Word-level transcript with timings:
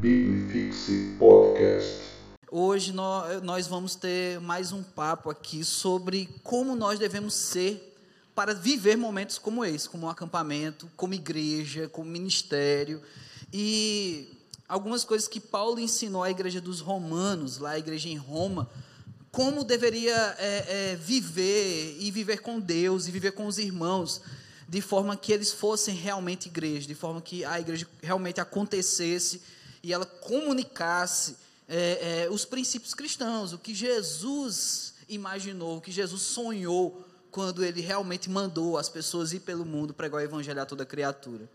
Bibifixe 0.00 1.16
Podcast. 1.18 1.98
Hoje 2.48 2.92
nós 2.92 3.66
vamos 3.66 3.96
ter 3.96 4.38
mais 4.40 4.70
um 4.70 4.80
papo 4.80 5.28
aqui 5.28 5.64
sobre 5.64 6.28
como 6.44 6.76
nós 6.76 7.00
devemos 7.00 7.34
ser 7.34 7.98
para 8.32 8.54
viver 8.54 8.96
momentos 8.96 9.38
como 9.38 9.64
esse, 9.64 9.88
como 9.88 10.06
um 10.06 10.08
acampamento, 10.08 10.88
como 10.96 11.14
igreja, 11.14 11.88
como 11.88 12.08
ministério. 12.08 13.02
E 13.52 14.28
algumas 14.68 15.02
coisas 15.02 15.26
que 15.26 15.40
Paulo 15.40 15.80
ensinou 15.80 16.22
à 16.22 16.30
igreja 16.30 16.60
dos 16.60 16.78
romanos, 16.78 17.58
lá 17.58 17.70
a 17.70 17.78
igreja 17.80 18.08
em 18.08 18.16
Roma, 18.16 18.70
como 19.32 19.64
deveria 19.64 20.36
é, 20.38 20.92
é, 20.92 20.96
viver 20.96 21.96
e 21.98 22.08
viver 22.12 22.40
com 22.40 22.60
Deus 22.60 23.08
e 23.08 23.10
viver 23.10 23.32
com 23.32 23.48
os 23.48 23.58
irmãos, 23.58 24.22
de 24.68 24.80
forma 24.80 25.16
que 25.16 25.32
eles 25.32 25.50
fossem 25.50 25.96
realmente 25.96 26.46
igreja, 26.46 26.86
de 26.86 26.94
forma 26.94 27.20
que 27.20 27.44
a 27.44 27.58
igreja 27.58 27.84
realmente 28.00 28.40
acontecesse 28.40 29.57
e 29.82 29.92
ela 29.92 30.06
comunicasse 30.06 31.36
é, 31.68 32.24
é, 32.24 32.30
os 32.30 32.44
princípios 32.44 32.94
cristãos, 32.94 33.52
o 33.52 33.58
que 33.58 33.74
Jesus 33.74 34.94
imaginou, 35.08 35.78
o 35.78 35.80
que 35.80 35.92
Jesus 35.92 36.22
sonhou 36.22 37.04
quando 37.30 37.64
ele 37.64 37.80
realmente 37.80 38.30
mandou 38.30 38.78
as 38.78 38.88
pessoas 38.88 39.32
ir 39.32 39.40
pelo 39.40 39.64
mundo 39.64 39.92
pregar 39.92 40.20
o 40.20 40.24
evangelho 40.24 40.60
a 40.60 40.66
toda 40.66 40.86
criatura. 40.86 41.48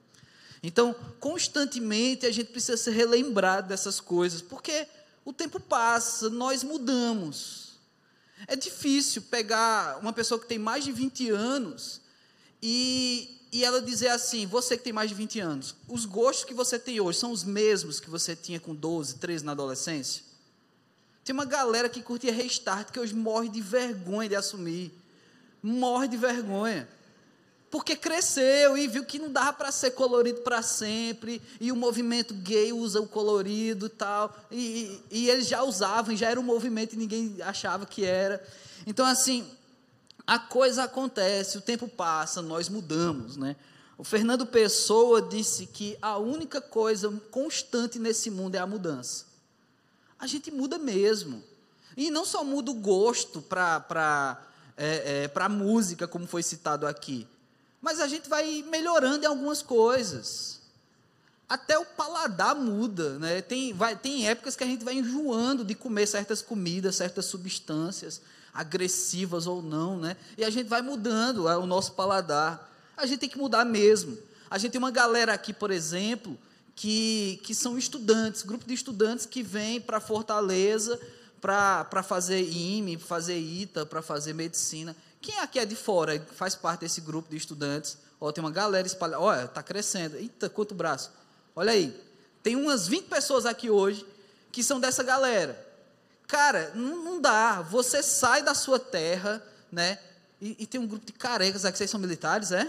Então, 0.62 0.96
constantemente 1.20 2.26
a 2.26 2.32
gente 2.32 2.52
precisa 2.52 2.78
ser 2.78 2.92
relembrado 2.92 3.68
dessas 3.68 4.00
coisas, 4.00 4.42
porque 4.42 4.88
o 5.26 5.34
tempo 5.34 5.60
passa, 5.60 6.30
nós 6.30 6.64
mudamos. 6.64 7.74
É 8.48 8.56
difícil 8.56 9.24
pegar 9.24 10.00
uma 10.00 10.14
pessoa 10.14 10.40
que 10.40 10.48
tem 10.48 10.60
mais 10.60 10.84
de 10.84 10.92
20 10.92 11.30
anos 11.32 12.02
e, 12.62 13.42
e 13.54 13.64
ela 13.64 13.80
dizer 13.80 14.08
assim: 14.08 14.48
você 14.48 14.76
que 14.76 14.84
tem 14.84 14.92
mais 14.92 15.10
de 15.10 15.16
20 15.16 15.40
anos, 15.40 15.76
os 15.88 16.06
gostos 16.06 16.44
que 16.44 16.56
você 16.56 16.80
tem 16.80 17.00
hoje 17.00 17.20
são 17.20 17.32
os 17.32 17.44
mesmos 17.44 18.00
que 18.00 18.10
você 18.10 18.36
tinha 18.36 18.60
com 18.60 18.74
12, 18.74 19.16
13 19.16 19.46
na 19.46 19.52
adolescência? 19.52 20.24
Tem 21.24 21.34
uma 21.34 21.46
galera 21.46 21.88
que 21.88 22.02
curtia 22.02 22.34
restart 22.34 22.92
que 22.92 23.00
hoje 23.00 23.14
morre 23.14 23.48
de 23.48 23.62
vergonha 23.62 24.28
de 24.28 24.36
assumir. 24.36 24.92
Morre 25.62 26.08
de 26.08 26.18
vergonha. 26.18 26.90
Porque 27.70 27.96
cresceu 27.96 28.76
e 28.78 28.88
viu 28.88 29.06
que 29.06 29.20
não 29.20 29.32
dava 29.32 29.54
para 29.54 29.72
ser 29.72 29.92
colorido 29.92 30.42
para 30.42 30.62
sempre, 30.62 31.42
e 31.62 31.72
o 31.72 31.76
movimento 31.76 32.34
gay 32.34 32.74
usa 32.74 33.00
o 33.02 33.08
colorido 33.08 33.86
e 33.86 33.90
tal, 33.90 34.36
e, 34.52 35.02
e 35.10 35.30
eles 35.30 35.48
já 35.48 35.64
usavam, 35.64 36.16
já 36.16 36.30
era 36.30 36.40
um 36.40 36.44
movimento 36.44 36.94
e 36.94 36.98
ninguém 36.98 37.38
achava 37.42 37.86
que 37.86 38.04
era. 38.04 38.44
Então, 38.86 39.06
assim, 39.06 39.50
a 40.26 40.40
coisa 40.40 40.84
acontece, 40.84 41.58
o 41.58 41.62
tempo 41.62 41.88
passa, 41.88 42.42
nós 42.42 42.70
mudamos, 42.70 43.36
né? 43.36 43.56
O 43.98 44.04
Fernando 44.04 44.46
Pessoa 44.46 45.22
disse 45.22 45.68
que 45.68 45.98
a 46.02 46.18
única 46.18 46.60
coisa 46.60 47.12
constante 47.30 48.00
nesse 48.00 48.30
mundo 48.32 48.56
é 48.56 48.60
a 48.60 48.66
mudança. 48.66 49.26
A 50.18 50.26
gente 50.26 50.50
muda 50.50 50.78
mesmo. 50.78 51.44
E 51.96 52.10
não 52.10 52.26
só 52.26 52.44
muda 52.44 52.72
o 52.72 52.76
gosto 52.76 53.42
para 53.42 54.42
é, 54.76 55.30
é, 55.34 55.50
música, 55.50 56.08
como 56.08 56.26
foi 56.26 56.42
citado 56.42 56.88
aqui, 56.88 57.28
mas 57.82 58.00
a 58.00 58.08
gente 58.08 58.28
vai 58.30 58.64
melhorando 58.68 59.26
em 59.26 59.28
algumas 59.28 59.62
coisas. 59.62 60.62
Até 61.48 61.78
o 61.78 61.86
paladar 61.86 62.56
muda, 62.56 63.20
né? 63.20 63.42
Tem, 63.42 63.74
vai, 63.74 63.96
tem 63.96 64.28
épocas 64.28 64.56
que 64.56 64.64
a 64.64 64.68
gente 64.68 64.84
vai 64.84 64.96
enjoando 64.96 65.64
de 65.64 65.76
comer 65.76 66.08
certas 66.08 66.42
comidas, 66.42 66.96
certas 66.96 67.26
substâncias 67.26 68.22
agressivas 68.54 69.48
ou 69.48 69.62
não, 69.62 69.98
né? 69.98 70.16
E 70.38 70.44
a 70.44 70.50
gente 70.50 70.68
vai 70.68 70.82
mudando 70.82 71.50
é, 71.50 71.58
o 71.58 71.66
nosso 71.66 71.94
paladar. 71.94 72.72
A 72.96 73.06
gente 73.06 73.20
tem 73.20 73.30
que 73.30 73.38
mudar 73.38 73.66
mesmo. 73.66 74.18
A 74.50 74.58
gente 74.58 74.72
tem 74.72 74.80
uma 74.80 74.92
galera 74.92 75.34
aqui, 75.34 75.52
por 75.52 75.72
exemplo, 75.72 76.38
que, 76.76 77.42
que 77.44 77.56
são 77.56 77.78
estudantes, 77.78 78.44
grupo 78.44 78.66
de 78.66 78.74
estudantes 78.74 79.26
que 79.26 79.42
vem 79.42 79.82
para 79.82 80.00
Fortaleza 80.00 81.00
para 81.44 82.02
fazer 82.02 82.42
IME, 82.42 82.98
fazer 82.98 83.38
ITA, 83.38 83.86
para 83.86 84.02
fazer 84.02 84.34
medicina. 84.34 84.96
Quem 85.22 85.40
aqui 85.40 85.60
é 85.60 85.66
de 85.66 85.76
fora 85.76 86.26
faz 86.36 86.56
parte 86.56 86.82
desse 86.82 87.02
grupo 87.02 87.30
de 87.30 87.36
estudantes? 87.36 87.98
Ó, 88.20 88.32
tem 88.32 88.42
uma 88.42 88.50
galera 88.50 88.88
espalhada. 88.88 89.22
Olha, 89.22 89.44
está 89.44 89.62
crescendo. 89.62 90.16
Eita, 90.16 90.50
quanto 90.50 90.74
braço. 90.74 91.12
Olha 91.54 91.74
aí. 91.74 91.94
Tem 92.42 92.56
umas 92.56 92.88
20 92.88 93.08
pessoas 93.08 93.46
aqui 93.46 93.70
hoje 93.70 94.06
que 94.54 94.64
são 94.64 94.80
dessa 94.80 95.04
galera. 95.04 95.73
Cara, 96.28 96.72
não, 96.74 97.04
não 97.04 97.22
dá. 97.22 97.62
Você 97.62 98.02
sai 98.02 98.42
da 98.42 98.54
sua 98.54 98.80
terra, 98.80 99.42
né? 99.72 100.00
E, 100.42 100.58
e, 100.60 100.68
tem 100.68 100.80
um 100.80 100.88
grupo 100.88 101.06
de 101.06 101.14
carecas 101.14 101.64
aqui, 101.64 101.78
vocês 101.78 101.90
são 101.90 102.00
militares, 102.00 102.52
é? 102.52 102.68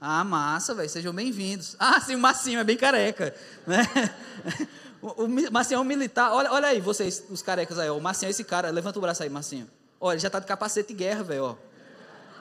Ah, 0.00 0.24
massa, 0.24 0.74
velho, 0.74 0.88
sejam 0.88 1.12
bem-vindos. 1.12 1.76
Ah, 1.80 2.00
sim, 2.00 2.14
o 2.14 2.18
Massinho 2.18 2.58
é 2.58 2.64
bem 2.64 2.76
careca, 2.76 3.34
né? 3.66 3.82
O, 5.02 5.24
o 5.24 5.52
Massinho 5.52 5.78
é 5.78 5.80
um 5.80 5.84
militar. 5.84 6.32
Olha, 6.32 6.50
olha 6.50 6.68
aí, 6.68 6.80
vocês, 6.80 7.22
os 7.30 7.40
carecas 7.40 7.78
aí, 7.78 7.88
ó. 7.88 7.96
O 7.96 8.00
Massinho 8.00 8.28
é 8.28 8.30
esse 8.30 8.42
cara. 8.42 8.70
Levanta 8.70 8.98
o 8.98 9.02
braço 9.02 9.22
aí, 9.22 9.28
Massinho. 9.28 9.70
Olha, 10.00 10.14
ele 10.14 10.20
já 10.20 10.30
tá 10.30 10.40
de 10.40 10.46
capacete 10.46 10.88
de 10.88 10.94
guerra, 10.94 11.22
velho. 11.22 11.56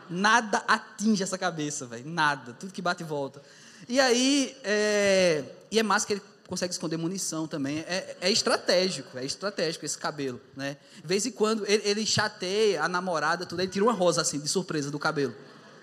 Nada 0.09 0.63
atinge 0.67 1.21
essa 1.21 1.37
cabeça, 1.37 1.85
velho. 1.85 2.09
Nada. 2.09 2.53
Tudo 2.53 2.71
que 2.71 2.81
bate 2.81 3.03
e 3.03 3.05
volta. 3.05 3.41
E 3.87 3.99
aí, 3.99 4.57
é... 4.63 5.43
e 5.69 5.77
é 5.77 5.83
massa 5.83 6.07
que 6.07 6.13
ele 6.13 6.21
consegue 6.47 6.71
esconder 6.71 6.97
munição 6.97 7.47
também. 7.47 7.79
É, 7.79 8.17
é, 8.21 8.31
estratégico, 8.31 9.17
é 9.17 9.25
estratégico 9.25 9.85
esse 9.85 9.97
cabelo, 9.97 10.39
né? 10.55 10.77
De 11.01 11.07
vez 11.07 11.25
em 11.25 11.31
quando 11.31 11.65
ele, 11.65 11.81
ele 11.87 12.05
chateia 12.05 12.83
a 12.83 12.87
namorada, 12.87 13.45
tudo, 13.45 13.61
ele 13.61 13.71
tira 13.71 13.83
uma 13.83 13.93
rosa 13.93 14.21
assim, 14.21 14.39
de 14.39 14.47
surpresa 14.47 14.91
do 14.91 14.99
cabelo. 14.99 15.35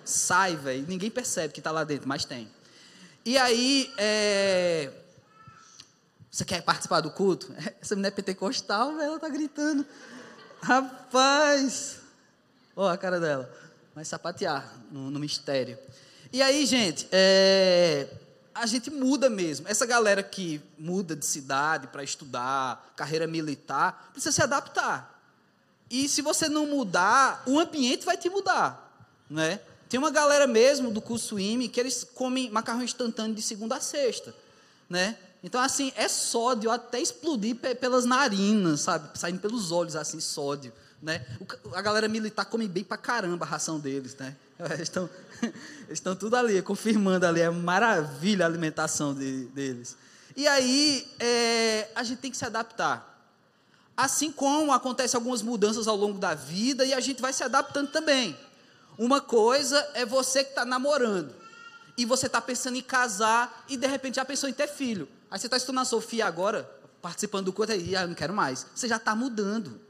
Sai, 0.05 0.57
velho, 0.57 0.87
ninguém 0.89 1.11
percebe 1.11 1.53
que 1.53 1.61
está 1.61 1.71
lá 1.71 1.85
dentro, 1.85 2.09
mas 2.09 2.25
tem. 2.25 2.49
E 3.25 3.37
aí, 3.39 3.93
é... 3.99 4.91
você 6.31 6.45
quer 6.45 6.63
participar 6.63 7.01
do 7.01 7.11
culto? 7.11 7.53
Essa 7.81 7.95
mulher 7.95 8.09
é 8.09 8.13
pentecostal, 8.13 8.95
velho, 8.97 9.03
ela 9.03 9.19
tá 9.19 9.29
gritando. 9.29 9.85
Rapaz! 10.61 11.97
Ó, 12.77 12.89
a 12.89 12.97
cara 12.97 13.19
dela. 13.21 13.53
Vai 13.95 14.05
sapatear 14.05 14.73
no, 14.91 15.11
no 15.11 15.19
mistério. 15.19 15.79
E 16.33 16.41
aí, 16.41 16.65
gente, 16.65 17.07
é 17.13 18.09
a 18.55 18.67
gente 18.67 18.91
muda 18.91 19.31
mesmo. 19.31 19.69
Essa 19.69 19.87
galera 19.87 20.23
que 20.23 20.61
muda 20.79 21.17
de 21.17 21.25
cidade 21.25 21.87
para 21.87 22.03
estudar, 22.03 22.93
carreira 22.97 23.27
militar, 23.27 24.11
precisa 24.13 24.33
se 24.33 24.43
adaptar. 24.43 25.21
E 25.91 26.09
se 26.09 26.23
você 26.23 26.49
não 26.49 26.67
mudar, 26.67 27.43
o 27.47 27.59
ambiente 27.59 28.05
vai 28.05 28.17
te 28.17 28.31
mudar, 28.31 29.09
né? 29.29 29.61
Tem 29.89 29.99
uma 29.99 30.11
galera 30.11 30.47
mesmo 30.47 30.91
do 30.91 31.03
curso 31.03 31.39
IME 31.39 31.69
que 31.69 31.79
eles 31.79 32.03
comem 32.03 32.51
macarrão 32.51 32.83
instantâneo 32.83 33.35
de 33.35 33.43
segunda 33.43 33.77
a 33.77 33.81
sexta, 33.81 34.35
né? 34.89 35.19
Então, 35.45 35.61
assim, 35.61 35.93
é 35.97 36.09
sódio 36.09 36.71
até 36.71 37.01
explodir 37.01 37.57
pelas 37.57 38.05
narinas, 38.05 38.81
sabe? 38.81 39.19
Saindo 39.19 39.41
pelos 39.41 39.73
olhos, 39.73 39.97
assim, 39.97 40.21
sódio, 40.21 40.73
né? 41.03 41.27
A 41.75 41.83
galera 41.83 42.07
militar 42.07 42.45
come 42.45 42.69
bem 42.69 42.85
pra 42.85 42.97
caramba 42.97 43.45
a 43.45 43.49
ração 43.49 43.81
deles, 43.81 44.15
né? 44.15 44.37
Eles 44.71 44.83
estão, 44.83 45.11
eles 45.43 45.99
estão 45.99 46.15
tudo 46.15 46.37
ali, 46.37 46.63
confirmando 46.63 47.27
ali, 47.27 47.41
é 47.41 47.51
maravilha 47.51 48.45
a 48.45 48.49
alimentação 48.49 49.13
de, 49.13 49.47
deles. 49.47 49.97
E 50.37 50.47
aí, 50.47 51.13
é, 51.19 51.91
a 51.97 52.05
gente 52.05 52.21
tem 52.21 52.31
que 52.31 52.37
se 52.37 52.45
adaptar. 52.45 53.13
Assim 53.97 54.31
como 54.31 54.73
acontecem 54.73 55.19
algumas 55.19 55.43
mudanças 55.43 55.89
ao 55.89 55.97
longo 55.97 56.19
da 56.19 56.35
vida 56.35 56.85
e 56.85 56.95
a 56.95 57.01
gente 57.01 57.21
vai 57.21 57.33
se 57.33 57.43
adaptando 57.43 57.91
também. 57.91 58.39
Uma 58.97 59.21
coisa 59.21 59.85
é 59.95 60.07
você 60.07 60.45
que 60.45 60.51
está 60.51 60.65
namorando 60.65 61.35
e 61.99 62.05
você 62.05 62.27
está 62.27 62.41
pensando 62.41 62.77
em 62.77 62.83
casar 62.83 63.65
e 63.69 63.77
de 63.77 63.87
repente 63.87 64.17
já 64.17 64.25
pensou 64.25 64.49
em 64.49 64.53
ter 64.53 64.69
filho. 64.69 65.09
Aí 65.31 65.39
você 65.39 65.47
está 65.47 65.57
estudando 65.57 65.83
a 65.83 65.85
Sofia 65.85 66.27
agora, 66.27 66.71
participando 67.03 67.47
do 67.47 67.53
curso, 67.53 67.73
e 67.73 67.97
ah, 67.97 68.07
não 68.07 68.15
quero 68.15 68.33
mais. 68.33 68.67
Você 68.75 68.87
já 68.87 68.97
está 68.97 69.15
mudando, 69.15 69.81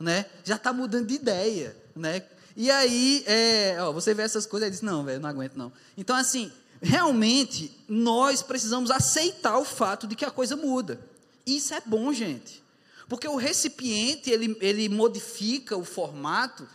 né? 0.00 0.24
Já 0.42 0.56
está 0.56 0.72
mudando 0.72 1.06
de 1.06 1.14
ideia, 1.14 1.76
né? 1.94 2.22
E 2.56 2.70
aí, 2.70 3.22
é, 3.26 3.76
ó, 3.80 3.92
você 3.92 4.14
vê 4.14 4.22
essas 4.22 4.46
coisas 4.46 4.68
e 4.68 4.70
diz, 4.72 4.80
não, 4.80 5.04
velho, 5.04 5.20
não 5.20 5.28
aguento 5.28 5.56
não. 5.56 5.72
Então, 5.96 6.16
assim, 6.16 6.50
realmente, 6.80 7.70
nós 7.86 8.42
precisamos 8.42 8.90
aceitar 8.90 9.58
o 9.58 9.64
fato 9.64 10.06
de 10.06 10.16
que 10.16 10.24
a 10.24 10.30
coisa 10.30 10.56
muda. 10.56 10.98
Isso 11.46 11.74
é 11.74 11.82
bom, 11.84 12.12
gente. 12.12 12.62
Porque 13.08 13.28
o 13.28 13.36
recipiente, 13.36 14.30
ele, 14.30 14.56
ele 14.60 14.88
modifica 14.88 15.76
o 15.76 15.84
formato, 15.84 16.66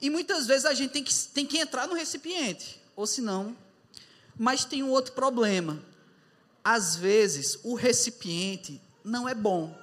e 0.00 0.10
muitas 0.10 0.46
vezes 0.46 0.64
a 0.64 0.74
gente 0.74 0.90
tem 0.90 1.04
que, 1.04 1.14
tem 1.28 1.46
que 1.46 1.58
entrar 1.58 1.86
no 1.86 1.94
recipiente, 1.94 2.80
ou 2.96 3.06
senão. 3.06 3.56
Mas 4.36 4.64
tem 4.64 4.82
um 4.82 4.90
outro 4.90 5.12
problema. 5.12 5.80
Às 6.64 6.96
vezes, 6.96 7.58
o 7.62 7.74
recipiente 7.74 8.80
não 9.04 9.28
é 9.28 9.34
bom. 9.34 9.76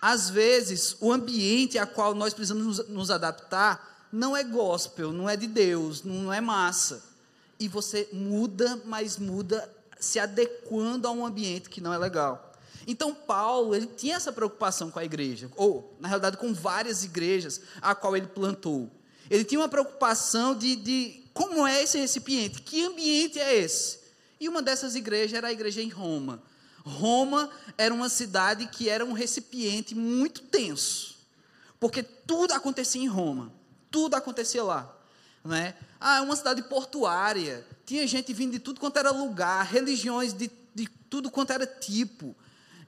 Às 0.00 0.30
vezes, 0.30 0.96
o 1.00 1.12
ambiente 1.12 1.78
a 1.78 1.86
qual 1.86 2.14
nós 2.14 2.32
precisamos 2.32 2.86
nos, 2.88 3.10
adaptar 3.10 4.06
não 4.12 4.36
é 4.36 4.44
gospel, 4.44 5.12
não 5.12 5.28
é 5.28 5.36
de 5.36 5.46
Deus, 5.46 6.02
não 6.02 6.32
é 6.32 6.40
massa. 6.40 7.02
E 7.58 7.66
você 7.66 8.08
muda, 8.12 8.80
mas 8.84 9.18
muda 9.18 9.68
se 9.98 10.18
adequando 10.18 11.08
a 11.08 11.10
um 11.10 11.26
ambiente 11.26 11.68
que 11.68 11.80
não 11.80 11.92
é 11.92 11.98
legal. 11.98 12.52
Então 12.86 13.14
Paulo, 13.14 13.74
ele 13.74 13.86
tinha 13.86 14.16
essa 14.16 14.32
preocupação 14.32 14.90
com 14.90 14.98
a 14.98 15.04
igreja, 15.04 15.50
ou 15.56 15.94
na 16.00 16.08
realidade 16.08 16.36
com 16.36 16.54
várias 16.54 17.04
igrejas 17.04 17.60
a 17.82 17.94
qual 17.94 18.16
ele 18.16 18.28
plantou. 18.28 18.90
Ele 19.28 19.44
tinha 19.44 19.60
uma 19.60 19.68
preocupação 19.68 20.54
de, 20.54 20.76
de 20.76 21.22
como 21.34 21.66
é 21.66 21.82
esse 21.82 21.98
recipiente, 21.98 22.62
que 22.62 22.82
ambiente 22.84 23.38
é 23.38 23.56
esse? 23.56 23.98
E 24.40 24.48
uma 24.48 24.62
dessas 24.62 24.94
igrejas 24.94 25.36
era 25.36 25.48
a 25.48 25.52
igreja 25.52 25.82
em 25.82 25.88
Roma. 25.88 26.42
Roma 26.88 27.50
era 27.76 27.92
uma 27.92 28.08
cidade 28.08 28.66
que 28.66 28.88
era 28.88 29.04
um 29.04 29.12
recipiente 29.12 29.94
muito 29.94 30.42
tenso, 30.42 31.16
porque 31.78 32.02
tudo 32.02 32.52
acontecia 32.52 33.02
em 33.02 33.06
Roma, 33.06 33.52
tudo 33.90 34.14
acontecia 34.14 34.62
lá. 34.62 34.94
Né? 35.44 35.74
Ah, 36.00 36.18
é 36.18 36.20
uma 36.20 36.36
cidade 36.36 36.62
portuária, 36.62 37.64
tinha 37.86 38.06
gente 38.06 38.32
vindo 38.32 38.52
de 38.52 38.58
tudo 38.58 38.80
quanto 38.80 38.98
era 38.98 39.10
lugar, 39.10 39.64
religiões 39.64 40.32
de, 40.32 40.50
de 40.74 40.88
tudo 41.08 41.30
quanto 41.30 41.52
era 41.52 41.66
tipo, 41.66 42.34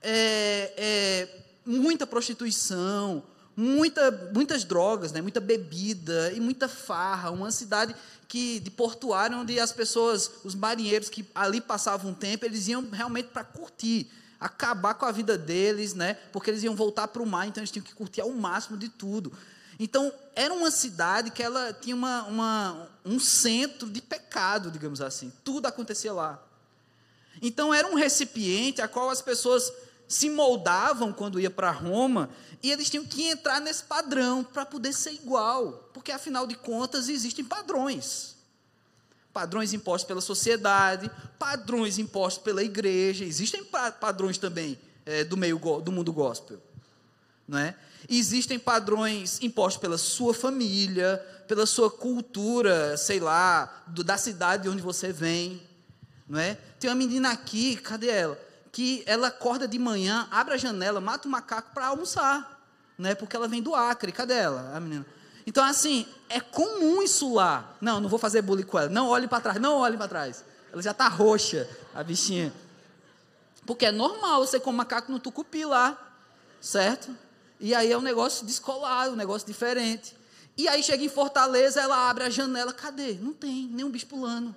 é, 0.03 0.73
é, 0.77 1.43
muita 1.65 2.07
prostituição, 2.07 3.23
muita, 3.57 4.11
muitas 4.35 4.65
drogas, 4.65 5.13
né? 5.13 5.21
muita 5.21 5.41
bebida 5.41 6.33
e 6.33 6.41
muita 6.41 6.69
farra. 6.69 7.31
Uma 7.31 7.51
cidade 7.51 7.95
que 8.31 8.61
de 8.61 8.71
portuário 8.71 9.37
onde 9.37 9.59
as 9.59 9.73
pessoas, 9.73 10.31
os 10.45 10.55
marinheiros 10.55 11.09
que 11.09 11.29
ali 11.35 11.61
passavam 11.61 12.13
um 12.13 12.15
tempo, 12.15 12.45
eles 12.45 12.69
iam 12.69 12.89
realmente 12.89 13.27
para 13.31 13.43
curtir, 13.43 14.09
acabar 14.39 14.95
com 14.95 15.05
a 15.05 15.11
vida 15.11 15.37
deles, 15.37 15.95
né? 15.95 16.15
Porque 16.33 16.49
eles 16.49 16.63
iam 16.63 16.77
voltar 16.77 17.09
para 17.09 17.21
o 17.21 17.27
mar, 17.27 17.49
então 17.49 17.61
eles 17.61 17.73
tinham 17.73 17.85
que 17.85 17.93
curtir 17.93 18.21
ao 18.21 18.31
máximo 18.31 18.79
de 18.79 18.89
tudo. 18.89 19.33
Então, 19.81 20.13
era 20.37 20.55
uma 20.55 20.71
cidade 20.71 21.33
que 21.33 21.43
ela 21.43 21.73
tinha 21.73 21.97
uma, 21.97 22.23
uma, 22.27 22.89
um 23.05 23.19
centro 23.19 23.91
de 23.91 24.01
pecado, 24.01 24.71
digamos 24.71 25.01
assim. 25.01 25.33
Tudo 25.43 25.67
acontecia 25.67 26.13
lá. 26.13 26.41
Então, 27.43 27.75
era 27.75 27.89
um 27.89 27.97
recipiente 27.97 28.81
a 28.81 28.87
qual 28.87 29.11
as 29.11 29.21
pessoas 29.21 29.73
se 30.11 30.29
moldavam 30.29 31.13
quando 31.13 31.39
ia 31.39 31.49
para 31.49 31.71
Roma 31.71 32.31
e 32.61 32.73
eles 32.73 32.91
tinham 32.91 33.07
que 33.07 33.29
entrar 33.29 33.61
nesse 33.61 33.85
padrão 33.85 34.43
para 34.43 34.67
poder 34.67 34.93
ser 34.93 35.13
igual. 35.13 35.89
Porque, 35.95 36.11
afinal 36.11 36.49
de 36.49 36.57
contas, 36.57 37.09
existem 37.09 37.45
padrões. 37.45 38.35
Padrões 39.33 39.73
impostos 39.73 40.09
pela 40.09 40.21
sociedade, 40.21 41.09
padrões 41.39 41.97
impostos 41.97 42.43
pela 42.43 42.61
igreja. 42.61 43.25
Existem 43.25 43.65
padrões 44.01 44.37
também 44.37 44.77
é, 45.07 45.23
do 45.23 45.37
meio 45.37 45.61
do 45.81 45.93
mundo 45.93 46.13
gospel. 46.13 46.61
Não 47.47 47.59
é? 47.59 47.77
Existem 48.09 48.59
padrões 48.59 49.41
impostos 49.41 49.81
pela 49.81 49.97
sua 49.97 50.35
família, 50.35 51.25
pela 51.47 51.67
sua 51.67 51.89
cultura, 51.89 52.97
sei 52.97 53.21
lá, 53.21 53.85
do, 53.87 54.03
da 54.03 54.19
cidade 54.19 54.65
de 54.65 54.69
onde 54.69 54.83
você 54.83 55.13
vem, 55.13 55.63
não 56.29 56.41
é? 56.41 56.59
Tem 56.81 56.91
uma 56.91 56.97
menina 56.97 57.31
aqui, 57.31 57.77
cadê 57.77 58.09
ela? 58.09 58.50
Que 58.73 59.03
ela 59.07 59.29
acorda 59.29 59.67
de 59.67 59.79
manhã, 59.79 60.29
abre 60.31 60.55
a 60.55 60.57
janela, 60.57 61.01
mata 61.01 61.27
o 61.27 61.31
macaco 61.31 61.73
para 61.75 61.87
almoçar, 61.89 62.61
né? 62.97 63.15
Porque 63.15 63.35
ela 63.35 63.49
vem 63.49 63.63
do 63.63 63.75
Acre, 63.75 64.13
cadê 64.13 64.35
ela, 64.35 64.77
a 64.77 64.81
menina? 64.81 65.05
Então 65.47 65.65
assim, 65.65 66.07
é 66.29 66.41
comum 66.41 67.03
isso 67.03 67.35
lá. 67.35 67.75
Não, 67.81 68.01
não 68.01 68.09
vou 68.09 68.19
fazer 68.19 68.43
bullying 68.43 68.63
com 68.63 68.79
ela. 68.79 68.89
Não 68.89 69.09
olhe 69.09 69.27
para 69.27 69.41
trás, 69.41 69.61
não 69.61 69.79
olhe 69.79 69.97
para 69.97 70.09
trás. 70.09 70.45
Ela 70.73 70.83
já 70.83 70.93
está 70.93 71.09
roxa, 71.09 71.69
a 71.95 72.03
bichinha. 72.05 72.53
Porque 73.67 73.87
é 73.87 73.93
normal 73.93 74.47
você 74.47 74.61
comer 74.61 74.79
macaco 74.79 75.11
no 75.11 75.19
tucupi 75.19 75.65
lá, 75.65 75.99
certo? 76.61 77.17
E 77.59 77.75
aí 77.75 77.93
é 77.93 77.99
um 77.99 78.03
negócio 78.03 78.47
descolado, 78.47 79.13
um 79.13 79.17
negócio 79.17 79.47
diferente. 79.47 80.17
E 80.57 80.69
aí 80.69 80.83
chega 80.83 81.05
em 81.05 81.09
Fortaleza, 81.09 81.81
ela 81.81 82.09
abre 82.09 82.25
a 82.25 82.31
janela, 82.31 82.73
cadê? 82.73 83.15
Não 83.15 83.33
tem, 83.33 83.67
nenhum 83.67 83.91
bicho 83.91 84.07
pulando. 84.07 84.55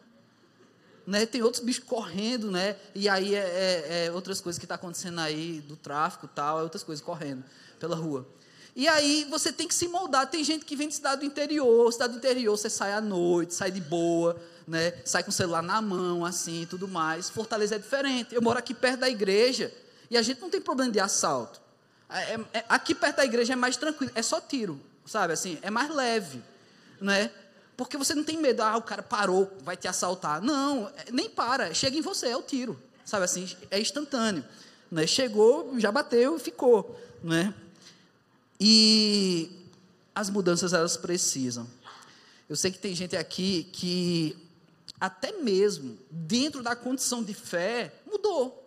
Né? 1.06 1.26
Tem 1.26 1.42
outros 1.42 1.64
bichos 1.64 1.84
correndo, 1.84 2.50
né? 2.50 2.78
E 2.96 3.10
aí 3.10 3.36
é, 3.36 3.40
é, 3.40 4.06
é 4.06 4.12
outras 4.12 4.40
coisas 4.40 4.58
que 4.58 4.66
estão 4.66 4.78
tá 4.78 4.82
acontecendo 4.82 5.20
aí, 5.20 5.62
do 5.68 5.76
tráfico 5.76 6.28
tal, 6.28 6.60
é 6.60 6.64
outras 6.64 6.84
coisas 6.84 7.04
correndo 7.04 7.44
pela 7.80 7.96
rua. 7.96 8.28
E 8.76 8.88
aí 8.88 9.28
você 9.30 9.52
tem 9.52 9.68
que 9.68 9.76
se 9.76 9.88
moldar. 9.88 10.28
Tem 10.30 10.44
gente 10.44 10.66
que 10.66 10.76
vem 10.76 10.88
de 10.88 10.96
cidade 10.96 11.22
do 11.22 11.26
interior, 11.26 11.92
cidade 11.92 12.14
do 12.14 12.18
interior, 12.18 12.58
você 12.58 12.70
sai 12.70 12.94
à 12.94 13.02
noite, 13.02 13.54
sai 13.54 13.70
de 13.70 13.82
boa, 13.82 14.36
né? 14.68 14.94
Sai 15.06 15.24
com 15.24 15.30
o 15.30 15.34
celular 15.34 15.62
na 15.62 15.82
mão, 15.82 16.26
assim, 16.26 16.66
tudo 16.70 16.88
mais. 16.88 17.30
Fortaleza 17.30 17.76
é 17.76 17.78
diferente. 17.78 18.34
Eu 18.34 18.42
moro 18.42 18.58
aqui 18.58 18.74
perto 18.74 19.02
da 19.02 19.10
igreja 19.10 19.72
e 20.10 20.18
a 20.18 20.22
gente 20.22 20.42
não 20.42 20.50
tem 20.50 20.62
problema 20.62 20.92
de 20.92 21.00
assalto. 21.00 21.62
É, 22.10 22.34
é, 22.34 22.40
é, 22.54 22.66
aqui 22.70 22.94
perto 22.94 23.18
da 23.18 23.26
igreja 23.26 23.54
é 23.54 23.56
mais 23.56 23.78
tranquilo, 23.78 24.12
é 24.14 24.22
só 24.22 24.40
tiro, 24.40 24.80
sabe? 25.06 25.34
Assim, 25.34 25.58
é 25.62 25.70
mais 25.70 25.90
leve, 25.94 26.42
né? 27.02 27.32
Porque 27.84 27.98
você 27.98 28.16
não 28.16 28.24
tem 28.24 28.38
medo, 28.38 28.62
ah, 28.62 28.78
o 28.78 28.82
cara 28.82 29.04
parou, 29.04 29.52
vai 29.62 29.76
te 29.76 29.88
assaltar. 29.88 30.42
Não, 30.42 30.88
é, 30.96 31.12
nem 31.12 31.30
para, 31.30 31.74
chega 31.74 31.98
em 31.98 32.02
você, 32.02 32.28
é 32.30 32.38
o 32.38 32.42
tiro, 32.42 32.80
sabe? 33.04 33.26
Assim, 33.26 33.48
é 33.70 33.80
instantâneo, 33.80 34.44
né? 34.90 35.06
Chegou, 35.06 35.78
já 35.80 35.92
bateu, 35.92 36.40
ficou, 36.40 37.00
né? 37.22 37.54
E 38.60 39.52
as 40.16 40.30
mudanças 40.30 40.72
elas 40.72 40.96
precisam. 40.96 41.68
Eu 42.48 42.56
sei 42.56 42.72
que 42.72 42.80
tem 42.80 42.96
gente 42.96 43.18
aqui 43.18 43.70
que 43.74 44.38
até 45.00 45.34
mesmo 45.34 45.98
dentro 46.10 46.64
da 46.64 46.76
condição 46.76 47.22
de 47.22 47.34
fé 47.34 47.94
mudou. 48.10 48.66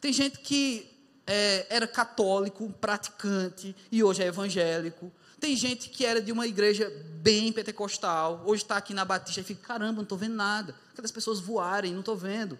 Tem 0.00 0.12
gente 0.12 0.38
que 0.38 0.90
é, 1.26 1.66
era 1.68 1.86
católico, 1.86 2.72
praticante, 2.80 3.76
e 3.92 4.02
hoje 4.02 4.22
é 4.22 4.26
evangélico. 4.26 5.12
Tem 5.44 5.54
gente 5.54 5.90
que 5.90 6.06
era 6.06 6.22
de 6.22 6.32
uma 6.32 6.46
igreja 6.46 6.90
bem 7.20 7.52
pentecostal, 7.52 8.42
hoje 8.46 8.62
está 8.62 8.78
aqui 8.78 8.94
na 8.94 9.04
Batista 9.04 9.42
e 9.42 9.44
fica, 9.44 9.60
caramba, 9.62 9.96
não 9.96 10.02
estou 10.02 10.16
vendo 10.16 10.34
nada. 10.34 10.74
Aquelas 10.90 11.12
pessoas 11.12 11.38
voarem, 11.38 11.92
não 11.92 12.00
estou 12.00 12.16
vendo. 12.16 12.58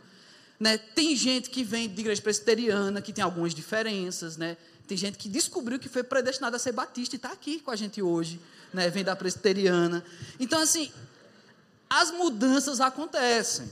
Né? 0.61 0.77
Tem 0.77 1.17
gente 1.17 1.49
que 1.49 1.65
vem 1.65 1.89
de 1.89 1.99
igreja 1.99 2.21
presbiteriana, 2.21 3.01
que 3.01 3.11
tem 3.11 3.25
algumas 3.25 3.55
diferenças. 3.55 4.37
Né? 4.37 4.59
Tem 4.87 4.99
gente 4.99 5.17
que 5.17 5.31
descobriu 5.31 5.79
que 5.79 5.89
foi 5.89 6.03
predestinado 6.03 6.57
a 6.57 6.59
ser 6.59 6.73
batista 6.73 7.15
e 7.15 7.17
está 7.17 7.33
aqui 7.33 7.59
com 7.59 7.71
a 7.71 7.77
gente 7.77 8.03
hoje, 8.03 8.39
né? 8.71 8.91
vem 8.91 9.03
da 9.03 9.17
presbiteriana. 9.17 10.05
Então, 10.39 10.61
assim, 10.61 10.93
as 11.89 12.11
mudanças 12.11 12.83
acontecem. 12.83 13.67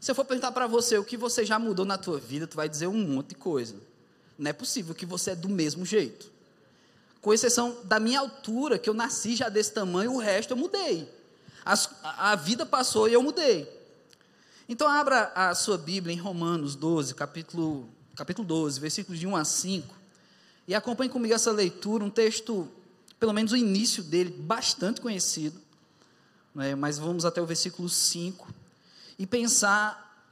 Se 0.00 0.10
eu 0.10 0.14
for 0.16 0.24
perguntar 0.24 0.50
para 0.50 0.66
você 0.66 0.98
o 0.98 1.04
que 1.04 1.16
você 1.16 1.46
já 1.46 1.56
mudou 1.56 1.84
na 1.84 1.96
tua 1.96 2.18
vida, 2.18 2.48
tu 2.48 2.56
vai 2.56 2.68
dizer 2.68 2.88
um 2.88 3.06
monte 3.06 3.28
de 3.28 3.34
coisa. 3.36 3.76
Não 4.36 4.50
é 4.50 4.52
possível 4.52 4.92
que 4.92 5.06
você 5.06 5.30
é 5.30 5.36
do 5.36 5.48
mesmo 5.48 5.86
jeito. 5.86 6.36
Com 7.28 7.34
exceção 7.34 7.76
da 7.84 8.00
minha 8.00 8.20
altura, 8.20 8.78
que 8.78 8.88
eu 8.88 8.94
nasci 8.94 9.36
já 9.36 9.50
desse 9.50 9.70
tamanho, 9.70 10.14
o 10.14 10.18
resto 10.18 10.52
eu 10.52 10.56
mudei. 10.56 11.06
As, 11.62 11.90
a, 12.02 12.34
vida 12.34 12.64
passou 12.64 13.06
e 13.06 13.12
eu 13.12 13.22
mudei. 13.22 13.70
Então 14.66 14.88
abra 14.88 15.30
a 15.34 15.54
sua 15.54 15.76
Bíblia 15.76 16.14
em 16.14 16.18
Romanos 16.18 16.74
12, 16.74 17.14
capítulo, 17.14 17.86
capítulo 18.16 18.48
12, 18.48 18.80
versículos 18.80 19.20
de 19.20 19.26
1 19.26 19.36
a 19.36 19.44
5. 19.44 19.94
E 20.66 20.74
acompanhe 20.74 21.10
comigo 21.10 21.34
essa 21.34 21.52
leitura, 21.52 22.02
um 22.02 22.08
texto, 22.08 22.66
pelo 23.20 23.34
menos 23.34 23.52
o 23.52 23.58
início 23.58 24.02
dele, 24.02 24.30
bastante 24.30 25.02
conhecido. 25.02 25.60
É? 26.58 26.74
Mas 26.74 26.98
vamos 26.98 27.26
até 27.26 27.42
o 27.42 27.46
versículo 27.46 27.90
5 27.90 28.48
e 29.18 29.26
pensar 29.26 30.26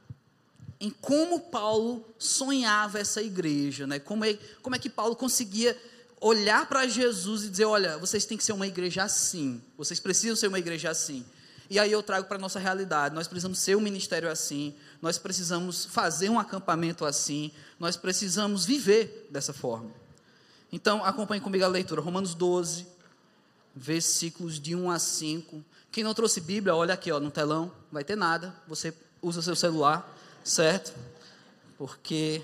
em 0.79 0.89
como 0.89 1.41
Paulo 1.41 2.03
sonhava 2.17 2.97
essa 2.97 3.21
igreja, 3.21 3.85
né? 3.85 3.99
como, 3.99 4.25
é, 4.25 4.33
como 4.63 4.75
é 4.75 4.79
que 4.79 4.89
Paulo 4.89 5.15
conseguia 5.15 5.79
olhar 6.19 6.67
para 6.67 6.87
Jesus 6.87 7.43
e 7.43 7.49
dizer: 7.49 7.65
olha, 7.65 7.97
vocês 7.97 8.25
têm 8.25 8.37
que 8.37 8.43
ser 8.43 8.53
uma 8.53 8.67
igreja 8.67 9.03
assim, 9.03 9.61
vocês 9.77 9.99
precisam 9.99 10.35
ser 10.35 10.47
uma 10.47 10.59
igreja 10.59 10.89
assim. 10.89 11.25
E 11.69 11.77
aí 11.79 11.91
eu 11.91 12.01
trago 12.01 12.27
para 12.27 12.37
a 12.37 12.39
nossa 12.39 12.59
realidade: 12.59 13.13
nós 13.13 13.27
precisamos 13.27 13.59
ser 13.59 13.75
um 13.75 13.81
ministério 13.81 14.29
assim, 14.29 14.75
nós 15.01 15.17
precisamos 15.17 15.85
fazer 15.85 16.29
um 16.29 16.39
acampamento 16.39 17.05
assim, 17.05 17.51
nós 17.79 17.97
precisamos 17.97 18.65
viver 18.65 19.27
dessa 19.29 19.53
forma. 19.53 19.91
Então, 20.71 21.03
acompanhe 21.03 21.41
comigo 21.41 21.63
a 21.63 21.67
leitura, 21.67 22.01
Romanos 22.01 22.33
12, 22.33 22.85
versículos 23.73 24.59
de 24.59 24.75
1 24.75 24.91
a 24.91 24.99
5. 24.99 25.63
Quem 25.91 26.03
não 26.03 26.13
trouxe 26.13 26.41
Bíblia, 26.41 26.75
olha 26.75 26.93
aqui 26.93 27.11
ó, 27.11 27.19
no 27.19 27.31
telão, 27.31 27.71
vai 27.91 28.03
ter 28.03 28.17
nada. 28.17 28.53
Você 28.67 28.93
usa 29.21 29.41
seu 29.41 29.55
celular, 29.55 30.13
certo? 30.43 30.93
Porque 31.77 32.41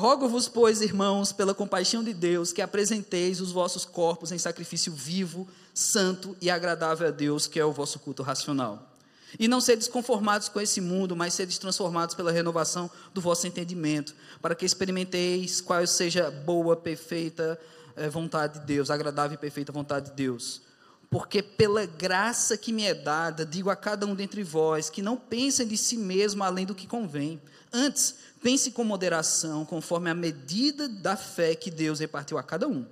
Rogo-vos, 0.00 0.48
pois, 0.48 0.80
irmãos, 0.80 1.30
pela 1.30 1.52
compaixão 1.52 2.02
de 2.02 2.14
Deus, 2.14 2.54
que 2.54 2.62
apresenteis 2.62 3.38
os 3.38 3.52
vossos 3.52 3.84
corpos 3.84 4.32
em 4.32 4.38
sacrifício 4.38 4.90
vivo, 4.90 5.46
santo 5.74 6.34
e 6.40 6.48
agradável 6.48 7.08
a 7.08 7.10
Deus, 7.10 7.46
que 7.46 7.60
é 7.60 7.64
o 7.66 7.70
vosso 7.70 7.98
culto 7.98 8.22
racional. 8.22 8.96
E 9.38 9.46
não 9.46 9.60
sedes 9.60 9.88
conformados 9.88 10.48
com 10.48 10.58
esse 10.58 10.80
mundo, 10.80 11.14
mas 11.14 11.34
sedes 11.34 11.58
transformados 11.58 12.14
pela 12.14 12.32
renovação 12.32 12.90
do 13.12 13.20
vosso 13.20 13.46
entendimento, 13.46 14.14
para 14.40 14.54
que 14.54 14.64
experimenteis 14.64 15.60
qual 15.60 15.86
seja 15.86 16.30
boa, 16.30 16.74
perfeita 16.74 17.60
eh, 17.94 18.08
vontade 18.08 18.58
de 18.58 18.64
Deus, 18.64 18.88
agradável 18.88 19.34
e 19.34 19.38
perfeita 19.38 19.70
vontade 19.70 20.06
de 20.08 20.16
Deus 20.16 20.62
porque 21.10 21.42
pela 21.42 21.84
graça 21.84 22.56
que 22.56 22.72
me 22.72 22.84
é 22.84 22.94
dada, 22.94 23.44
digo 23.44 23.68
a 23.68 23.74
cada 23.74 24.06
um 24.06 24.14
dentre 24.14 24.44
vós 24.44 24.88
que 24.88 25.02
não 25.02 25.16
pensem 25.16 25.66
de 25.66 25.76
si 25.76 25.96
mesmo 25.96 26.44
além 26.44 26.64
do 26.64 26.74
que 26.74 26.86
convém. 26.86 27.42
Antes, 27.72 28.14
pense 28.40 28.70
com 28.70 28.84
moderação, 28.84 29.64
conforme 29.64 30.08
a 30.08 30.14
medida 30.14 30.88
da 30.88 31.16
fé 31.16 31.56
que 31.56 31.70
Deus 31.70 31.98
repartiu 31.98 32.38
a 32.38 32.42
cada 32.44 32.68
um. 32.68 32.86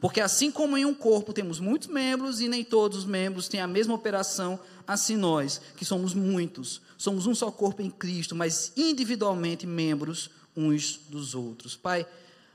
Porque 0.00 0.20
assim 0.20 0.50
como 0.50 0.76
em 0.76 0.84
um 0.84 0.94
corpo 0.94 1.32
temos 1.32 1.60
muitos 1.60 1.86
membros 1.86 2.40
e 2.40 2.48
nem 2.48 2.64
todos 2.64 2.98
os 2.98 3.04
membros 3.04 3.48
têm 3.48 3.60
a 3.60 3.66
mesma 3.66 3.94
operação, 3.94 4.58
assim 4.86 5.16
nós, 5.16 5.60
que 5.76 5.84
somos 5.84 6.12
muitos, 6.12 6.80
somos 6.98 7.26
um 7.26 7.34
só 7.34 7.52
corpo 7.52 7.82
em 7.82 7.90
Cristo, 7.90 8.34
mas 8.34 8.72
individualmente 8.76 9.66
membros 9.66 10.30
uns 10.56 10.98
dos 11.08 11.34
outros. 11.34 11.76
Pai, 11.76 12.04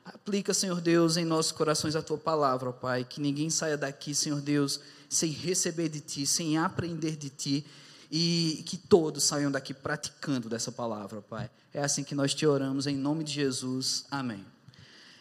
aplica, 0.03 0.53
Senhor 0.53 0.81
Deus, 0.81 1.15
em 1.15 1.23
nossos 1.23 1.51
corações 1.51 1.95
a 1.95 2.01
tua 2.01 2.17
palavra, 2.17 2.69
ó 2.69 2.73
Pai, 2.73 3.05
que 3.05 3.21
ninguém 3.21 3.49
saia 3.49 3.77
daqui, 3.77 4.13
Senhor 4.15 4.41
Deus, 4.41 4.81
sem 5.09 5.31
receber 5.31 5.89
de 5.89 5.99
Ti, 5.99 6.25
sem 6.25 6.57
aprender 6.57 7.15
de 7.15 7.29
Ti, 7.29 7.65
e 8.11 8.63
que 8.65 8.77
todos 8.77 9.23
saiam 9.23 9.51
daqui 9.51 9.73
praticando 9.73 10.47
dessa 10.47 10.71
palavra, 10.71 11.21
Pai. 11.21 11.49
É 11.73 11.83
assim 11.83 12.03
que 12.03 12.15
nós 12.15 12.33
te 12.33 12.45
oramos, 12.45 12.87
em 12.87 12.95
nome 12.95 13.23
de 13.23 13.33
Jesus. 13.33 14.05
Amém. 14.09 14.45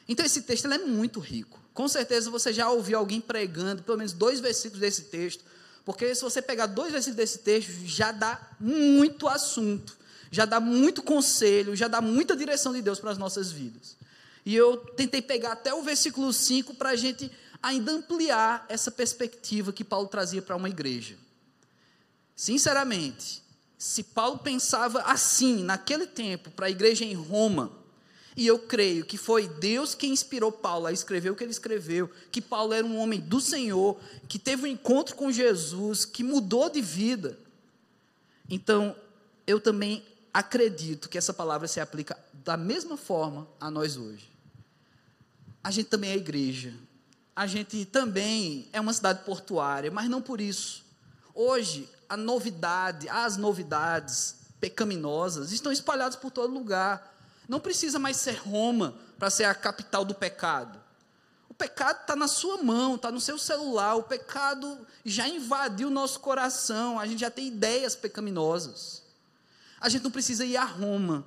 Então, 0.09 0.25
esse 0.25 0.43
texto 0.43 0.67
é 0.67 0.79
muito 0.79 1.19
rico. 1.19 1.59
Com 1.73 1.89
certeza 1.89 2.31
você 2.31 2.53
já 2.53 2.71
ouviu 2.71 2.99
alguém 2.99 3.21
pregando 3.21 3.83
pelo 3.83 3.99
menos 3.99 4.13
dois 4.13 4.39
versículos 4.39 4.81
desse 4.81 5.05
texto, 5.05 5.45
porque 5.85 6.15
se 6.15 6.23
você 6.23 6.41
pegar 6.41 6.67
dois 6.67 6.93
versículos 6.93 7.17
desse 7.17 7.39
texto, 7.39 7.73
já 7.85 8.13
dá 8.13 8.41
muito 8.61 9.27
assunto, 9.27 9.97
já 10.31 10.45
dá 10.45 10.61
muito 10.61 11.03
conselho, 11.03 11.75
já 11.75 11.89
dá 11.89 12.01
muita 12.01 12.37
direção 12.37 12.73
de 12.73 12.81
Deus 12.81 13.01
para 13.01 13.11
as 13.11 13.19
nossas 13.19 13.51
vidas. 13.51 13.97
E 14.47 14.55
eu 14.55 14.77
tentei 14.77 15.21
pegar 15.21 15.53
até 15.53 15.75
o 15.75 15.83
versículo 15.83 16.33
5 16.33 16.75
para 16.75 16.91
a 16.91 16.97
gente 16.97 17.31
ainda 17.65 17.93
ampliar 17.93 18.67
essa 18.69 18.91
perspectiva 18.91 19.73
que 19.73 19.83
Paulo 19.83 20.07
trazia 20.07 20.43
para 20.43 20.55
uma 20.55 20.69
igreja. 20.69 21.17
Sinceramente, 22.37 23.43
se 23.79 24.03
Paulo 24.03 24.39
pensava 24.39 25.01
assim, 25.03 25.65
naquele 25.65 26.07
tempo, 26.07 26.51
para 26.51 26.67
a 26.67 26.71
igreja 26.71 27.07
em 27.07 27.15
Roma, 27.15 27.73
e 28.37 28.47
eu 28.47 28.59
creio 28.59 29.07
que 29.07 29.17
foi 29.17 29.49
Deus 29.49 29.95
que 29.95 30.07
inspirou 30.07 30.53
Paulo 30.53 30.87
a 30.87 30.93
escrever 30.93 31.31
o 31.31 31.37
que 31.37 31.43
ele 31.43 31.53
escreveu, 31.53 32.11
que 32.31 32.43
Paulo 32.43 32.75
era 32.75 32.87
um 32.87 32.99
homem 32.99 33.19
do 33.19 33.41
Senhor, 33.41 33.99
que 34.29 34.39
teve 34.39 34.65
um 34.65 34.67
encontro 34.67 35.17
com 35.17 35.33
Jesus, 35.33 36.05
que 36.05 36.23
mudou 36.23 36.69
de 36.69 36.83
vida. 36.83 37.39
Então, 38.51 38.95
eu 39.47 39.59
também 39.59 40.05
acredito 40.35 41.09
que 41.09 41.17
essa 41.17 41.33
palavra 41.33 41.67
se 41.67 41.81
aplica 41.81 42.19
da 42.33 42.59
mesma 42.59 42.99
forma 42.99 43.49
a 43.59 43.71
nós 43.71 43.97
hoje. 43.97 44.29
A 45.63 45.71
gente 45.71 45.87
também 45.87 46.11
é 46.11 46.17
igreja. 46.17 46.75
A 47.35 47.47
gente 47.47 47.85
também 47.85 48.69
é 48.73 48.81
uma 48.81 48.93
cidade 48.93 49.25
portuária, 49.25 49.91
mas 49.91 50.09
não 50.09 50.23
por 50.23 50.41
isso. 50.41 50.85
Hoje, 51.35 51.89
a 52.09 52.17
novidade, 52.17 53.09
as 53.09 53.37
novidades 53.37 54.37
pecaminosas 54.61 55.51
estão 55.51 55.73
espalhadas 55.73 56.17
por 56.17 56.31
todo 56.31 56.55
lugar. 56.55 57.13
Não 57.49 57.59
precisa 57.59 57.99
mais 57.99 58.17
ser 58.17 58.37
Roma 58.37 58.95
para 59.19 59.31
ser 59.31 59.45
a 59.45 59.55
capital 59.55 60.05
do 60.05 60.15
pecado. 60.15 60.79
O 61.49 61.55
pecado 61.55 62.01
está 62.01 62.17
na 62.17 62.29
sua 62.29 62.63
mão, 62.63 62.95
está 62.95 63.11
no 63.11 63.21
seu 63.21 63.39
celular. 63.39 63.97
O 63.97 64.05
pecado 64.05 64.87
já 65.05 65.29
invadiu 65.29 65.89
o 65.89 65.91
nosso 65.91 66.21
coração. 66.21 66.99
A 66.99 67.07
gente 67.07 67.21
já 67.21 67.31
tem 67.31 67.49
ideias 67.49 67.95
pecaminosas. 67.95 69.03
A 69.81 69.89
gente 69.89 70.03
não 70.03 70.11
precisa 70.11 70.45
ir 70.45 70.57
a 70.57 70.65
Roma 70.65 71.25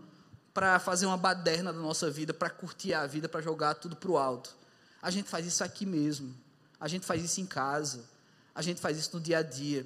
para 0.53 0.79
fazer 0.79 1.05
uma 1.05 1.17
baderna 1.17 1.71
da 1.71 1.79
nossa 1.79 2.09
vida, 2.09 2.33
para 2.33 2.49
curtir 2.49 2.93
a 2.93 3.05
vida, 3.05 3.29
para 3.29 3.41
jogar 3.41 3.75
tudo 3.75 3.95
para 3.95 4.09
o 4.09 4.17
alto. 4.17 4.55
A 5.01 5.09
gente 5.09 5.29
faz 5.29 5.45
isso 5.45 5.63
aqui 5.63 5.85
mesmo. 5.85 6.35
A 6.79 6.87
gente 6.87 7.05
faz 7.05 7.23
isso 7.23 7.41
em 7.41 7.45
casa. 7.45 8.05
A 8.53 8.61
gente 8.61 8.81
faz 8.81 8.97
isso 8.97 9.11
no 9.13 9.21
dia 9.21 9.39
a 9.39 9.43
dia. 9.43 9.85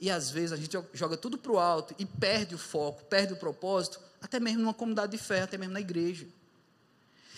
E 0.00 0.10
às 0.10 0.30
vezes 0.30 0.52
a 0.52 0.56
gente 0.56 0.76
joga 0.94 1.16
tudo 1.16 1.36
para 1.36 1.52
o 1.52 1.58
alto 1.58 1.94
e 1.98 2.06
perde 2.06 2.54
o 2.54 2.58
foco, 2.58 3.04
perde 3.04 3.34
o 3.34 3.36
propósito, 3.36 4.00
até 4.20 4.40
mesmo 4.40 4.60
numa 4.60 4.72
comunidade 4.72 5.12
de 5.12 5.18
fé, 5.18 5.42
até 5.42 5.58
mesmo 5.58 5.74
na 5.74 5.80
igreja. 5.80 6.26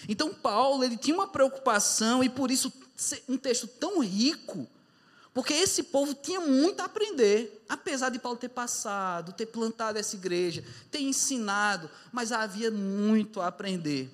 Então 0.09 0.33
Paulo, 0.33 0.85
ele 0.85 0.97
tinha 0.97 1.17
uma 1.17 1.27
preocupação 1.27 2.23
e 2.23 2.29
por 2.29 2.51
isso 2.51 2.73
um 3.29 3.37
texto 3.37 3.67
tão 3.67 4.01
rico, 4.01 4.69
porque 5.35 5.53
esse 5.55 5.85
povo 5.85 6.15
tinha 6.15 6.41
muito 6.41 6.81
a 6.81 6.85
aprender, 6.85 7.65
apesar 7.69 8.11
de 8.11 8.19
Paulo 8.19 8.39
ter 8.39 8.51
passado, 8.51 9.33
ter 9.33 9.47
plantado 9.47 9.99
essa 9.99 10.15
igreja, 10.15 10.65
ter 10.91 11.01
ensinado, 11.01 11.91
mas 12.13 12.31
havia 12.31 12.71
muito 12.71 13.41
a 13.41 13.49
aprender. 13.49 14.11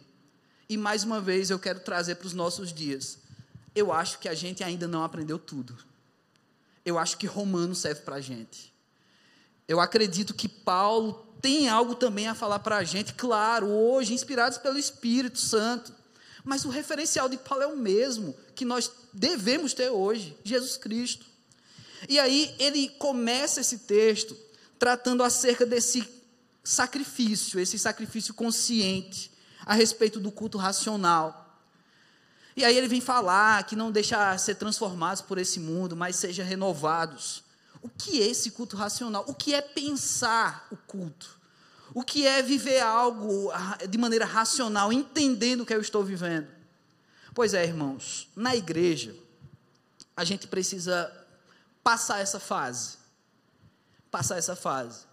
E 0.69 0.77
mais 0.77 1.05
uma 1.05 1.21
vez 1.21 1.51
eu 1.51 1.59
quero 1.59 1.81
trazer 1.81 2.17
para 2.17 2.27
os 2.27 2.35
nossos 2.35 2.73
dias. 2.73 3.19
Eu 3.75 3.93
acho 3.93 4.19
que 4.19 4.29
a 4.29 4.35
gente 4.35 4.63
ainda 4.63 4.87
não 4.87 5.03
aprendeu 5.03 5.39
tudo 5.39 5.77
eu 6.89 6.99
acho 6.99 7.19
que 7.19 7.27
Romano 7.27 7.75
serve 7.75 8.01
para 8.01 8.17
a 8.17 8.21
gente. 8.21 8.73
Eu 9.67 9.79
acredito 9.79 10.33
que 10.33 10.49
Paulo 10.49 11.27
tem 11.41 11.69
algo 11.69 11.95
também 11.95 12.27
a 12.27 12.35
falar 12.35 12.61
para 12.61 12.79
a 12.79 12.85
gente, 12.85 13.13
claro, 13.13 13.69
hoje, 13.69 14.15
inspirados 14.15 14.59
pelo 14.59 14.79
Espírito 14.79 15.39
Santo. 15.39 15.93
Mas 16.43 16.65
o 16.65 16.71
referencial 16.71 17.29
de 17.29 17.37
Paulo 17.37 17.63
é 17.63 17.67
o 17.67 17.77
mesmo 17.77 18.35
que 18.55 18.65
nós 18.65 18.91
devemos 19.13 19.75
ter 19.75 19.91
hoje, 19.91 20.37
Jesus 20.43 20.77
Cristo. 20.77 21.27
E 22.09 22.19
aí 22.19 22.55
ele 22.59 22.89
começa 22.99 23.61
esse 23.61 23.81
texto 23.81 24.37
tratando 24.79 25.23
acerca 25.23 25.67
desse 25.67 26.09
sacrifício, 26.65 27.61
esse 27.61 27.79
sacrifício 27.79 28.33
consciente, 28.33 29.31
a 29.69 29.75
respeito 29.75 30.19
do 30.19 30.33
culto 30.33 30.57
racional. 30.57 31.55
E 32.57 32.65
aí 32.65 32.75
ele 32.75 32.89
vem 32.89 33.03
falar 33.03 33.63
que 33.65 33.77
não 33.77 33.93
deixa 33.93 34.37
ser 34.39 34.55
transformados 34.55 35.21
por 35.21 35.37
esse 35.37 35.61
mundo, 35.61 35.95
mas 35.95 36.17
seja 36.17 36.43
renovados. 36.43 37.45
O 37.83 37.89
que 37.91 38.23
é 38.23 38.27
esse 38.27 38.51
culto 38.51 38.79
racional? 38.79 39.25
O 39.29 39.35
que 39.35 39.55
é 39.55 39.61
pensar 39.61 40.67
o 40.73 40.77
culto? 40.77 41.39
O 41.93 42.03
que 42.03 42.27
é 42.27 42.43
viver 42.43 42.81
algo 42.81 43.53
de 43.91 43.99
maneira 43.99 44.25
racional, 44.25 44.91
entendendo 44.91 45.61
o 45.61 45.67
que 45.67 45.75
eu 45.75 45.83
estou 45.83 46.03
vivendo? 46.03 46.49
Pois 47.35 47.53
é, 47.53 47.63
irmãos, 47.63 48.27
na 48.35 48.57
igreja, 48.57 49.15
a 50.17 50.25
gente 50.25 50.47
precisa 50.47 51.13
passar 51.85 52.21
essa 52.21 52.41
fase. 52.41 52.97
Passar 54.11 54.39
essa 54.39 54.57
fase. 54.57 55.05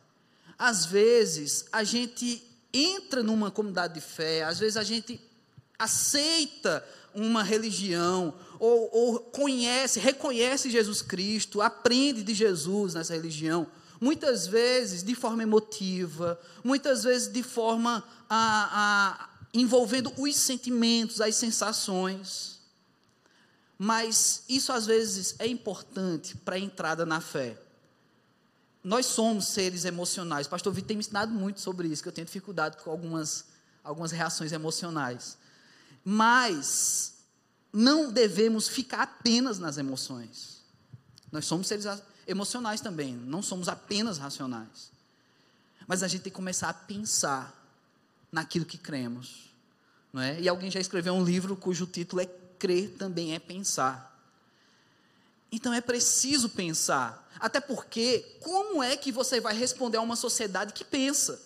Às 0.57 0.85
vezes, 0.85 1.65
a 1.73 1.83
gente 1.83 2.54
entra 2.75 3.23
numa 3.23 3.49
comunidade 3.49 3.93
de 3.93 4.01
fé, 4.01 4.43
às 4.43 4.59
vezes 4.59 4.75
a 4.75 4.83
gente 4.83 5.19
aceita 5.79 6.85
uma 7.13 7.41
religião, 7.41 8.33
ou, 8.59 8.89
ou 8.91 9.19
conhece, 9.19 9.99
reconhece 9.99 10.69
Jesus 10.69 11.01
Cristo, 11.01 11.61
aprende 11.61 12.23
de 12.23 12.33
Jesus 12.33 12.93
nessa 12.93 13.13
religião, 13.13 13.67
muitas 14.01 14.45
vezes 14.45 15.01
de 15.01 15.15
forma 15.15 15.43
emotiva, 15.43 16.39
muitas 16.63 17.03
vezes 17.03 17.31
de 17.31 17.41
forma 17.41 18.03
a, 18.29 19.19
a, 19.19 19.29
envolvendo 19.53 20.11
os 20.17 20.35
sentimentos, 20.35 21.21
as 21.21 21.35
sensações. 21.35 22.59
Mas 23.77 24.43
isso 24.49 24.73
às 24.73 24.85
vezes 24.85 25.35
é 25.39 25.47
importante 25.47 26.35
para 26.37 26.55
a 26.55 26.59
entrada 26.59 27.05
na 27.05 27.21
fé. 27.21 27.57
Nós 28.85 29.07
somos 29.07 29.47
seres 29.47 29.83
emocionais. 29.83 30.45
O 30.45 30.49
pastor 30.51 30.71
Vitor 30.71 30.89
tem 30.89 30.97
me 30.97 31.01
ensinado 31.01 31.33
muito 31.33 31.59
sobre 31.59 31.87
isso, 31.87 32.03
que 32.03 32.07
eu 32.07 32.13
tenho 32.13 32.27
dificuldade 32.27 32.77
com 32.77 32.91
algumas, 32.91 33.45
algumas 33.83 34.11
reações 34.11 34.51
emocionais. 34.51 35.39
Mas 36.03 37.15
não 37.73 38.11
devemos 38.11 38.67
ficar 38.67 39.01
apenas 39.01 39.57
nas 39.57 39.79
emoções. 39.79 40.61
Nós 41.31 41.45
somos 41.45 41.65
seres 41.65 41.87
emocionais 42.27 42.79
também, 42.79 43.15
não 43.15 43.41
somos 43.41 43.67
apenas 43.67 44.19
racionais. 44.19 44.91
Mas 45.87 46.03
a 46.03 46.07
gente 46.07 46.21
tem 46.21 46.31
que 46.31 46.35
começar 46.35 46.69
a 46.69 46.73
pensar 46.73 47.59
naquilo 48.31 48.65
que 48.65 48.77
cremos. 48.77 49.49
Não 50.13 50.21
é? 50.21 50.39
E 50.39 50.47
alguém 50.47 50.69
já 50.69 50.79
escreveu 50.79 51.15
um 51.15 51.25
livro 51.25 51.55
cujo 51.55 51.87
título 51.87 52.21
é 52.21 52.27
Crer 52.59 52.91
também 52.99 53.33
é 53.33 53.39
pensar. 53.39 54.14
Então 55.55 55.73
é 55.73 55.79
preciso 55.79 56.49
pensar. 56.49 57.25
Até 57.39 57.61
porque, 57.61 58.25
como 58.41 58.83
é 58.83 58.97
que 58.97 59.09
você 59.11 59.39
vai 59.39 59.55
responder 59.55 59.97
a 59.97 60.01
uma 60.01 60.17
sociedade 60.17 60.73
que 60.73 60.83
pensa? 60.83 61.41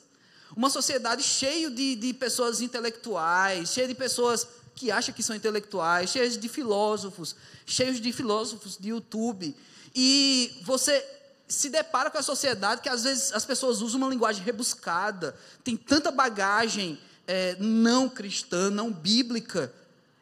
Uma 0.56 0.70
sociedade 0.70 1.22
cheia 1.22 1.70
de, 1.70 1.96
de 1.96 2.14
pessoas 2.14 2.60
intelectuais, 2.60 3.70
cheia 3.70 3.88
de 3.88 3.94
pessoas 3.94 4.48
que 4.74 4.90
acham 4.90 5.14
que 5.14 5.22
são 5.22 5.36
intelectuais, 5.36 6.10
cheia 6.10 6.28
de 6.28 6.50
filósofos, 6.50 7.36
cheios 7.68 8.02
de 8.02 8.12
filósofos 8.12 8.78
de 8.78 8.90
YouTube. 8.90 9.56
E 9.96 10.60
você 10.64 11.06
se 11.48 11.70
depara 11.70 12.10
com 12.10 12.18
a 12.18 12.24
sociedade 12.24 12.82
que 12.82 12.90
às 12.90 13.04
vezes 13.04 13.32
as 13.34 13.46
pessoas 13.46 13.82
usam 13.82 14.00
uma 14.00 14.10
linguagem 14.10 14.44
rebuscada, 14.44 15.36
tem 15.64 15.78
tanta 15.78 16.10
bagagem 16.10 17.00
é, 17.28 17.56
não 17.60 18.10
cristã, 18.10 18.72
não 18.72 18.92
bíblica. 18.92 19.72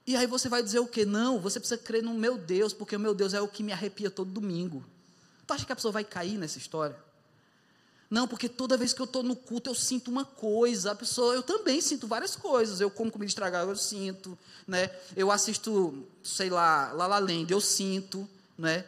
E 0.08 0.16
aí 0.16 0.26
você 0.26 0.48
vai 0.48 0.64
dizer 0.64 0.80
o 0.80 0.88
quê? 0.88 1.04
Não, 1.04 1.38
você 1.38 1.60
precisa 1.60 1.78
crer 1.78 2.02
no 2.02 2.14
meu 2.14 2.38
Deus, 2.38 2.72
porque 2.72 2.96
o 2.96 3.00
meu 3.00 3.14
Deus 3.14 3.34
é 3.34 3.42
o 3.42 3.48
que 3.48 3.62
me 3.62 3.74
arrepia 3.74 4.10
todo 4.10 4.32
domingo. 4.32 4.82
Tu 5.46 5.54
acha 5.54 5.66
que 5.66 5.72
a 5.74 5.76
pessoa 5.76 5.92
vai 5.92 6.06
cair 6.06 6.38
nessa 6.38 6.58
história? 6.58 6.96
Não, 8.10 8.26
porque 8.26 8.48
toda 8.48 8.78
vez 8.78 8.94
que 8.94 9.02
eu 9.02 9.06
estou 9.06 9.22
no 9.22 9.36
culto 9.36 9.70
eu 9.70 9.76
sinto 9.76 10.10
uma 10.10 10.24
coisa. 10.24 10.92
A 10.92 10.96
pessoa, 10.96 11.36
eu 11.36 11.44
também 11.44 11.82
sinto 11.82 12.08
várias 12.08 12.38
coisas. 12.38 12.80
Eu 12.80 12.90
como 12.90 13.12
comida 13.12 13.30
estragada, 13.30 13.70
eu 13.70 13.76
sinto, 13.76 14.40
né? 14.66 14.90
Eu 15.14 15.30
assisto, 15.30 16.08
sei 16.24 16.50
lá, 16.50 16.94
La 16.94 17.06
La 17.06 17.20
Land, 17.20 17.52
eu 17.52 17.60
sinto, 17.60 18.28
né? 18.58 18.86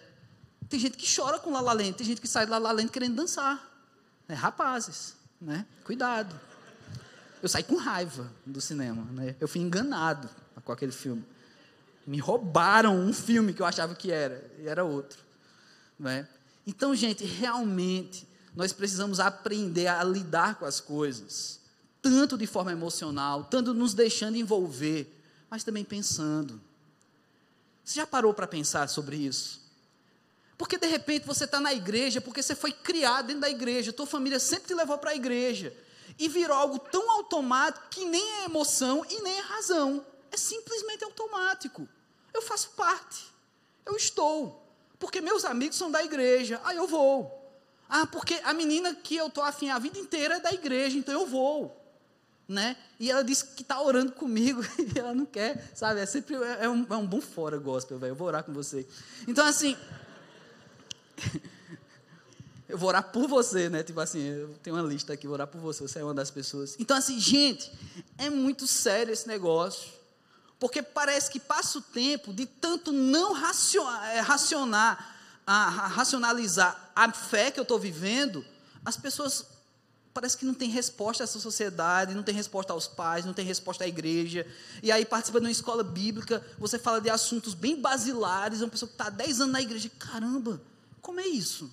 Tem 0.70 0.80
gente 0.80 0.96
que 0.96 1.14
chora 1.14 1.38
com 1.38 1.52
La 1.52 1.60
La 1.60 1.74
Land, 1.74 1.94
tem 1.94 2.08
gente 2.08 2.22
que 2.22 2.30
sai 2.30 2.46
de 2.46 2.52
La 2.52 2.60
La 2.60 2.72
Land 2.72 2.92
querendo 2.92 3.16
dançar. 3.16 3.70
Né? 4.26 4.36
Rapazes, 4.36 5.16
né? 5.42 5.66
Cuidado. 5.84 6.40
Eu 7.44 7.50
saí 7.50 7.64
com 7.64 7.76
raiva 7.76 8.32
do 8.46 8.62
cinema, 8.62 9.04
né? 9.12 9.36
Eu 9.38 9.50
fui 9.50 9.60
enganado 9.60 10.30
com 10.64 10.72
aquele 10.72 10.92
filme. 10.92 11.26
Me 12.06 12.18
roubaram 12.18 12.98
um 12.98 13.14
filme 13.14 13.54
que 13.54 13.62
eu 13.62 13.66
achava 13.66 13.94
que 13.96 14.12
era, 14.12 14.50
e 14.60 14.68
era 14.68 14.84
outro, 14.84 15.20
né? 15.98 16.28
Então, 16.66 16.96
gente, 16.96 17.26
realmente 17.26 18.28
nós 18.56 18.74
precisamos 18.74 19.20
aprender 19.20 19.88
a 19.88 20.04
lidar 20.04 20.56
com 20.56 20.66
as 20.66 20.80
coisas, 20.80 21.60
tanto 22.02 22.38
de 22.38 22.48
forma 22.48 22.72
emocional, 22.72 23.44
tanto 23.44 23.74
nos 23.74 23.94
deixando 23.94 24.38
envolver, 24.38 25.08
mas 25.50 25.64
também 25.64 25.84
pensando. 25.84 26.60
Você 27.84 27.96
já 27.96 28.08
parou 28.08 28.34
para 28.34 28.46
pensar 28.46 28.88
sobre 28.88 29.18
isso? 29.18 29.60
Porque 30.60 30.78
de 30.78 30.88
repente 30.88 31.26
você 31.26 31.46
está 31.46 31.60
na 31.60 31.74
igreja, 31.74 32.20
porque 32.20 32.44
você 32.44 32.54
foi 32.54 32.72
criado 32.72 33.28
dentro 33.28 33.42
da 33.42 33.50
igreja, 33.50 33.94
tua 33.94 34.06
família 34.06 34.40
sempre 34.40 34.68
te 34.68 34.74
levou 34.74 34.98
para 34.98 35.12
a 35.12 35.16
igreja. 35.16 35.74
E 36.20 36.28
virou 36.28 36.56
algo 36.56 36.78
tão 36.78 37.10
automático 37.12 37.88
que 37.90 38.04
nem 38.04 38.42
é 38.42 38.46
emoção 38.46 39.06
e 39.10 39.22
nem 39.22 39.38
é 39.38 39.42
razão. 39.42 40.06
É 40.32 40.38
simplesmente 40.38 41.04
automático. 41.04 41.88
Eu 42.34 42.42
faço 42.42 42.72
parte. 42.72 43.26
Eu 43.86 43.96
estou. 43.96 44.66
Porque 45.00 45.22
meus 45.22 45.46
amigos 45.46 45.78
são 45.78 45.90
da 45.90 46.04
igreja. 46.04 46.62
Ah, 46.64 46.74
eu 46.74 46.88
vou. 46.88 47.40
Ah, 47.90 48.06
porque 48.06 48.36
a 48.44 48.54
menina 48.54 48.94
que 48.94 49.16
eu 49.16 49.28
estou 49.28 49.44
afim 49.44 49.70
a 49.70 49.80
vida 49.80 49.98
inteira 49.98 50.36
é 50.36 50.40
da 50.40 50.52
igreja, 50.52 50.98
então 50.98 51.14
eu 51.14 51.26
vou. 51.26 51.76
Né? 52.48 52.76
E 53.00 53.10
ela 53.10 53.24
disse 53.24 53.46
que 53.46 53.62
está 53.62 53.82
orando 53.82 54.12
comigo 54.12 54.62
e 54.78 54.98
ela 54.98 55.14
não 55.14 55.26
quer, 55.26 55.72
sabe? 55.76 56.00
É 56.00 56.06
sempre 56.06 56.36
é 56.36 56.68
um, 56.70 56.86
é 56.90 56.96
um 56.96 57.06
bom 57.06 57.22
fora 57.22 57.58
gospel, 57.58 57.98
velho. 57.98 58.12
Eu 58.12 58.16
vou 58.16 58.28
orar 58.28 58.44
com 58.44 58.54
você. 58.54 58.88
Então, 59.28 59.46
assim, 59.46 59.76
eu 62.68 62.78
vou 62.78 62.90
orar 62.90 63.12
por 63.12 63.28
você, 63.28 63.70
né? 63.70 63.84
Tipo 63.84 64.00
assim, 64.00 64.22
eu 64.22 64.56
tenho 64.62 64.76
uma 64.76 64.88
lista 64.88 65.14
aqui, 65.14 65.26
vou 65.26 65.36
orar 65.36 65.48
por 65.48 65.62
você, 65.62 65.82
você 65.82 66.00
é 66.00 66.04
uma 66.04 66.14
das 66.14 66.30
pessoas. 66.30 66.76
Então, 66.80 66.98
assim, 66.98 67.20
gente, 67.20 67.72
é 68.18 68.30
muito 68.30 68.68
sério 68.68 69.14
esse 69.14 69.28
negócio. 69.28 69.99
Porque 70.60 70.82
parece 70.82 71.32
que 71.32 71.40
passa 71.40 71.78
o 71.78 71.82
tempo 71.82 72.34
de 72.34 72.46
tanto 72.46 72.92
não 72.92 73.36
é, 73.38 74.20
racionar, 74.20 75.18
a, 75.48 75.70
racionalizar 75.70 76.92
a 76.96 77.12
fé 77.12 77.50
que 77.50 77.60
eu 77.60 77.64
estou 77.64 77.80
vivendo, 77.80 78.46
as 78.84 78.98
pessoas 78.98 79.46
parece 80.14 80.38
que 80.38 80.46
não 80.46 80.54
tem 80.54 80.70
resposta 80.70 81.24
a 81.24 81.26
essa 81.26 81.40
sociedade, 81.40 82.14
não 82.14 82.24
tem 82.24 82.36
resposta 82.36 82.74
aos 82.74 82.88
pais, 82.88 83.24
não 83.24 83.34
tem 83.34 83.46
resposta 83.46 83.86
à 83.86 83.88
igreja. 83.88 84.46
E 84.84 84.92
aí 84.92 85.06
participa 85.06 85.40
de 85.40 85.46
uma 85.46 85.52
escola 85.52 85.82
bíblica, 85.82 86.46
você 86.58 86.78
fala 86.78 87.00
de 87.00 87.10
assuntos 87.10 87.54
bem 87.54 87.80
basilares, 87.80 88.60
uma 88.60 88.68
pessoa 88.68 88.90
que 88.90 88.96
está 88.96 89.06
há 89.06 89.10
10 89.10 89.42
anos 89.42 89.54
na 89.54 89.62
igreja, 89.62 89.90
caramba, 89.98 90.62
como 91.02 91.22
é 91.22 91.28
isso? 91.28 91.72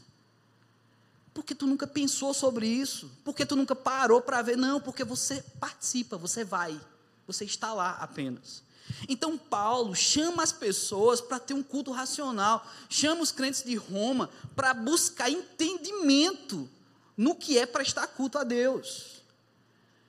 Porque 1.35 1.55
tu 1.55 1.67
nunca 1.67 1.87
pensou 1.87 2.33
sobre 2.33 2.67
isso? 2.67 3.11
Porque 3.25 3.45
tu 3.45 3.57
nunca 3.57 3.75
parou 3.75 4.23
para 4.23 4.41
ver? 4.43 4.57
Não, 4.57 4.81
porque 4.81 5.05
você 5.05 5.43
participa, 5.59 6.17
você 6.17 6.45
vai, 6.45 6.81
você 7.27 7.45
está 7.45 7.75
lá 7.75 7.99
apenas. 8.01 8.63
Então 9.09 9.37
Paulo 9.37 9.95
chama 9.95 10.43
as 10.43 10.53
pessoas 10.53 11.21
para 11.21 11.39
ter 11.39 11.55
um 11.55 11.63
culto 11.63 11.93
racional, 11.93 12.67
chama 12.89 13.23
os 13.23 13.33
crentes 13.33 13.63
de 13.63 13.77
Roma 13.77 14.31
para 14.55 14.75
buscar 14.75 15.31
entendimento 15.31 16.69
no 17.17 17.35
que 17.35 17.59
é 17.59 17.67
prestar 17.67 18.07
culto 18.09 18.39
a 18.39 18.45
Deus. 18.45 19.23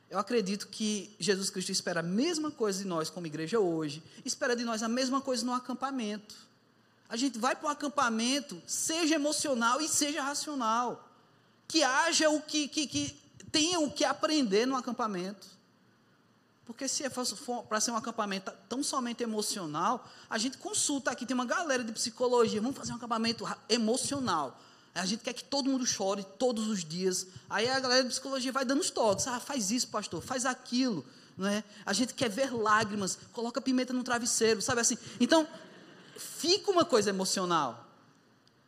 Eu 0.10 0.20
acredito 0.20 0.68
que 0.68 1.14
Jesus 1.20 1.50
Cristo 1.50 1.72
espera 1.72 2.00
a 2.00 2.04
mesma 2.04 2.50
coisa 2.50 2.82
de 2.82 2.88
nós 2.88 3.10
como 3.10 3.28
igreja 3.28 3.60
hoje, 3.60 4.02
espera 4.24 4.56
de 4.56 4.64
nós 4.64 4.82
a 4.82 4.88
mesma 4.88 5.20
coisa 5.20 5.46
no 5.46 5.54
acampamento. 5.54 6.36
A 7.10 7.16
gente 7.16 7.38
vai 7.38 7.56
para 7.56 7.68
um 7.68 7.72
acampamento, 7.72 8.62
seja 8.66 9.16
emocional 9.16 9.82
e 9.82 9.88
seja 9.88 10.22
racional. 10.22 11.10
Que 11.68 11.84
haja 11.84 12.30
o 12.30 12.42
que, 12.42 12.68
que, 12.68 12.88
que 12.88 13.18
tenha 13.52 13.80
o 13.80 13.92
que 13.92 14.06
aprender 14.06 14.66
no 14.66 14.76
acampamento. 14.76 15.57
Porque 16.68 16.86
se 16.86 17.06
é 17.06 17.10
for 17.10 17.64
para 17.64 17.80
ser 17.80 17.92
um 17.92 17.96
acampamento 17.96 18.52
tão 18.68 18.84
somente 18.84 19.24
emocional, 19.24 20.06
a 20.30 20.38
gente 20.38 20.58
consulta 20.58 21.10
aqui, 21.10 21.26
tem 21.26 21.34
uma 21.34 21.46
galera 21.46 21.82
de 21.82 21.94
psicologia, 21.94 22.60
vamos 22.60 22.78
fazer 22.78 22.92
um 22.92 22.98
acampamento 22.98 23.48
emocional. 23.70 24.60
A 24.94 25.06
gente 25.06 25.24
quer 25.24 25.32
que 25.32 25.46
todo 25.46 25.70
mundo 25.70 25.86
chore 25.86 26.26
todos 26.38 26.68
os 26.68 26.84
dias. 26.84 27.28
Aí 27.50 27.70
a 27.70 27.80
galera 27.80 28.04
de 28.04 28.10
psicologia 28.10 28.52
vai 28.52 28.66
dando 28.66 28.82
os 28.82 28.90
toques. 28.90 29.28
Ah, 29.28 29.40
faz 29.40 29.72
isso, 29.72 29.88
pastor, 29.88 30.22
faz 30.22 30.46
aquilo. 30.46 31.06
Não 31.38 31.48
é? 31.48 31.64
A 31.86 31.94
gente 31.94 32.14
quer 32.14 32.30
ver 32.30 32.52
lágrimas, 32.52 33.18
coloca 33.32 33.62
pimenta 33.62 33.94
no 33.94 34.04
travesseiro, 34.04 34.62
sabe 34.62 34.82
assim? 34.82 34.98
Então, 35.22 35.48
fica 36.18 36.70
uma 36.70 36.84
coisa 36.84 37.12
emocional. 37.12 37.88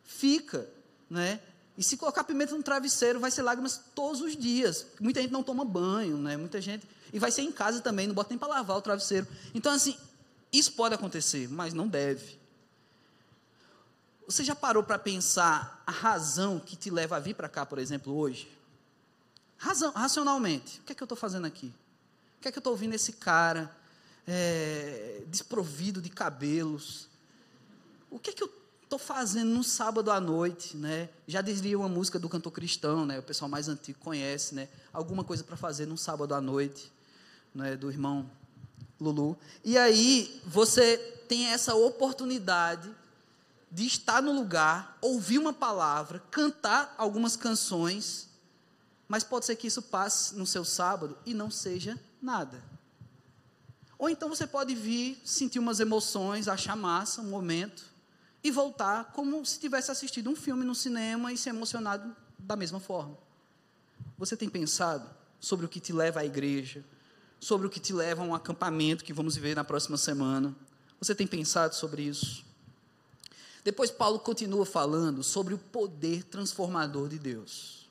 Fica, 0.04 0.66
né? 1.10 1.40
E 1.76 1.82
se 1.82 1.96
colocar 1.96 2.24
pimenta 2.24 2.56
no 2.56 2.62
travesseiro, 2.62 3.20
vai 3.20 3.30
ser 3.30 3.42
lágrimas 3.42 3.80
todos 3.94 4.22
os 4.22 4.36
dias. 4.36 4.86
Muita 5.00 5.20
gente 5.20 5.32
não 5.32 5.42
toma 5.42 5.64
banho, 5.64 6.16
né? 6.16 6.36
Muita 6.36 6.60
gente. 6.60 6.86
E 7.12 7.18
vai 7.18 7.30
ser 7.30 7.42
em 7.42 7.52
casa 7.52 7.80
também, 7.80 8.06
não 8.06 8.14
bota 8.14 8.30
nem 8.30 8.38
para 8.38 8.48
lavar 8.48 8.76
o 8.76 8.82
travesseiro. 8.82 9.26
Então, 9.54 9.72
assim, 9.72 9.96
isso 10.52 10.72
pode 10.72 10.94
acontecer, 10.94 11.48
mas 11.48 11.74
não 11.74 11.88
deve. 11.88 12.38
Você 14.26 14.44
já 14.44 14.54
parou 14.54 14.82
para 14.82 14.98
pensar 14.98 15.82
a 15.86 15.90
razão 15.90 16.60
que 16.60 16.76
te 16.76 16.90
leva 16.90 17.16
a 17.16 17.20
vir 17.20 17.34
para 17.34 17.48
cá, 17.48 17.66
por 17.66 17.78
exemplo, 17.78 18.16
hoje? 18.16 18.50
Razão, 19.58 19.92
racionalmente. 19.92 20.80
O 20.80 20.82
que 20.84 20.92
é 20.92 20.94
que 20.94 21.02
eu 21.02 21.06
estou 21.06 21.18
fazendo 21.18 21.46
aqui? 21.46 21.72
O 22.38 22.42
que 22.42 22.48
é 22.48 22.52
que 22.52 22.58
eu 22.58 22.60
estou 22.60 22.72
ouvindo 22.72 22.94
esse 22.94 23.12
cara 23.12 23.70
é, 24.26 25.22
desprovido 25.28 26.00
de 26.00 26.08
cabelos? 26.08 27.10
o 28.10 28.18
que 28.18 28.30
é 28.30 28.32
que 28.32 28.42
eu 28.42 28.52
estou 28.82 28.98
fazendo 28.98 29.50
num 29.50 29.62
sábado 29.62 30.10
à 30.10 30.20
noite, 30.20 30.76
né? 30.76 31.08
Já 31.26 31.40
dizia 31.40 31.78
uma 31.78 31.88
música 31.88 32.18
do 32.18 32.28
cantor 32.28 32.52
cristão, 32.52 33.06
né? 33.06 33.20
O 33.20 33.22
pessoal 33.22 33.48
mais 33.48 33.68
antigo 33.68 33.98
conhece, 34.00 34.54
né? 34.54 34.68
Alguma 34.92 35.22
coisa 35.22 35.44
para 35.44 35.56
fazer 35.56 35.86
num 35.86 35.96
sábado 35.96 36.34
à 36.34 36.40
noite, 36.40 36.92
né? 37.54 37.76
Do 37.76 37.90
irmão 37.90 38.30
Lulu. 39.00 39.36
E 39.64 39.78
aí 39.78 40.40
você 40.46 40.98
tem 41.28 41.46
essa 41.46 41.74
oportunidade 41.74 42.94
de 43.70 43.86
estar 43.86 44.20
no 44.20 44.32
lugar, 44.32 44.98
ouvir 45.00 45.38
uma 45.38 45.52
palavra, 45.52 46.18
cantar 46.30 46.94
algumas 46.98 47.36
canções, 47.36 48.28
mas 49.06 49.22
pode 49.22 49.46
ser 49.46 49.56
que 49.56 49.66
isso 49.66 49.82
passe 49.82 50.34
no 50.34 50.46
seu 50.46 50.64
sábado 50.64 51.16
e 51.24 51.32
não 51.32 51.50
seja 51.50 51.98
nada. 52.20 52.62
Ou 53.96 54.08
então 54.08 54.28
você 54.28 54.46
pode 54.46 54.74
vir, 54.74 55.20
sentir 55.24 55.58
umas 55.58 55.78
emoções, 55.78 56.48
achar 56.48 56.74
massa 56.74 57.20
um 57.20 57.28
momento, 57.28 57.84
e 58.42 58.50
voltar 58.50 59.12
como 59.12 59.44
se 59.44 59.60
tivesse 59.60 59.90
assistido 59.90 60.30
um 60.30 60.36
filme 60.36 60.64
no 60.64 60.74
cinema 60.74 61.32
e 61.32 61.36
se 61.36 61.48
emocionado 61.48 62.16
da 62.38 62.56
mesma 62.56 62.80
forma. 62.80 63.16
Você 64.16 64.36
tem 64.36 64.48
pensado 64.48 65.08
sobre 65.38 65.66
o 65.66 65.68
que 65.68 65.78
te 65.78 65.92
leva 65.92 66.20
à 66.20 66.24
igreja, 66.24 66.84
sobre 67.40 67.66
o 67.66 67.70
que 67.70 67.80
te 67.80 67.92
leva 67.92 68.22
a 68.22 68.24
um 68.24 68.34
acampamento 68.34 69.02
que 69.02 69.12
vamos 69.12 69.36
ver 69.36 69.56
na 69.56 69.64
próxima 69.64 69.96
semana? 69.96 70.54
Você 71.00 71.14
tem 71.14 71.26
pensado 71.26 71.74
sobre 71.74 72.02
isso? 72.02 72.44
Depois, 73.64 73.90
Paulo 73.90 74.18
continua 74.18 74.66
falando 74.66 75.22
sobre 75.22 75.54
o 75.54 75.58
poder 75.58 76.24
transformador 76.24 77.08
de 77.08 77.18
Deus. 77.18 77.88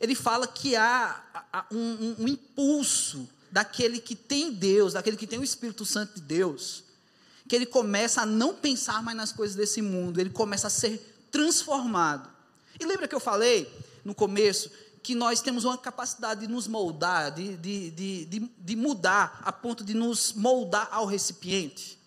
Ele 0.00 0.14
fala 0.14 0.46
que 0.46 0.76
há 0.76 1.66
um, 1.70 1.76
um, 1.76 2.16
um 2.20 2.28
impulso 2.28 3.28
daquele 3.50 4.00
que 4.00 4.14
tem 4.14 4.52
Deus, 4.52 4.94
daquele 4.94 5.16
que 5.16 5.26
tem 5.26 5.38
o 5.38 5.44
Espírito 5.44 5.84
Santo 5.84 6.14
de 6.14 6.20
Deus, 6.20 6.84
que 7.48 7.56
ele 7.56 7.66
começa 7.66 8.22
a 8.22 8.26
não 8.26 8.54
pensar 8.54 9.02
mais 9.02 9.16
nas 9.16 9.32
coisas 9.32 9.56
desse 9.56 9.82
mundo, 9.82 10.20
ele 10.20 10.30
começa 10.30 10.68
a 10.68 10.70
ser 10.70 10.98
transformado. 11.30 12.30
E 12.78 12.84
lembra 12.86 13.08
que 13.08 13.14
eu 13.14 13.20
falei 13.20 13.70
no 14.04 14.14
começo 14.14 14.70
que 15.02 15.14
nós 15.14 15.40
temos 15.40 15.64
uma 15.64 15.78
capacidade 15.78 16.40
de 16.40 16.46
nos 16.46 16.66
moldar, 16.66 17.32
de, 17.32 17.56
de, 17.56 17.90
de, 17.90 18.50
de, 18.58 18.76
mudar, 18.76 19.40
a 19.44 19.52
ponto 19.52 19.82
de 19.84 19.94
nos 19.94 20.32
moldar 20.32 20.88
ao 20.92 21.06
recipiente? 21.06 21.98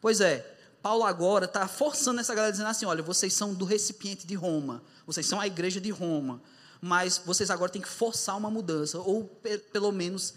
Pois 0.00 0.20
é, 0.20 0.56
Paulo 0.82 1.04
agora 1.04 1.44
está 1.44 1.66
forçando 1.68 2.20
essa 2.20 2.34
galera, 2.34 2.52
dizendo 2.52 2.68
assim: 2.68 2.86
olha, 2.86 3.02
vocês 3.02 3.32
são 3.32 3.54
do 3.54 3.64
recipiente 3.64 4.26
de 4.26 4.34
Roma, 4.34 4.82
vocês 5.06 5.26
são 5.26 5.40
a 5.40 5.46
igreja 5.46 5.80
de 5.80 5.90
Roma, 5.90 6.42
mas 6.80 7.20
vocês 7.24 7.50
agora 7.50 7.70
têm 7.70 7.82
que 7.82 7.88
forçar 7.88 8.36
uma 8.36 8.50
mudança, 8.50 8.98
ou 8.98 9.24
pelo 9.72 9.92
menos 9.92 10.34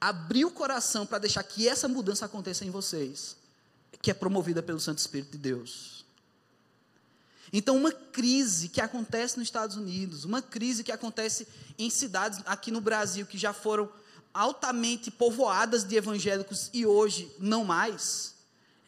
abrir 0.00 0.44
o 0.44 0.50
coração 0.50 1.06
para 1.06 1.18
deixar 1.18 1.42
que 1.42 1.68
essa 1.68 1.88
mudança 1.88 2.26
aconteça 2.26 2.64
em 2.64 2.70
vocês 2.70 3.36
que 4.02 4.10
é 4.10 4.14
promovida 4.14 4.60
pelo 4.62 4.80
Santo 4.80 4.98
Espírito 4.98 5.32
de 5.32 5.38
Deus. 5.38 6.01
Então, 7.52 7.76
uma 7.76 7.92
crise 7.92 8.68
que 8.68 8.80
acontece 8.80 9.38
nos 9.38 9.46
Estados 9.46 9.76
Unidos, 9.76 10.24
uma 10.24 10.40
crise 10.40 10.82
que 10.82 10.90
acontece 10.90 11.46
em 11.78 11.90
cidades 11.90 12.40
aqui 12.46 12.70
no 12.70 12.80
Brasil 12.80 13.26
que 13.26 13.36
já 13.36 13.52
foram 13.52 13.90
altamente 14.32 15.10
povoadas 15.10 15.84
de 15.84 15.94
evangélicos 15.96 16.70
e 16.72 16.86
hoje 16.86 17.30
não 17.38 17.64
mais, 17.64 18.34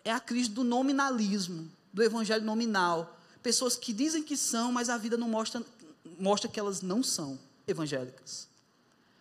é 0.02 0.10
a 0.10 0.18
crise 0.18 0.48
do 0.48 0.64
nominalismo, 0.64 1.70
do 1.92 2.02
evangelho 2.02 2.44
nominal. 2.44 3.20
Pessoas 3.42 3.76
que 3.76 3.92
dizem 3.92 4.22
que 4.22 4.36
são, 4.36 4.72
mas 4.72 4.88
a 4.88 4.96
vida 4.96 5.18
não 5.18 5.28
mostra, 5.28 5.62
mostra 6.18 6.48
que 6.48 6.58
elas 6.58 6.80
não 6.80 7.02
são 7.02 7.38
evangélicas. 7.66 8.48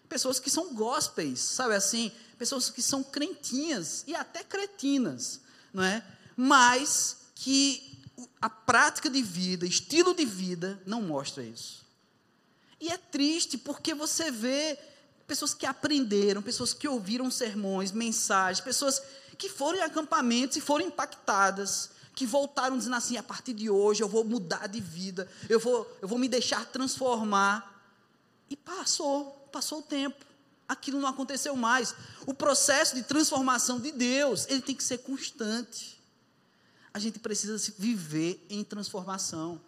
Pessoas 0.07 0.39
que 0.39 0.49
são 0.49 0.73
gospels, 0.73 1.39
sabe 1.39 1.75
assim? 1.75 2.11
Pessoas 2.37 2.69
que 2.69 2.81
são 2.81 3.03
crentinhas 3.03 4.03
e 4.07 4.15
até 4.15 4.43
cretinas, 4.43 5.41
não 5.73 5.83
é? 5.83 6.05
Mas 6.37 7.17
que 7.35 7.92
a 8.41 8.49
prática 8.49 9.09
de 9.09 9.21
vida, 9.21 9.65
estilo 9.65 10.13
de 10.13 10.25
vida, 10.25 10.81
não 10.85 11.01
mostra 11.01 11.43
isso. 11.43 11.83
E 12.79 12.89
é 12.89 12.97
triste 12.97 13.57
porque 13.57 13.93
você 13.93 14.29
vê 14.29 14.77
pessoas 15.25 15.53
que 15.53 15.65
aprenderam, 15.65 16.41
pessoas 16.41 16.73
que 16.73 16.87
ouviram 16.87 17.31
sermões, 17.31 17.91
mensagens, 17.91 18.63
pessoas 18.63 19.01
que 19.37 19.49
foram 19.49 19.79
em 19.79 19.81
acampamentos 19.81 20.57
e 20.57 20.61
foram 20.61 20.85
impactadas, 20.85 21.91
que 22.13 22.25
voltaram 22.25 22.77
dizendo 22.77 22.95
assim: 22.95 23.17
a 23.17 23.23
partir 23.23 23.53
de 23.53 23.69
hoje 23.69 24.03
eu 24.03 24.09
vou 24.09 24.23
mudar 24.23 24.67
de 24.67 24.79
vida, 24.79 25.29
eu 25.49 25.59
vou, 25.59 25.89
eu 26.01 26.07
vou 26.07 26.19
me 26.19 26.27
deixar 26.27 26.65
transformar. 26.65 27.71
E 28.49 28.55
passou, 28.55 29.47
passou 29.51 29.79
o 29.79 29.83
tempo 29.83 30.33
aquilo 30.67 30.99
não 30.99 31.07
aconteceu 31.07 31.55
mais. 31.55 31.95
O 32.25 32.33
processo 32.33 32.95
de 32.95 33.03
transformação 33.03 33.79
de 33.79 33.91
Deus, 33.91 34.45
ele 34.49 34.61
tem 34.61 34.75
que 34.75 34.83
ser 34.83 34.99
constante. 34.99 36.01
A 36.93 36.99
gente 36.99 37.19
precisa 37.19 37.73
viver 37.77 38.45
em 38.49 38.63
transformação. 38.63 39.59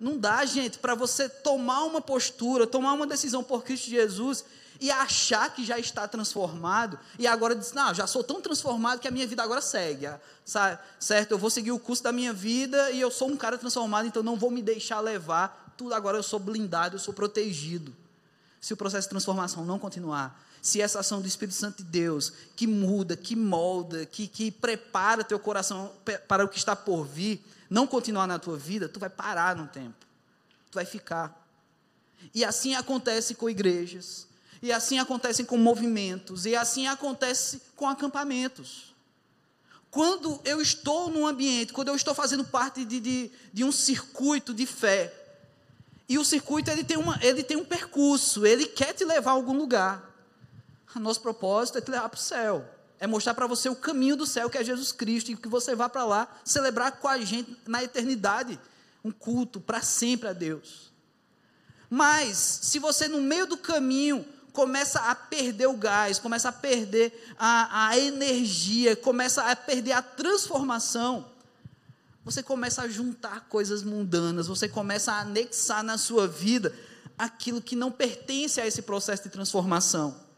Não 0.00 0.18
dá, 0.18 0.44
gente, 0.44 0.78
para 0.78 0.94
você 0.94 1.28
tomar 1.28 1.84
uma 1.84 2.00
postura, 2.00 2.66
tomar 2.66 2.92
uma 2.94 3.06
decisão 3.06 3.44
por 3.44 3.62
Cristo 3.62 3.90
Jesus 3.90 4.44
e 4.80 4.90
achar 4.90 5.54
que 5.54 5.64
já 5.64 5.78
está 5.78 6.08
transformado 6.08 6.98
e 7.18 7.26
agora 7.26 7.54
diz: 7.54 7.72
Não, 7.72 7.94
já 7.94 8.06
sou 8.06 8.24
tão 8.24 8.40
transformado 8.40 8.98
que 8.98 9.06
a 9.06 9.10
minha 9.10 9.26
vida 9.26 9.42
agora 9.42 9.60
segue. 9.60 10.08
Sabe? 10.44 10.80
Certo? 10.98 11.32
Eu 11.32 11.38
vou 11.38 11.50
seguir 11.50 11.72
o 11.72 11.78
curso 11.78 12.02
da 12.02 12.10
minha 12.10 12.32
vida 12.32 12.90
e 12.90 13.00
eu 13.00 13.10
sou 13.10 13.28
um 13.28 13.36
cara 13.36 13.58
transformado, 13.58 14.06
então 14.06 14.22
não 14.22 14.36
vou 14.36 14.50
me 14.50 14.62
deixar 14.62 15.00
levar. 15.00 15.72
Tudo 15.76 15.94
agora 15.94 16.16
eu 16.18 16.22
sou 16.22 16.40
blindado, 16.40 16.96
eu 16.96 17.00
sou 17.00 17.14
protegido. 17.14 17.94
Se 18.60 18.72
o 18.72 18.76
processo 18.76 19.06
de 19.06 19.10
transformação 19.10 19.64
não 19.64 19.78
continuar, 19.78 20.40
se 20.62 20.80
essa 20.80 21.00
ação 21.00 21.20
do 21.20 21.26
Espírito 21.26 21.56
Santo 21.56 21.78
de 21.78 21.90
Deus, 21.90 22.32
que 22.54 22.68
muda, 22.68 23.16
que 23.16 23.34
molda, 23.34 24.06
que, 24.06 24.28
que 24.28 24.52
prepara 24.52 25.24
teu 25.24 25.38
coração 25.40 25.92
para 26.28 26.44
o 26.44 26.48
que 26.48 26.56
está 26.56 26.76
por 26.76 27.04
vir, 27.04 27.44
não 27.68 27.84
continuar 27.84 28.28
na 28.28 28.38
tua 28.38 28.56
vida, 28.56 28.88
tu 28.88 29.00
vai 29.00 29.10
parar 29.10 29.56
no 29.56 29.66
tempo. 29.66 30.06
Tu 30.70 30.76
vai 30.76 30.84
ficar. 30.84 31.36
E 32.32 32.44
assim 32.44 32.76
acontece 32.76 33.34
com 33.34 33.50
igrejas, 33.50 34.28
e 34.62 34.70
assim 34.70 35.00
acontece 35.00 35.42
com 35.42 35.56
movimentos, 35.56 36.46
e 36.46 36.54
assim 36.54 36.86
acontece 36.86 37.60
com 37.74 37.88
acampamentos. 37.88 38.94
Quando 39.90 40.40
eu 40.44 40.62
estou 40.62 41.10
num 41.10 41.26
ambiente, 41.26 41.72
quando 41.72 41.88
eu 41.88 41.96
estou 41.96 42.14
fazendo 42.14 42.44
parte 42.44 42.84
de, 42.84 43.00
de, 43.00 43.30
de 43.52 43.64
um 43.64 43.72
circuito 43.72 44.54
de 44.54 44.64
fé, 44.64 45.12
e 46.08 46.18
o 46.18 46.24
circuito 46.24 46.70
ele 46.70 46.84
tem, 46.84 46.96
uma, 46.96 47.18
ele 47.20 47.42
tem 47.42 47.56
um 47.56 47.64
percurso, 47.64 48.46
ele 48.46 48.66
quer 48.66 48.92
te 48.92 49.04
levar 49.04 49.32
a 49.32 49.34
algum 49.34 49.56
lugar. 49.56 50.11
Nosso 51.00 51.20
propósito 51.20 51.78
é 51.78 51.80
te 51.80 51.90
levar 51.90 52.08
para 52.08 52.18
o 52.18 52.20
céu 52.20 52.64
é 53.02 53.06
mostrar 53.08 53.34
para 53.34 53.48
você 53.48 53.68
o 53.68 53.74
caminho 53.74 54.14
do 54.14 54.24
céu, 54.24 54.48
que 54.48 54.56
é 54.56 54.62
Jesus 54.62 54.92
Cristo, 54.92 55.32
e 55.32 55.36
que 55.36 55.48
você 55.48 55.74
vá 55.74 55.88
para 55.88 56.04
lá 56.04 56.28
celebrar 56.44 56.92
com 56.92 57.08
a 57.08 57.18
gente 57.18 57.58
na 57.66 57.82
eternidade 57.82 58.56
um 59.04 59.10
culto 59.10 59.60
para 59.60 59.82
sempre 59.82 60.28
a 60.28 60.32
Deus. 60.32 60.92
Mas, 61.90 62.36
se 62.62 62.78
você 62.78 63.08
no 63.08 63.20
meio 63.20 63.44
do 63.44 63.56
caminho 63.56 64.24
começa 64.52 65.00
a 65.00 65.16
perder 65.16 65.66
o 65.66 65.76
gás, 65.76 66.20
começa 66.20 66.50
a 66.50 66.52
perder 66.52 67.34
a, 67.36 67.88
a 67.88 67.98
energia, 67.98 68.94
começa 68.94 69.50
a 69.50 69.56
perder 69.56 69.94
a 69.94 70.02
transformação, 70.02 71.28
você 72.24 72.40
começa 72.40 72.82
a 72.82 72.88
juntar 72.88 73.48
coisas 73.48 73.82
mundanas, 73.82 74.46
você 74.46 74.68
começa 74.68 75.10
a 75.10 75.22
anexar 75.22 75.82
na 75.82 75.98
sua 75.98 76.28
vida 76.28 76.72
aquilo 77.18 77.60
que 77.60 77.74
não 77.74 77.90
pertence 77.90 78.60
a 78.60 78.66
esse 78.66 78.82
processo 78.82 79.24
de 79.24 79.30
transformação. 79.30 80.30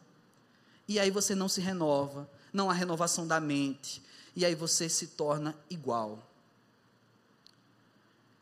E 0.87 0.99
aí 0.99 1.11
você 1.11 1.35
não 1.35 1.49
se 1.49 1.61
renova, 1.61 2.29
não 2.53 2.71
há 2.71 2.75
renovação 2.75 3.27
da 3.27 3.41
mente, 3.41 4.03
e 4.37 4.45
aí 4.45 4.55
você 4.55 4.89
se 4.89 5.09
torna 5.09 5.57
igual. 5.71 6.23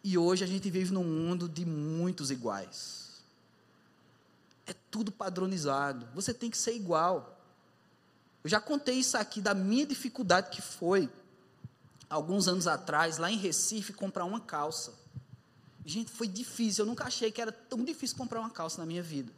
E 0.05 0.19
hoje 0.19 0.43
a 0.43 0.47
gente 0.47 0.69
vive 0.69 0.93
num 0.93 1.05
mundo 1.05 1.49
de 1.49 1.65
muitos 1.65 2.31
iguais. 2.31 3.23
É 4.67 4.75
tudo 4.91 5.13
padronizado. 5.13 6.09
Você 6.15 6.35
tem 6.35 6.51
que 6.51 6.59
ser 6.59 6.75
igual. 6.75 7.39
Eu 8.43 8.51
já 8.51 8.61
contei 8.61 8.97
isso 8.97 9.17
aqui 9.17 9.41
da 9.41 9.55
minha 9.55 9.87
dificuldade 9.87 10.51
que 10.51 10.61
foi, 10.61 11.09
alguns 12.11 12.49
anos 12.49 12.67
atrás, 12.67 13.19
lá 13.19 13.31
em 13.31 13.37
Recife, 13.37 13.93
comprar 13.93 14.25
uma 14.25 14.41
calça. 14.41 14.93
Gente, 15.85 16.11
foi 16.11 16.27
difícil. 16.27 16.83
Eu 16.83 16.87
nunca 16.87 17.05
achei 17.05 17.31
que 17.31 17.41
era 17.41 17.53
tão 17.53 17.85
difícil 17.85 18.17
comprar 18.17 18.41
uma 18.41 18.51
calça 18.51 18.79
na 18.79 18.87
minha 18.87 19.03
vida. 19.03 19.33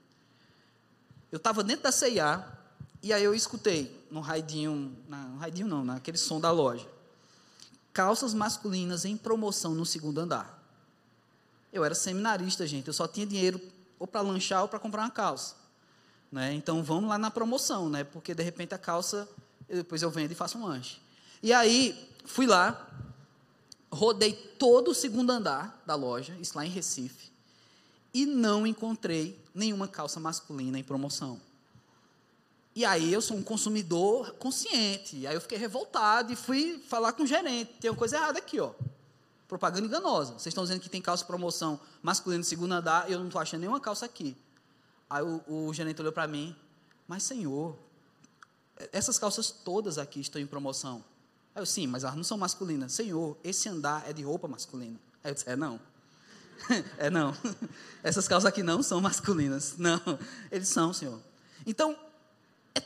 Eu 1.30 1.36
estava 1.36 1.62
dentro 1.62 1.82
da 1.82 1.92
CIA, 1.92 2.46
e 3.04 3.12
aí 3.12 3.22
eu 3.22 3.34
escutei 3.34 4.02
no 4.10 4.20
raidinho, 4.20 4.96
no 5.06 5.36
raidinho 5.36 5.68
não, 5.68 5.84
naquele 5.84 6.16
som 6.16 6.40
da 6.40 6.50
loja. 6.50 6.88
Calças 7.92 8.32
masculinas 8.32 9.04
em 9.04 9.14
promoção 9.14 9.74
no 9.74 9.84
segundo 9.84 10.20
andar. 10.20 10.58
Eu 11.70 11.84
era 11.84 11.94
seminarista, 11.94 12.66
gente, 12.66 12.88
eu 12.88 12.94
só 12.94 13.06
tinha 13.06 13.26
dinheiro 13.26 13.60
ou 13.98 14.06
para 14.06 14.22
lanchar 14.22 14.62
ou 14.62 14.68
para 14.68 14.78
comprar 14.78 15.02
uma 15.02 15.10
calça. 15.10 15.54
Né? 16.32 16.54
Então 16.54 16.82
vamos 16.82 17.10
lá 17.10 17.18
na 17.18 17.30
promoção, 17.30 17.90
né? 17.90 18.04
Porque 18.04 18.34
de 18.34 18.42
repente 18.42 18.74
a 18.74 18.78
calça, 18.78 19.28
depois 19.68 20.00
eu 20.00 20.10
vendo 20.10 20.32
e 20.32 20.34
faço 20.34 20.56
um 20.56 20.64
lanche. 20.64 20.98
E 21.42 21.52
aí 21.52 22.10
fui 22.24 22.46
lá, 22.46 22.88
rodei 23.92 24.32
todo 24.32 24.92
o 24.92 24.94
segundo 24.94 25.28
andar 25.30 25.82
da 25.84 25.94
loja, 25.94 26.34
isso 26.40 26.56
lá 26.56 26.64
em 26.64 26.70
Recife, 26.70 27.30
e 28.14 28.24
não 28.24 28.66
encontrei 28.66 29.38
nenhuma 29.54 29.86
calça 29.86 30.18
masculina 30.18 30.78
em 30.78 30.82
promoção. 30.82 31.38
E 32.74 32.84
aí 32.84 33.12
eu 33.12 33.20
sou 33.20 33.36
um 33.36 33.42
consumidor 33.42 34.32
consciente. 34.32 35.26
Aí 35.26 35.34
eu 35.34 35.40
fiquei 35.40 35.56
revoltado 35.56 36.32
e 36.32 36.36
fui 36.36 36.82
falar 36.88 37.12
com 37.12 37.22
o 37.22 37.26
gerente. 37.26 37.72
Tem 37.80 37.90
uma 37.90 37.96
coisa 37.96 38.16
errada 38.16 38.38
aqui, 38.38 38.58
ó. 38.58 38.72
Propaganda 39.46 39.86
enganosa. 39.86 40.32
Vocês 40.32 40.48
estão 40.48 40.64
dizendo 40.64 40.80
que 40.80 40.88
tem 40.88 41.00
calça 41.00 41.24
promoção 41.24 41.78
masculina 42.02 42.42
de 42.42 42.48
segundo 42.48 42.72
andar 42.72 43.08
e 43.08 43.12
eu 43.12 43.20
não 43.20 43.26
estou 43.26 43.40
achando 43.40 43.60
nenhuma 43.60 43.78
calça 43.78 44.04
aqui. 44.04 44.36
Aí 45.08 45.22
o, 45.22 45.42
o 45.46 45.72
gerente 45.72 46.00
olhou 46.00 46.12
para 46.12 46.26
mim, 46.26 46.56
mas 47.06 47.22
senhor, 47.22 47.78
essas 48.92 49.18
calças 49.18 49.50
todas 49.50 49.98
aqui 49.98 50.20
estão 50.20 50.40
em 50.40 50.46
promoção. 50.46 51.04
Aí 51.54 51.62
eu, 51.62 51.66
sim, 51.66 51.86
mas 51.86 52.02
elas 52.02 52.16
não 52.16 52.24
são 52.24 52.36
masculinas. 52.36 52.92
Senhor, 52.92 53.36
esse 53.44 53.68
andar 53.68 54.08
é 54.08 54.12
de 54.12 54.22
roupa 54.22 54.48
masculina. 54.48 54.98
Aí 55.22 55.30
eu 55.30 55.34
disse, 55.34 55.48
é 55.48 55.54
não. 55.54 55.78
é 56.98 57.08
não. 57.10 57.36
Essas 58.02 58.26
calças 58.26 58.48
aqui 58.48 58.62
não 58.62 58.82
são 58.82 59.00
masculinas. 59.00 59.76
Não, 59.78 60.00
eles 60.50 60.68
são, 60.68 60.92
senhor. 60.92 61.20
Então, 61.64 61.96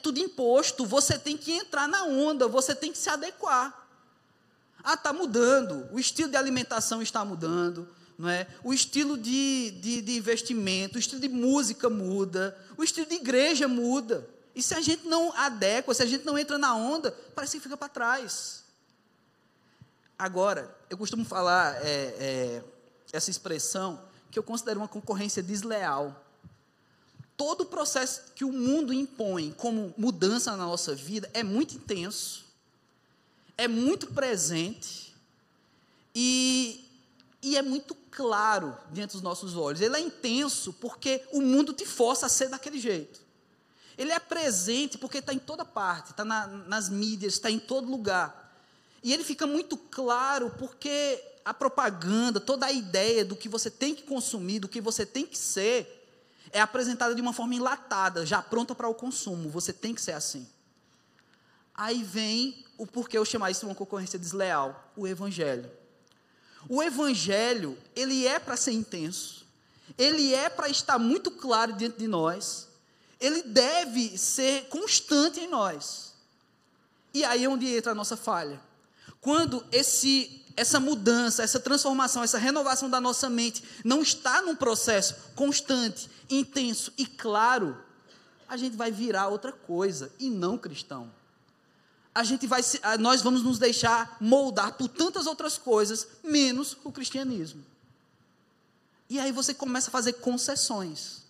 tudo 0.02 0.18
imposto, 0.18 0.86
você 0.86 1.18
tem 1.18 1.36
que 1.36 1.52
entrar 1.52 1.88
na 1.88 2.04
onda, 2.04 2.48
você 2.48 2.74
tem 2.74 2.92
que 2.92 2.98
se 2.98 3.10
adequar. 3.10 3.86
Ah, 4.82 4.94
está 4.94 5.12
mudando, 5.12 5.88
o 5.92 5.98
estilo 5.98 6.30
de 6.30 6.36
alimentação 6.36 7.02
está 7.02 7.24
mudando, 7.24 7.88
não 8.18 8.28
é? 8.28 8.46
o 8.64 8.72
estilo 8.72 9.18
de, 9.18 9.72
de, 9.80 10.02
de 10.02 10.16
investimento, 10.16 10.96
o 10.96 10.98
estilo 10.98 11.20
de 11.20 11.28
música 11.28 11.90
muda, 11.90 12.56
o 12.76 12.82
estilo 12.82 13.06
de 13.06 13.14
igreja 13.14 13.68
muda. 13.68 14.28
E 14.54 14.62
se 14.62 14.74
a 14.74 14.80
gente 14.80 15.06
não 15.06 15.32
adequa, 15.36 15.94
se 15.94 16.02
a 16.02 16.06
gente 16.06 16.24
não 16.24 16.38
entra 16.38 16.58
na 16.58 16.74
onda, 16.74 17.12
parece 17.34 17.58
que 17.58 17.62
fica 17.62 17.76
para 17.76 17.88
trás. 17.88 18.64
Agora, 20.18 20.74
eu 20.90 20.98
costumo 20.98 21.24
falar 21.24 21.76
é, 21.76 22.14
é, 22.18 22.64
essa 23.12 23.30
expressão 23.30 24.02
que 24.30 24.38
eu 24.38 24.42
considero 24.42 24.80
uma 24.80 24.88
concorrência 24.88 25.42
desleal 25.42 26.24
todo 27.38 27.60
o 27.60 27.66
processo 27.66 28.32
que 28.34 28.44
o 28.44 28.52
mundo 28.52 28.92
impõe 28.92 29.54
como 29.56 29.94
mudança 29.96 30.50
na 30.56 30.66
nossa 30.66 30.92
vida 30.92 31.30
é 31.32 31.44
muito 31.44 31.76
intenso, 31.76 32.44
é 33.56 33.68
muito 33.68 34.08
presente 34.08 35.14
e, 36.12 36.84
e 37.40 37.56
é 37.56 37.62
muito 37.62 37.94
claro 38.10 38.76
diante 38.90 39.12
dos 39.12 39.22
nossos 39.22 39.54
olhos. 39.56 39.80
Ele 39.80 39.96
é 39.96 40.00
intenso 40.00 40.72
porque 40.74 41.24
o 41.30 41.40
mundo 41.40 41.72
te 41.72 41.86
força 41.86 42.26
a 42.26 42.28
ser 42.28 42.48
daquele 42.48 42.80
jeito. 42.80 43.20
Ele 43.96 44.10
é 44.10 44.18
presente 44.18 44.98
porque 44.98 45.18
está 45.18 45.32
em 45.32 45.38
toda 45.38 45.64
parte, 45.64 46.10
está 46.10 46.24
na, 46.24 46.46
nas 46.46 46.88
mídias, 46.88 47.34
está 47.34 47.48
em 47.48 47.60
todo 47.60 47.88
lugar. 47.88 48.52
E 49.00 49.12
ele 49.12 49.22
fica 49.22 49.46
muito 49.46 49.76
claro 49.76 50.50
porque 50.58 51.22
a 51.44 51.54
propaganda, 51.54 52.40
toda 52.40 52.66
a 52.66 52.72
ideia 52.72 53.24
do 53.24 53.36
que 53.36 53.48
você 53.48 53.70
tem 53.70 53.94
que 53.94 54.02
consumir, 54.02 54.58
do 54.58 54.68
que 54.68 54.80
você 54.80 55.06
tem 55.06 55.24
que 55.24 55.38
ser, 55.38 55.97
é 56.52 56.60
apresentada 56.60 57.14
de 57.14 57.20
uma 57.20 57.32
forma 57.32 57.54
enlatada, 57.54 58.24
já 58.24 58.42
pronta 58.42 58.74
para 58.74 58.88
o 58.88 58.94
consumo. 58.94 59.48
Você 59.50 59.72
tem 59.72 59.94
que 59.94 60.00
ser 60.00 60.12
assim. 60.12 60.46
Aí 61.74 62.02
vem 62.02 62.64
o 62.76 62.86
porquê 62.86 63.16
eu 63.18 63.24
chamar 63.24 63.50
isso 63.50 63.60
de 63.60 63.66
uma 63.66 63.74
concorrência 63.74 64.18
desleal, 64.18 64.92
o 64.96 65.06
evangelho. 65.06 65.70
O 66.68 66.82
evangelho, 66.82 67.78
ele 67.94 68.26
é 68.26 68.38
para 68.38 68.56
ser 68.56 68.72
intenso. 68.72 69.46
Ele 69.96 70.34
é 70.34 70.48
para 70.48 70.68
estar 70.68 70.98
muito 70.98 71.30
claro 71.30 71.72
diante 71.72 71.98
de 71.98 72.08
nós. 72.08 72.68
Ele 73.20 73.42
deve 73.42 74.16
ser 74.18 74.68
constante 74.68 75.40
em 75.40 75.48
nós. 75.48 76.14
E 77.14 77.24
aí 77.24 77.44
é 77.44 77.48
onde 77.48 77.74
entra 77.74 77.92
a 77.92 77.94
nossa 77.94 78.16
falha. 78.16 78.60
Quando 79.20 79.64
esse 79.72 80.44
essa 80.58 80.80
mudança, 80.80 81.42
essa 81.42 81.60
transformação, 81.60 82.22
essa 82.22 82.36
renovação 82.36 82.90
da 82.90 83.00
nossa 83.00 83.30
mente 83.30 83.62
não 83.84 84.02
está 84.02 84.42
num 84.42 84.56
processo 84.56 85.14
constante, 85.34 86.10
intenso 86.28 86.92
e 86.98 87.06
claro, 87.06 87.78
a 88.48 88.56
gente 88.56 88.76
vai 88.76 88.90
virar 88.90 89.28
outra 89.28 89.52
coisa 89.52 90.10
e 90.18 90.28
não 90.28 90.58
cristão. 90.58 91.10
A 92.12 92.24
gente 92.24 92.46
vai, 92.46 92.60
nós 92.98 93.22
vamos 93.22 93.42
nos 93.42 93.58
deixar 93.58 94.16
moldar 94.20 94.72
por 94.72 94.88
tantas 94.88 95.26
outras 95.26 95.56
coisas, 95.56 96.08
menos 96.24 96.76
o 96.82 96.90
cristianismo. 96.90 97.64
E 99.08 99.20
aí 99.20 99.30
você 99.30 99.54
começa 99.54 99.90
a 99.90 99.92
fazer 99.92 100.14
concessões. 100.14 101.22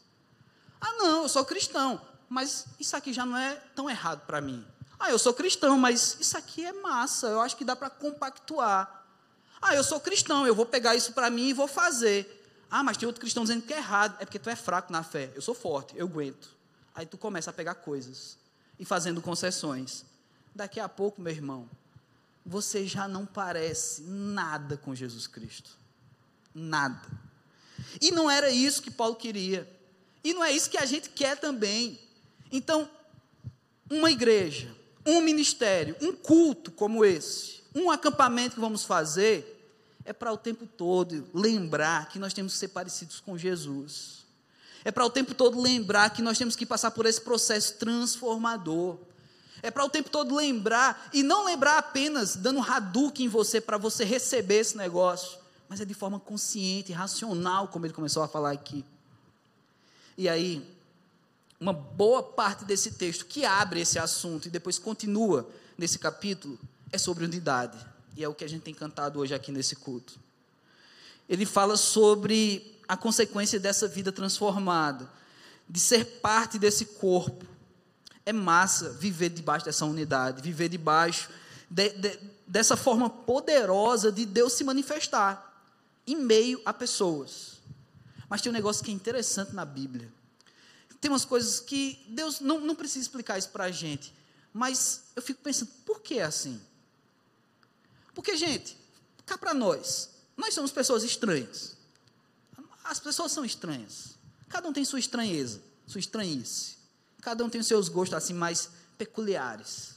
Ah, 0.80 0.94
não, 0.94 1.22
eu 1.24 1.28
sou 1.28 1.44
cristão, 1.44 2.00
mas 2.30 2.64
isso 2.80 2.96
aqui 2.96 3.12
já 3.12 3.26
não 3.26 3.36
é 3.36 3.56
tão 3.74 3.90
errado 3.90 4.24
para 4.26 4.40
mim. 4.40 4.66
Ah, 4.98 5.10
eu 5.10 5.18
sou 5.18 5.34
cristão, 5.34 5.76
mas 5.78 6.16
isso 6.18 6.36
aqui 6.38 6.64
é 6.64 6.72
massa, 6.72 7.26
eu 7.26 7.40
acho 7.42 7.56
que 7.56 7.64
dá 7.64 7.76
para 7.76 7.90
compactuar. 7.90 8.97
Ah, 9.60 9.74
eu 9.74 9.82
sou 9.82 10.00
cristão, 10.00 10.46
eu 10.46 10.54
vou 10.54 10.66
pegar 10.66 10.94
isso 10.94 11.12
para 11.12 11.30
mim 11.30 11.48
e 11.48 11.52
vou 11.52 11.68
fazer. 11.68 12.34
Ah, 12.70 12.82
mas 12.82 12.96
tem 12.96 13.06
outro 13.06 13.20
cristão 13.20 13.42
dizendo 13.44 13.62
que 13.62 13.72
é 13.72 13.78
errado. 13.78 14.16
É 14.20 14.24
porque 14.24 14.38
tu 14.38 14.50
é 14.50 14.56
fraco 14.56 14.92
na 14.92 15.02
fé. 15.02 15.32
Eu 15.34 15.42
sou 15.42 15.54
forte, 15.54 15.94
eu 15.96 16.06
aguento. 16.06 16.56
Aí 16.94 17.06
tu 17.06 17.16
começa 17.16 17.50
a 17.50 17.52
pegar 17.52 17.76
coisas 17.76 18.36
e 18.78 18.84
fazendo 18.84 19.22
concessões. 19.22 20.04
Daqui 20.54 20.80
a 20.80 20.88
pouco, 20.88 21.20
meu 21.20 21.32
irmão, 21.32 21.68
você 22.44 22.86
já 22.86 23.06
não 23.06 23.24
parece 23.24 24.02
nada 24.02 24.76
com 24.76 24.94
Jesus 24.94 25.26
Cristo. 25.26 25.70
Nada. 26.54 27.06
E 28.00 28.10
não 28.10 28.30
era 28.30 28.50
isso 28.50 28.82
que 28.82 28.90
Paulo 28.90 29.14
queria. 29.14 29.68
E 30.24 30.34
não 30.34 30.44
é 30.44 30.50
isso 30.50 30.68
que 30.68 30.78
a 30.78 30.84
gente 30.84 31.10
quer 31.10 31.38
também. 31.38 31.98
Então, 32.50 32.90
uma 33.90 34.10
igreja, 34.10 34.74
um 35.08 35.22
ministério, 35.22 35.96
um 36.00 36.12
culto 36.12 36.70
como 36.70 37.04
esse, 37.04 37.62
um 37.74 37.90
acampamento 37.90 38.56
que 38.56 38.60
vamos 38.60 38.84
fazer, 38.84 39.54
é 40.04 40.12
para 40.12 40.32
o 40.32 40.36
tempo 40.36 40.66
todo 40.66 41.26
lembrar 41.32 42.08
que 42.08 42.18
nós 42.18 42.32
temos 42.32 42.52
que 42.52 42.58
ser 42.58 42.68
parecidos 42.68 43.20
com 43.20 43.36
Jesus. 43.36 44.26
É 44.84 44.90
para 44.90 45.04
o 45.04 45.10
tempo 45.10 45.34
todo 45.34 45.60
lembrar 45.60 46.10
que 46.10 46.22
nós 46.22 46.38
temos 46.38 46.54
que 46.54 46.64
passar 46.64 46.90
por 46.90 47.06
esse 47.06 47.20
processo 47.20 47.74
transformador. 47.74 48.98
É 49.62 49.70
para 49.70 49.84
o 49.84 49.88
tempo 49.88 50.08
todo 50.08 50.34
lembrar, 50.34 51.10
e 51.12 51.22
não 51.22 51.44
lembrar 51.44 51.78
apenas 51.78 52.36
dando 52.36 52.60
Hadouken 52.60 53.26
em 53.26 53.28
você 53.28 53.60
para 53.60 53.76
você 53.76 54.04
receber 54.04 54.60
esse 54.60 54.76
negócio, 54.76 55.38
mas 55.68 55.80
é 55.80 55.84
de 55.84 55.94
forma 55.94 56.20
consciente, 56.20 56.92
racional, 56.92 57.68
como 57.68 57.84
ele 57.84 57.92
começou 57.92 58.22
a 58.22 58.28
falar 58.28 58.52
aqui. 58.52 58.84
E 60.16 60.28
aí, 60.28 60.66
uma 61.60 61.72
boa 61.72 62.22
parte 62.22 62.64
desse 62.64 62.92
texto 62.92 63.26
que 63.26 63.44
abre 63.44 63.80
esse 63.80 63.98
assunto 63.98 64.46
e 64.46 64.50
depois 64.50 64.78
continua 64.78 65.48
nesse 65.76 65.98
capítulo 65.98 66.58
é 66.92 66.98
sobre 66.98 67.24
unidade. 67.24 67.78
E 68.16 68.24
é 68.24 68.28
o 68.28 68.34
que 68.34 68.44
a 68.44 68.48
gente 68.48 68.62
tem 68.62 68.74
cantado 68.74 69.18
hoje 69.18 69.34
aqui 69.34 69.52
nesse 69.52 69.76
culto. 69.76 70.18
Ele 71.28 71.44
fala 71.44 71.76
sobre 71.76 72.78
a 72.86 72.96
consequência 72.96 73.60
dessa 73.60 73.86
vida 73.86 74.10
transformada, 74.10 75.08
de 75.68 75.78
ser 75.78 76.04
parte 76.22 76.58
desse 76.58 76.84
corpo, 76.86 77.44
é 78.24 78.32
massa 78.32 78.90
viver 78.90 79.28
debaixo 79.28 79.64
dessa 79.64 79.84
unidade, 79.84 80.42
viver 80.42 80.68
debaixo 80.68 81.28
de, 81.70 81.90
de, 81.90 82.18
dessa 82.46 82.76
forma 82.76 83.10
poderosa 83.10 84.10
de 84.10 84.24
Deus 84.24 84.54
se 84.54 84.64
manifestar 84.64 85.62
em 86.06 86.16
meio 86.16 86.60
a 86.64 86.72
pessoas. 86.72 87.58
Mas 88.28 88.40
tem 88.40 88.50
um 88.50 88.54
negócio 88.54 88.84
que 88.84 88.90
é 88.90 88.94
interessante 88.94 89.54
na 89.54 89.64
Bíblia. 89.64 90.10
Tem 91.00 91.10
umas 91.10 91.24
coisas 91.24 91.60
que 91.60 92.04
Deus 92.08 92.40
não, 92.40 92.60
não 92.60 92.74
precisa 92.74 93.02
explicar 93.02 93.38
isso 93.38 93.50
para 93.50 93.64
a 93.64 93.70
gente. 93.70 94.12
Mas 94.52 95.04
eu 95.14 95.22
fico 95.22 95.42
pensando, 95.42 95.70
por 95.84 96.00
que 96.00 96.18
é 96.18 96.24
assim? 96.24 96.60
Porque, 98.14 98.36
gente, 98.36 98.76
cá 99.24 99.38
para 99.38 99.54
nós, 99.54 100.10
nós 100.36 100.54
somos 100.54 100.72
pessoas 100.72 101.04
estranhas. 101.04 101.76
As 102.82 102.98
pessoas 102.98 103.32
são 103.32 103.44
estranhas. 103.44 104.16
Cada 104.48 104.68
um 104.68 104.72
tem 104.72 104.84
sua 104.84 104.98
estranheza, 104.98 105.60
sua 105.86 106.00
estranhice. 106.00 106.78
Cada 107.20 107.44
um 107.44 107.50
tem 107.50 107.60
os 107.60 107.66
seus 107.66 107.88
gostos 107.88 108.16
assim 108.16 108.34
mais 108.34 108.70
peculiares. 108.96 109.94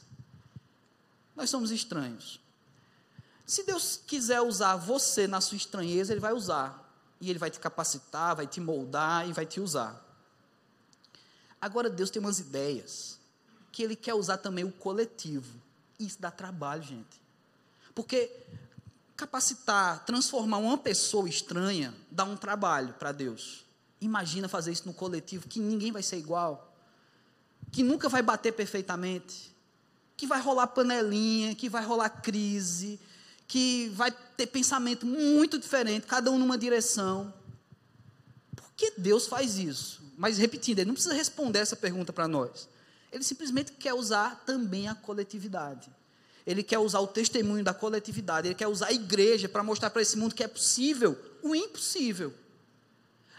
Nós 1.36 1.50
somos 1.50 1.72
estranhos. 1.72 2.40
Se 3.46 3.64
Deus 3.64 4.00
quiser 4.06 4.42
usar 4.42 4.76
você 4.76 5.28
na 5.28 5.42
sua 5.42 5.58
estranheza, 5.58 6.14
Ele 6.14 6.20
vai 6.20 6.34
usar. 6.34 6.94
E 7.20 7.30
Ele 7.30 7.40
vai 7.40 7.50
te 7.50 7.60
capacitar, 7.60 8.36
vai 8.36 8.48
te 8.48 8.60
moldar 8.60 9.28
e 9.28 9.34
vai 9.34 9.46
te 9.46 9.60
usar. 9.60 10.11
Agora, 11.62 11.90
Deus 11.90 12.10
tem 12.10 12.20
umas 12.20 12.40
ideias 12.40 13.20
que 13.72 13.84
Ele 13.84 13.96
quer 13.96 14.14
usar 14.14 14.38
também 14.38 14.64
o 14.64 14.72
coletivo. 14.72 15.62
Isso 16.00 16.20
dá 16.20 16.32
trabalho, 16.32 16.84
gente. 16.84 17.22
Porque 17.94 18.32
capacitar, 19.16 20.04
transformar 20.04 20.58
uma 20.58 20.78
pessoa 20.78 21.30
estranha 21.30 21.94
dá 22.10 22.24
um 22.24 22.36
trabalho 22.36 22.96
para 22.96 23.12
Deus. 23.12 23.64
Imagina 24.02 24.48
fazer 24.48 24.72
isso 24.72 24.88
no 24.88 24.94
coletivo, 24.94 25.48
que 25.48 25.60
ninguém 25.60 25.92
vai 25.92 26.02
ser 26.02 26.18
igual 26.18 26.72
que 27.72 27.84
nunca 27.84 28.10
vai 28.10 28.22
bater 28.22 28.52
perfeitamente, 28.52 29.56
que 30.18 30.28
vai 30.28 30.42
rolar 30.42 30.68
panelinha, 30.68 31.56
que 31.56 31.70
vai 31.70 31.84
rolar 31.84 32.10
crise, 32.10 33.00
que 33.48 33.90
vai 33.96 34.12
ter 34.12 34.48
pensamento 34.48 35.06
muito 35.06 35.58
diferente, 35.58 36.06
cada 36.06 36.30
um 36.30 36.38
numa 36.38 36.58
direção. 36.58 37.34
Por 38.56 38.72
que 38.76 38.94
Deus 38.98 39.26
faz 39.28 39.58
isso? 39.58 40.01
Mas 40.22 40.38
repetindo, 40.38 40.78
ele 40.78 40.90
não 40.90 40.94
precisa 40.94 41.16
responder 41.16 41.58
essa 41.58 41.76
pergunta 41.76 42.14
para 42.14 42.28
nós. 42.28 42.70
Ele 43.12 43.24
simplesmente 43.24 43.72
quer 43.72 43.96
usar 43.96 44.44
também 44.46 44.88
a 44.88 44.94
coletividade. 44.94 45.90
Ele 46.46 46.62
quer 46.62 46.78
usar 46.78 47.00
o 47.00 47.08
testemunho 47.08 47.64
da 47.64 47.74
coletividade, 47.74 48.48
ele 48.48 48.54
quer 48.54 48.68
usar 48.68 48.90
a 48.90 48.94
igreja 48.94 49.50
para 49.50 49.64
mostrar 49.64 49.90
para 49.90 50.00
esse 50.00 50.16
mundo 50.16 50.36
que 50.36 50.44
é 50.44 50.48
possível 50.48 51.18
o 51.42 51.56
impossível. 51.56 52.32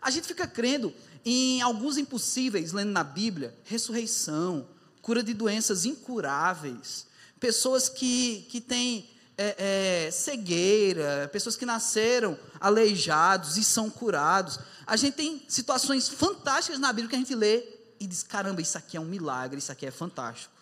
A 0.00 0.10
gente 0.10 0.26
fica 0.26 0.44
crendo 0.44 0.92
em 1.24 1.62
alguns 1.62 1.96
impossíveis, 1.98 2.72
lendo 2.72 2.90
na 2.90 3.04
Bíblia, 3.04 3.56
ressurreição, 3.62 4.66
cura 5.00 5.22
de 5.22 5.32
doenças 5.32 5.84
incuráveis, 5.84 7.06
pessoas 7.38 7.88
que, 7.88 8.44
que 8.50 8.60
têm 8.60 9.08
é, 9.38 10.06
é, 10.06 10.10
cegueira, 10.10 11.30
pessoas 11.32 11.56
que 11.56 11.64
nasceram 11.64 12.36
aleijados 12.60 13.56
e 13.56 13.64
são 13.64 13.88
curados. 13.88 14.58
A 14.92 14.96
gente 14.96 15.14
tem 15.14 15.42
situações 15.48 16.06
fantásticas 16.06 16.78
na 16.78 16.92
Bíblia 16.92 17.08
que 17.08 17.16
a 17.16 17.18
gente 17.18 17.34
lê 17.34 17.64
e 17.98 18.06
diz: 18.06 18.22
caramba, 18.22 18.60
isso 18.60 18.76
aqui 18.76 18.98
é 18.98 19.00
um 19.00 19.06
milagre, 19.06 19.58
isso 19.58 19.72
aqui 19.72 19.86
é 19.86 19.90
fantástico. 19.90 20.52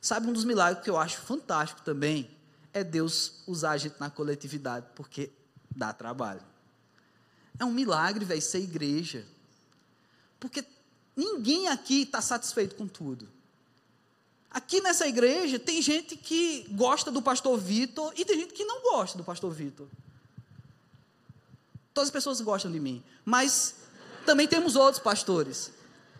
Sabe 0.00 0.28
um 0.28 0.32
dos 0.32 0.44
milagres 0.44 0.84
que 0.84 0.88
eu 0.88 0.96
acho 0.96 1.20
fantástico 1.22 1.82
também? 1.82 2.30
É 2.72 2.84
Deus 2.84 3.42
usar 3.44 3.72
a 3.72 3.76
gente 3.76 3.96
na 3.98 4.08
coletividade, 4.08 4.86
porque 4.94 5.32
dá 5.74 5.92
trabalho. 5.92 6.44
É 7.58 7.64
um 7.64 7.72
milagre, 7.72 8.24
velho, 8.24 8.40
ser 8.40 8.60
igreja. 8.60 9.26
Porque 10.38 10.64
ninguém 11.16 11.66
aqui 11.66 12.02
está 12.02 12.22
satisfeito 12.22 12.76
com 12.76 12.86
tudo. 12.86 13.28
Aqui 14.48 14.80
nessa 14.80 15.08
igreja 15.08 15.58
tem 15.58 15.82
gente 15.82 16.16
que 16.16 16.68
gosta 16.70 17.10
do 17.10 17.20
pastor 17.20 17.58
Vitor 17.58 18.12
e 18.16 18.24
tem 18.24 18.38
gente 18.38 18.54
que 18.54 18.64
não 18.64 18.80
gosta 18.80 19.18
do 19.18 19.24
pastor 19.24 19.52
Vitor. 19.52 19.88
Todas 21.98 22.10
as 22.10 22.12
pessoas 22.12 22.40
gostam 22.40 22.70
de 22.70 22.78
mim, 22.78 23.02
mas 23.24 23.74
também 24.24 24.46
temos 24.46 24.76
outros 24.76 25.02
pastores. 25.02 25.72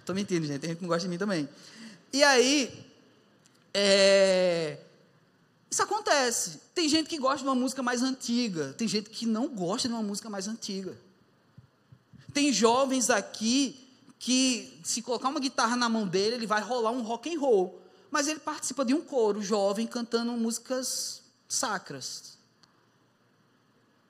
Também 0.04 0.24
entende, 0.24 0.48
gente? 0.48 0.58
Tem 0.58 0.70
gente 0.70 0.78
que 0.78 0.82
não 0.82 0.88
gosta 0.88 1.02
de 1.02 1.08
mim 1.08 1.18
também. 1.18 1.48
E 2.12 2.20
aí, 2.20 2.84
é... 3.72 4.76
isso 5.70 5.80
acontece. 5.80 6.62
Tem 6.74 6.88
gente 6.88 7.08
que 7.08 7.16
gosta 7.16 7.38
de 7.38 7.44
uma 7.44 7.54
música 7.54 7.80
mais 7.80 8.02
antiga, 8.02 8.74
tem 8.76 8.88
gente 8.88 9.08
que 9.08 9.24
não 9.24 9.46
gosta 9.46 9.86
de 9.86 9.94
uma 9.94 10.02
música 10.02 10.28
mais 10.28 10.48
antiga. 10.48 10.98
Tem 12.34 12.52
jovens 12.52 13.08
aqui 13.08 13.88
que 14.18 14.80
se 14.82 15.00
colocar 15.00 15.28
uma 15.28 15.38
guitarra 15.38 15.76
na 15.76 15.88
mão 15.88 16.08
dele, 16.08 16.34
ele 16.34 16.46
vai 16.48 16.60
rolar 16.60 16.90
um 16.90 17.02
rock 17.02 17.32
and 17.32 17.38
roll. 17.38 17.80
Mas 18.10 18.26
ele 18.26 18.40
participa 18.40 18.84
de 18.84 18.94
um 18.94 19.00
coro 19.00 19.40
jovem 19.40 19.86
cantando 19.86 20.32
músicas 20.32 21.22
sacras. 21.48 22.36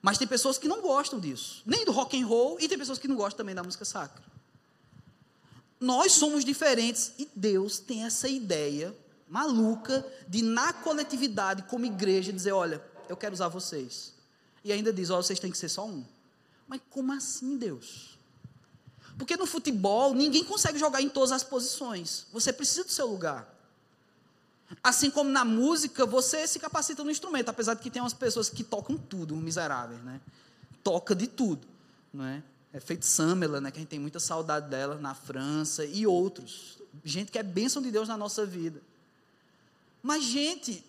Mas 0.01 0.19
tem 0.19 0.27
pessoas 0.27 0.59
que 0.59 0.69
não 0.69 0.81
gostam 0.81 1.19
disso, 1.19 1.63
nem 1.67 1.85
do 1.85 1.93
rock 1.93 2.21
and 2.21 2.27
roll, 2.27 2.59
e 2.61 2.69
tem 2.69 2.79
pessoas 2.79 2.99
que 2.99 3.09
não 3.09 3.17
gostam 3.17 3.39
também 3.39 3.55
da 3.55 3.63
música 3.63 3.85
sacra. 3.85 4.23
Nós 5.81 6.13
somos 6.13 6.45
diferentes 6.45 7.13
e 7.19 7.29
Deus 7.35 7.79
tem 7.79 8.05
essa 8.05 8.29
ideia 8.29 8.97
maluca 9.29 10.07
de 10.27 10.43
na 10.43 10.73
coletividade 10.73 11.63
como 11.65 11.85
igreja 11.85 12.33
dizer, 12.33 12.53
olha, 12.53 12.83
eu 13.09 13.17
quero 13.17 13.35
usar 13.35 13.49
vocês. 13.49 14.15
E 14.65 14.73
ainda 14.73 14.93
diz, 14.93 15.11
oh, 15.11 15.17
vocês 15.17 15.39
têm 15.39 15.51
que 15.51 15.59
ser 15.59 15.69
só 15.69 15.87
um. 15.87 16.05
Mas 16.67 16.81
como 16.91 17.13
assim, 17.13 17.57
Deus? 17.57 18.19
Porque 19.17 19.37
no 19.37 19.47
futebol, 19.47 20.15
ninguém 20.15 20.45
consegue 20.45 20.79
jogar 20.79 21.03
em 21.03 21.09
todas 21.09 21.33
as 21.33 21.43
posições. 21.43 22.27
Você 22.33 22.53
precisa 22.53 22.85
do 22.85 22.93
seu 22.93 23.07
lugar. 23.07 23.58
Assim 24.83 25.11
como 25.11 25.31
na 25.31 25.45
música, 25.45 26.05
você 26.05 26.47
se 26.47 26.59
capacita 26.59 27.03
no 27.03 27.11
instrumento, 27.11 27.49
apesar 27.49 27.75
de 27.75 27.83
que 27.83 27.91
tem 27.91 28.03
umas 28.03 28.13
pessoas 28.13 28.49
que 28.51 28.63
tocam 28.63 28.97
tudo, 28.97 29.35
miseráveis, 29.37 30.03
né? 30.03 30.21
Toca 30.85 31.15
de 31.15 31.27
tudo, 31.27 31.67
não 32.13 32.25
é? 32.25 32.43
É 32.73 32.81
feito 32.81 33.07
Samela, 33.07 33.61
né, 33.61 33.71
que 33.71 33.79
a 33.79 33.81
gente 33.81 33.89
tem 33.89 33.99
muita 33.99 34.21
saudade 34.21 34.69
dela 34.69 34.97
na 34.97 35.15
França 35.15 35.85
e 35.85 36.07
outros. 36.07 36.79
Gente 37.03 37.33
que 37.33 37.39
é 37.39 37.43
bênção 37.43 37.81
de 37.81 37.91
Deus 37.91 38.09
na 38.09 38.17
nossa 38.17 38.45
vida. 38.45 38.81
Mas 40.03 40.23
gente, 40.25 40.85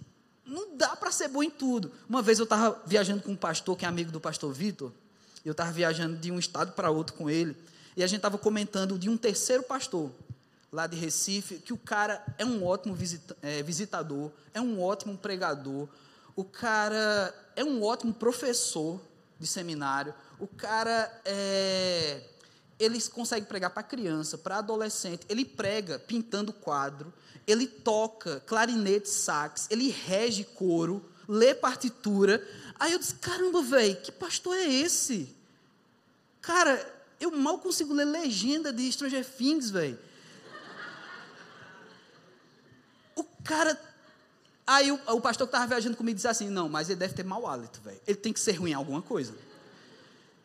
não 0.46 0.76
dá 0.76 0.96
para 0.96 1.12
ser 1.12 1.30
bom 1.30 1.42
em 1.42 1.50
tudo. 1.50 1.92
Uma 2.08 2.22
vez 2.22 2.38
eu 2.38 2.44
estava 2.44 2.82
viajando 2.86 3.24
com 3.24 3.32
um 3.32 3.36
pastor 3.36 3.78
que 3.78 3.86
é 3.86 3.88
amigo 3.88 4.12
do 4.12 4.20
pastor 4.20 4.52
Vitor, 4.52 4.92
eu 5.46 5.52
estava 5.52 5.72
viajando 5.72 6.18
de 6.18 6.32
um 6.32 6.38
estado 6.38 6.74
para 6.74 6.92
outro 6.92 7.16
com 7.16 7.30
ele, 7.30 7.56
e 7.96 8.04
a 8.04 8.08
gente 8.08 8.18
estava 8.18 8.38
comentando 8.38 9.00
de 9.00 9.10
um 9.10 9.18
terceiro 9.18 9.64
pastor, 9.64 10.12
lá 10.72 10.88
de 10.88 10.96
Recife, 10.96 11.60
que 11.60 11.74
o 11.74 11.78
cara 11.78 12.24
é 12.38 12.46
um 12.46 12.64
ótimo 12.66 12.94
visita, 12.94 13.36
é, 13.42 13.64
visitador, 13.64 14.32
é 14.54 14.62
um 14.62 14.82
ótimo 14.82 15.18
pregador, 15.18 15.88
o 16.36 16.44
cara 16.44 17.34
é 17.56 17.64
um 17.64 17.84
ótimo 17.84 18.14
professor 18.14 19.02
de 19.40 19.48
seminário, 19.48 20.14
o 20.40 20.48
cara 20.48 21.12
é, 21.26 22.22
ele 22.80 23.02
consegue 23.10 23.46
pregar 23.46 23.72
para 23.72 23.84
criança, 23.84 24.38
para 24.38 24.58
adolescente, 24.58 25.26
ele 25.28 25.44
prega 25.44 26.00
pintando 26.00 26.54
quadro, 26.54 27.14
ele 27.46 27.68
toca 27.68 28.40
clarinete, 28.42 29.10
sax, 29.10 29.68
ele 29.70 29.90
rege 29.90 30.44
coro, 30.44 31.04
lê 31.28 31.54
partitura. 31.54 32.46
Aí 32.80 32.94
eu 32.94 33.00
disse: 33.00 33.16
caramba, 33.16 33.62
velho, 33.62 34.00
que 34.02 34.12
pastor 34.12 34.56
é 34.56 34.68
esse? 34.68 35.36
Cara, 36.42 37.00
eu 37.20 37.32
mal 37.32 37.60
consigo 37.60 37.94
ler 37.94 38.06
legenda 38.06 38.72
de 38.72 38.90
Stranger 38.92 39.26
Things, 39.26 39.70
velho. 39.70 40.00
O 43.16 43.24
cara. 43.44 43.80
Aí 44.66 44.92
o, 44.92 45.00
o 45.08 45.22
pastor 45.22 45.48
que 45.48 45.56
estava 45.56 45.68
viajando 45.68 45.98
comigo 45.98 46.16
disse 46.16 46.28
assim: 46.28 46.50
Não, 46.50 46.70
mas 46.70 46.90
ele 46.90 47.00
deve 47.00 47.14
ter 47.14 47.24
mau 47.24 47.48
hálito, 47.48 47.82
velho. 47.82 48.00
Ele 48.06 48.18
tem 48.18 48.34
que 48.34 48.40
ser 48.40 48.54
ruim 48.54 48.72
em 48.72 48.76
alguma 48.76 49.02
coisa. 49.02 49.34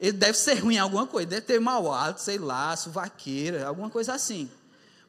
Ele 0.01 0.13
deve 0.13 0.37
ser 0.37 0.55
ruim 0.55 0.75
em 0.75 0.79
alguma 0.79 1.07
coisa. 1.07 1.29
Deve 1.29 1.43
ter 1.43 1.61
mau 1.61 1.93
hálito, 1.93 2.21
sei 2.21 2.39
lá, 2.39 2.77
suvaqueira, 2.77 3.67
alguma 3.67 3.91
coisa 3.91 4.15
assim. 4.15 4.51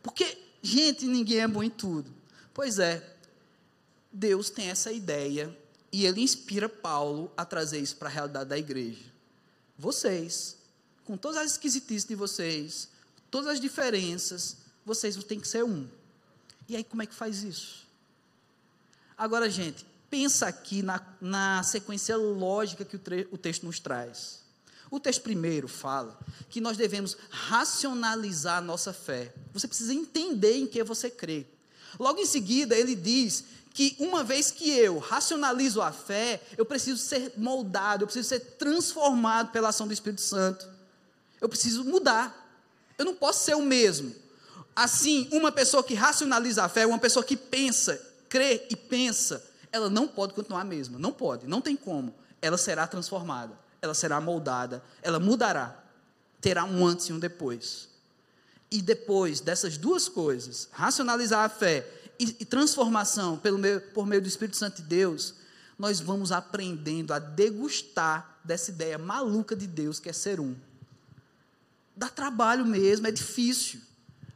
Porque, 0.03 0.37
gente, 0.61 1.05
ninguém 1.05 1.39
é 1.39 1.47
bom 1.47 1.63
em 1.63 1.69
tudo. 1.69 2.13
Pois 2.53 2.79
é, 2.79 3.15
Deus 4.11 4.49
tem 4.49 4.69
essa 4.69 4.91
ideia 4.91 5.55
e 5.91 6.05
ele 6.05 6.21
inspira 6.21 6.69
Paulo 6.69 7.31
a 7.35 7.43
trazer 7.43 7.79
isso 7.79 7.95
para 7.97 8.07
a 8.07 8.11
realidade 8.11 8.49
da 8.49 8.57
igreja. 8.57 9.03
Vocês, 9.77 10.57
com 11.03 11.17
todas 11.17 11.37
as 11.37 11.51
esquisitices 11.51 12.05
de 12.05 12.15
vocês, 12.15 12.89
todas 13.29 13.47
as 13.47 13.59
diferenças, 13.59 14.57
vocês 14.85 15.21
têm 15.23 15.39
que 15.39 15.47
ser 15.47 15.63
um. 15.63 15.87
E 16.67 16.75
aí, 16.75 16.83
como 16.83 17.01
é 17.01 17.05
que 17.05 17.13
faz 17.13 17.43
isso? 17.43 17.85
Agora, 19.17 19.49
gente, 19.49 19.85
pensa 20.09 20.47
aqui 20.47 20.81
na, 20.81 21.01
na 21.21 21.63
sequência 21.63 22.17
lógica 22.17 22.83
que 22.83 22.95
o, 22.95 22.99
tre, 22.99 23.27
o 23.31 23.37
texto 23.37 23.65
nos 23.65 23.79
traz. 23.79 24.43
O 24.89 24.99
texto 24.99 25.21
primeiro 25.21 25.67
fala 25.67 26.17
que 26.49 26.61
nós 26.61 26.77
devemos 26.77 27.17
racionalizar 27.29 28.57
a 28.57 28.61
nossa 28.61 28.93
fé. 28.93 29.33
Você 29.53 29.67
precisa 29.67 29.93
entender 29.93 30.57
em 30.57 30.67
que 30.67 30.83
você 30.83 31.09
crê. 31.09 31.45
Logo 31.99 32.19
em 32.19 32.25
seguida, 32.25 32.75
ele 32.75 32.95
diz 32.95 33.45
que 33.73 33.95
uma 33.99 34.23
vez 34.23 34.51
que 34.51 34.69
eu 34.69 34.99
racionalizo 34.99 35.81
a 35.81 35.91
fé, 35.91 36.41
eu 36.57 36.65
preciso 36.65 36.97
ser 36.97 37.33
moldado, 37.35 38.03
eu 38.03 38.07
preciso 38.07 38.29
ser 38.29 38.39
transformado 38.39 39.51
pela 39.51 39.69
ação 39.69 39.87
do 39.87 39.93
Espírito 39.93 40.21
Santo. 40.21 40.67
Eu 41.41 41.49
preciso 41.49 41.83
mudar. 41.83 42.43
Eu 42.97 43.05
não 43.05 43.15
posso 43.15 43.43
ser 43.43 43.55
o 43.55 43.61
mesmo. 43.61 44.15
Assim, 44.75 45.29
uma 45.31 45.51
pessoa 45.51 45.83
que 45.83 45.93
racionaliza 45.93 46.63
a 46.63 46.69
fé, 46.69 46.85
uma 46.85 46.99
pessoa 46.99 47.23
que 47.23 47.37
pensa 47.37 47.99
crê 48.35 48.67
e 48.69 48.75
pensa, 48.75 49.41
ela 49.71 49.89
não 49.89 50.07
pode 50.07 50.33
continuar 50.33 50.61
a 50.61 50.65
mesma. 50.65 50.99
Não 50.99 51.11
pode, 51.11 51.47
não 51.47 51.61
tem 51.61 51.75
como. 51.75 52.13
Ela 52.41 52.57
será 52.57 52.85
transformada, 52.85 53.57
ela 53.81 53.93
será 53.93 54.19
moldada, 54.19 54.83
ela 55.01 55.19
mudará. 55.19 55.83
Terá 56.41 56.65
um 56.65 56.85
antes 56.85 57.07
e 57.07 57.13
um 57.13 57.19
depois. 57.19 57.87
E 58.69 58.81
depois 58.81 59.39
dessas 59.39 59.77
duas 59.77 60.09
coisas, 60.09 60.67
racionalizar 60.71 61.45
a 61.45 61.49
fé 61.49 61.87
e, 62.19 62.35
e 62.41 62.45
transformação 62.45 63.37
pelo 63.37 63.57
meio, 63.57 63.79
por 63.79 64.05
meio 64.05 64.21
do 64.21 64.27
Espírito 64.27 64.57
Santo 64.57 64.81
de 64.81 64.87
Deus, 64.87 65.35
nós 65.79 65.99
vamos 66.01 66.31
aprendendo 66.31 67.13
a 67.13 67.19
degustar 67.19 68.39
dessa 68.43 68.69
ideia 68.69 68.97
maluca 68.97 69.55
de 69.55 69.65
Deus 69.65 69.99
que 69.99 70.09
é 70.09 70.13
ser 70.13 70.39
um. 70.39 70.55
Dá 71.95 72.09
trabalho 72.09 72.65
mesmo, 72.65 73.07
é 73.07 73.11
difícil, 73.11 73.79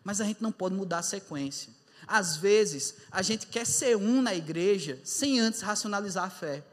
mas 0.10 0.19
a 0.19 0.26
gente 0.26 0.41
não 0.41 0.52
pode 0.52 0.74
mudar 0.74 0.98
a 0.98 1.04
sequência. 1.04 1.69
Às 2.08 2.36
vezes, 2.36 2.95
a 3.12 3.22
gente 3.22 3.45
quer 3.45 3.63
ser 3.63 3.95
um 3.95 4.24
na 4.24 4.34
igreja 4.34 5.00
sem 5.04 5.39
antes 5.39 5.62
racionalizar 5.62 6.24
a 6.24 6.30
fé, 6.32 6.63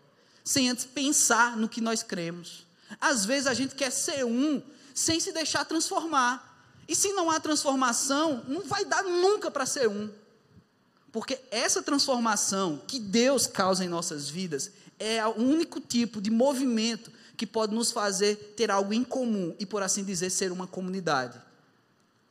sem 0.42 0.70
antes 0.70 0.87
pensar 0.87 1.55
no 1.55 1.68
que 1.68 1.83
nós 1.83 2.03
cremos. 2.03 2.66
Às 2.99 3.27
vezes, 3.27 3.46
a 3.46 3.53
gente 3.53 3.75
quer 3.75 3.92
ser 3.92 4.25
um 4.25 4.62
sem 4.94 5.20
se 5.20 5.33
deixar 5.33 5.66
transformar. 5.66 6.64
E 6.88 6.96
se 6.96 7.12
não 7.12 7.31
há 7.31 7.38
transformação, 7.38 8.42
não 8.49 8.62
vai 8.62 8.87
dar 8.87 9.03
nunca 9.03 9.51
para 9.51 9.66
ser 9.66 9.87
um. 9.87 10.11
Porque 11.12 11.38
essa 11.51 11.83
transformação 11.83 12.81
que 12.88 12.99
Deus 12.99 13.46
causa 13.46 13.85
em 13.85 13.88
nossas 13.88 14.31
vidas 14.31 14.70
é 14.99 15.22
o 15.27 15.42
único 15.42 15.79
tipo 15.79 16.22
de 16.22 16.31
movimento 16.31 17.12
que 17.37 17.46
pode 17.46 17.75
nos 17.75 17.92
fazer 17.92 18.55
ter 18.57 18.70
algo 18.70 18.94
em 18.94 19.05
comum 19.05 19.55
e, 19.59 19.66
por 19.66 19.83
assim 19.83 20.03
dizer, 20.03 20.31
ser 20.31 20.51
uma 20.51 20.66
comunidade 20.66 21.44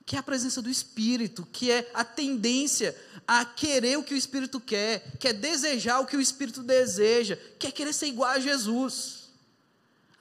que 0.06 0.16
é 0.16 0.20
a 0.20 0.24
presença 0.24 0.62
do 0.62 0.70
Espírito, 0.70 1.48
que 1.52 1.72
é 1.72 1.90
a 1.94 2.04
tendência 2.04 2.96
a 3.28 3.44
querer 3.44 3.98
o 3.98 4.04
que 4.04 4.14
o 4.14 4.18
Espírito 4.18 4.60
quer, 4.60 5.18
quer 5.18 5.34
desejar 5.34 6.00
o 6.00 6.06
que 6.06 6.16
o 6.16 6.22
Espírito 6.22 6.62
deseja, 6.62 7.36
quer 7.58 7.72
querer 7.72 7.92
ser 7.92 8.08
igual 8.08 8.30
a 8.30 8.40
Jesus. 8.40 9.30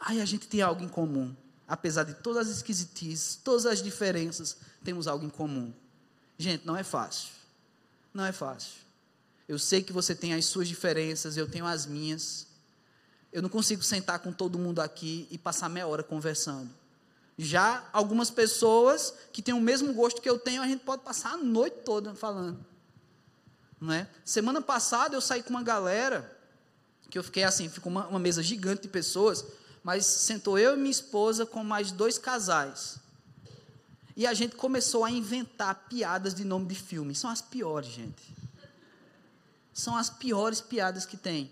Aí 0.00 0.20
a 0.20 0.24
gente 0.24 0.48
tem 0.48 0.62
algo 0.62 0.82
em 0.82 0.88
comum. 0.88 1.34
Apesar 1.68 2.04
de 2.04 2.14
todas 2.14 2.48
as 2.48 2.56
esquisitices, 2.56 3.36
todas 3.42 3.66
as 3.66 3.82
diferenças, 3.82 4.56
temos 4.82 5.06
algo 5.06 5.24
em 5.24 5.30
comum. 5.30 5.72
Gente, 6.38 6.66
não 6.66 6.76
é 6.76 6.82
fácil. 6.82 7.28
Não 8.12 8.24
é 8.24 8.32
fácil. 8.32 8.72
Eu 9.46 9.58
sei 9.58 9.82
que 9.82 9.92
você 9.92 10.14
tem 10.14 10.32
as 10.32 10.46
suas 10.46 10.66
diferenças, 10.68 11.36
eu 11.36 11.48
tenho 11.48 11.66
as 11.66 11.84
minhas. 11.84 12.46
Eu 13.30 13.42
não 13.42 13.50
consigo 13.50 13.82
sentar 13.82 14.18
com 14.20 14.32
todo 14.32 14.58
mundo 14.58 14.80
aqui 14.80 15.28
e 15.30 15.36
passar 15.36 15.68
meia 15.68 15.86
hora 15.86 16.02
conversando. 16.02 16.70
Já 17.36 17.88
algumas 17.92 18.30
pessoas 18.30 19.12
que 19.32 19.42
têm 19.42 19.54
o 19.54 19.60
mesmo 19.60 19.92
gosto 19.92 20.22
que 20.22 20.30
eu 20.30 20.38
tenho, 20.38 20.62
a 20.62 20.68
gente 20.68 20.84
pode 20.84 21.02
passar 21.02 21.32
a 21.32 21.36
noite 21.36 21.78
toda 21.84 22.14
falando. 22.14 22.64
Não 23.80 23.92
é? 23.92 24.08
Semana 24.24 24.62
passada 24.62 25.16
eu 25.16 25.20
saí 25.20 25.42
com 25.42 25.50
uma 25.50 25.62
galera, 25.62 26.38
que 27.10 27.18
eu 27.18 27.24
fiquei 27.24 27.42
assim, 27.42 27.68
ficou 27.68 27.90
uma, 27.90 28.06
uma 28.06 28.18
mesa 28.18 28.42
gigante 28.42 28.82
de 28.82 28.88
pessoas, 28.88 29.44
mas 29.82 30.06
sentou 30.06 30.58
eu 30.58 30.74
e 30.74 30.76
minha 30.76 30.90
esposa 30.90 31.44
com 31.44 31.62
mais 31.64 31.90
dois 31.90 32.18
casais. 32.18 32.98
E 34.16 34.26
a 34.26 34.32
gente 34.32 34.54
começou 34.54 35.04
a 35.04 35.10
inventar 35.10 35.86
piadas 35.88 36.34
de 36.34 36.44
nome 36.44 36.66
de 36.66 36.76
filme. 36.76 37.14
São 37.14 37.28
as 37.28 37.42
piores, 37.42 37.90
gente. 37.90 38.34
São 39.72 39.96
as 39.96 40.08
piores 40.08 40.60
piadas 40.60 41.04
que 41.04 41.16
tem. 41.16 41.50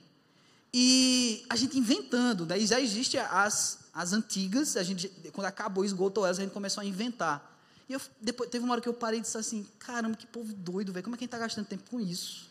E 0.72 1.44
a 1.50 1.56
gente 1.56 1.76
inventando, 1.76 2.46
daí 2.46 2.64
já 2.66 2.80
existe 2.80 3.18
as 3.18 3.81
as 3.92 4.12
antigas, 4.12 4.76
a 4.76 4.82
gente, 4.82 5.08
quando 5.32 5.46
acabou, 5.46 5.84
esgotou 5.84 6.24
elas, 6.24 6.38
a 6.38 6.42
gente 6.42 6.52
começou 6.52 6.80
a 6.80 6.84
inventar. 6.84 7.52
E 7.88 7.92
eu, 7.92 8.00
depois, 8.20 8.48
teve 8.48 8.64
uma 8.64 8.72
hora 8.72 8.80
que 8.80 8.88
eu 8.88 8.94
parei 8.94 9.18
e 9.18 9.22
disse 9.22 9.36
assim: 9.36 9.66
caramba, 9.78 10.16
que 10.16 10.26
povo 10.26 10.52
doido, 10.52 10.92
velho, 10.92 11.04
como 11.04 11.14
é 11.14 11.18
que 11.18 11.24
a 11.24 11.26
gente 11.26 11.34
está 11.34 11.38
gastando 11.38 11.66
tempo 11.66 11.90
com 11.90 12.00
isso? 12.00 12.50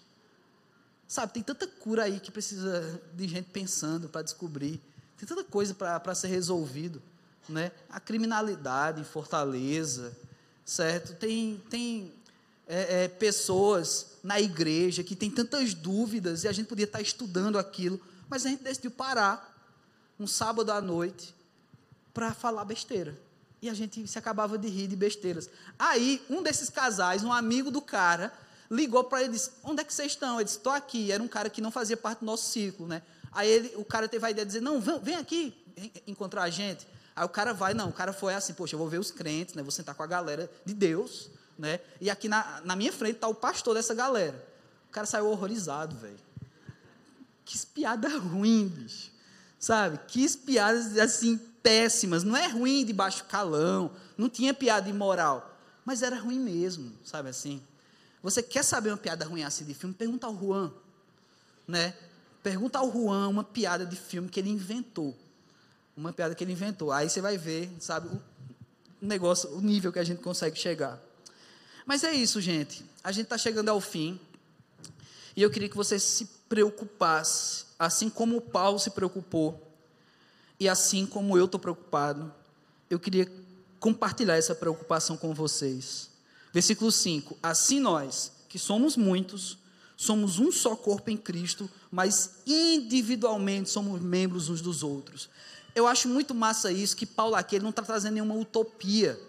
Sabe, 1.08 1.34
tem 1.34 1.44
tanta 1.44 1.68
cura 1.68 2.04
aí 2.04 2.20
que 2.20 2.32
precisa 2.32 3.02
de 3.14 3.28
gente 3.28 3.50
pensando 3.50 4.08
para 4.08 4.22
descobrir. 4.22 4.80
Tem 5.18 5.28
tanta 5.28 5.44
coisa 5.44 5.74
para 5.74 6.16
ser 6.16 6.28
resolvido. 6.28 7.02
Né? 7.50 7.72
A 7.90 8.00
criminalidade 8.00 9.02
em 9.02 9.04
Fortaleza, 9.04 10.16
certo? 10.64 11.14
Tem, 11.16 11.62
tem 11.70 12.14
é, 12.66 13.04
é, 13.04 13.08
pessoas 13.10 14.18
na 14.24 14.40
igreja 14.40 15.04
que 15.04 15.16
têm 15.16 15.30
tantas 15.30 15.74
dúvidas 15.74 16.46
e 16.46 16.48
a 16.48 16.52
gente 16.54 16.68
podia 16.68 16.86
estar 16.86 17.02
estudando 17.02 17.60
aquilo, 17.60 18.00
mas 18.30 18.46
a 18.46 18.50
gente 18.50 18.64
decidiu 18.64 18.92
parar 18.92 19.51
um 20.22 20.28
sábado 20.28 20.72
à 20.72 20.80
noite 20.80 21.34
para 22.14 22.32
falar 22.32 22.64
besteira. 22.64 23.18
E 23.60 23.70
a 23.70 23.74
gente 23.74 24.08
se 24.08 24.18
acabava 24.20 24.58
de 24.58 24.68
rir 24.68 24.88
de 24.88 24.96
besteiras. 24.96 25.50
Aí, 25.78 26.24
um 26.30 26.44
desses 26.44 26.70
casais, 26.70 27.24
um 27.24 27.34
amigo 27.34 27.72
do 27.72 27.82
cara, 27.82 28.32
ligou 28.70 29.04
para 29.04 29.22
ele 29.22 29.30
e 29.30 29.34
disse: 29.34 29.52
Onde 29.64 29.82
é 29.82 29.84
que 29.84 29.94
vocês 29.94 30.12
estão? 30.12 30.36
Ele 30.36 30.46
disse: 30.46 30.58
Estou 30.58 30.74
aqui. 30.74 31.12
Era 31.12 31.22
um 31.22 31.28
cara 31.28 31.50
que 31.50 31.60
não 31.60 31.72
fazia 31.72 31.98
parte 31.98 32.20
do 32.20 32.26
nosso 32.26 32.50
ciclo, 32.52 32.88
né? 32.88 33.02
Aí 33.32 33.50
ele, 33.50 33.74
o 33.76 33.86
cara 33.86 34.08
teve 34.08 34.26
a 34.26 34.32
ideia 34.32 34.46
de 34.46 34.50
dizer: 34.50 34.62
Não, 34.62 34.80
vem 34.80 35.16
aqui 35.16 35.56
encontrar 36.06 36.44
a 36.44 36.50
gente. 36.50 36.88
Aí 37.16 37.26
o 37.26 37.30
cara 37.30 37.54
vai, 37.54 37.74
não, 37.74 37.90
o 37.90 37.94
cara 37.94 38.14
foi 38.14 38.34
assim: 38.34 38.54
Poxa, 38.54 38.76
eu 38.76 38.80
vou 38.80 38.88
ver 38.88 39.00
os 39.00 39.12
crentes, 39.12 39.56
né? 39.56 39.64
Vou 39.64 39.72
sentar 39.72 39.96
com 39.96 40.04
a 40.04 40.08
galera 40.08 40.52
de 40.66 40.74
Deus, 40.74 41.30
né? 41.58 41.80
E 42.00 42.10
aqui 42.10 42.28
na, 42.28 42.62
na 42.64 42.76
minha 42.76 42.92
frente 42.92 43.16
está 43.16 43.28
o 43.28 43.36
pastor 43.36 43.74
dessa 43.76 43.94
galera. 43.94 44.48
O 44.88 44.92
cara 44.92 45.06
saiu 45.06 45.28
horrorizado, 45.28 45.96
velho. 45.96 46.20
Que 47.46 47.56
espiada 47.56 48.08
ruim, 48.18 48.68
bicho 48.68 49.12
sabe? 49.62 50.00
Que 50.08 50.28
piadas 50.40 50.98
assim 50.98 51.40
péssimas. 51.62 52.24
Não 52.24 52.36
é 52.36 52.48
ruim 52.48 52.84
de 52.84 52.92
baixo 52.92 53.24
calão, 53.26 53.92
não 54.18 54.28
tinha 54.28 54.54
piada 54.54 54.90
imoral, 54.90 55.56
mas 55.86 56.02
era 56.02 56.20
ruim 56.20 56.40
mesmo, 56.40 56.92
sabe 57.06 57.30
assim? 57.30 57.62
Você 58.24 58.42
quer 58.42 58.64
saber 58.64 58.90
uma 58.90 58.98
piada 58.98 59.24
ruim 59.24 59.44
assim 59.44 59.64
de 59.64 59.74
filme? 59.74 59.96
Pergunta 59.96 60.28
ao 60.28 60.38
Juan, 60.38 60.72
né? 61.68 61.94
Pergunta 62.44 62.80
ao 62.80 62.92
Juan 62.92 63.28
uma 63.30 63.44
piada 63.44 63.86
de 63.86 63.96
filme 63.96 64.28
que 64.28 64.40
ele 64.40 64.50
inventou. 64.50 65.16
Uma 65.96 66.12
piada 66.12 66.34
que 66.34 66.44
ele 66.44 66.54
inventou. 66.54 66.92
Aí 66.92 67.10
você 67.10 67.22
vai 67.22 67.38
ver, 67.38 67.72
sabe, 67.80 68.08
o 68.08 68.22
negócio, 69.00 69.50
o 69.52 69.62
nível 69.62 69.92
que 69.92 70.00
a 70.00 70.04
gente 70.04 70.22
consegue 70.22 70.58
chegar. 70.58 71.00
Mas 71.86 72.04
é 72.04 72.14
isso, 72.14 72.40
gente. 72.40 72.86
A 73.04 73.12
gente 73.12 73.26
está 73.26 73.38
chegando 73.38 73.70
ao 73.70 73.82
fim. 73.82 74.20
E 75.36 75.42
eu 75.42 75.50
queria 75.50 75.70
que 75.70 75.76
você 75.76 76.00
se 76.00 76.26
preocupasse 76.48 77.66
assim 77.82 78.12
como 78.12 78.40
Paulo 78.40 78.78
se 78.78 78.92
preocupou, 78.92 79.60
e 80.60 80.70
assim 80.70 81.04
como 81.04 81.36
eu 81.36 81.46
estou 81.46 81.60
preocupado, 81.60 82.32
eu 82.88 83.00
queria 83.00 83.28
compartilhar 83.80 84.38
essa 84.38 84.54
preocupação 84.54 85.18
com 85.18 85.34
vocês. 85.34 86.12
Versículo 86.54 86.92
5: 86.92 87.36
Assim 87.42 87.80
nós, 87.80 88.34
que 88.48 88.60
somos 88.60 88.96
muitos, 88.96 89.58
somos 89.98 90.38
um 90.38 90.52
só 90.52 90.76
corpo 90.76 91.10
em 91.10 91.18
Cristo, 91.18 91.68
mas 91.90 92.42
individualmente 92.46 93.72
somos 93.72 94.00
membros 94.00 94.48
uns 94.48 94.62
dos 94.62 94.84
outros. 94.84 95.28
Eu 95.74 95.88
acho 95.88 96.08
muito 96.08 96.36
massa 96.36 96.72
isso, 96.72 96.96
que 96.96 97.08
Paulo 97.08 97.34
aqui 97.34 97.60
não 97.60 97.72
está 97.72 97.82
trazendo 97.82 98.14
nenhuma 98.14 98.36
utopia. 98.36 99.20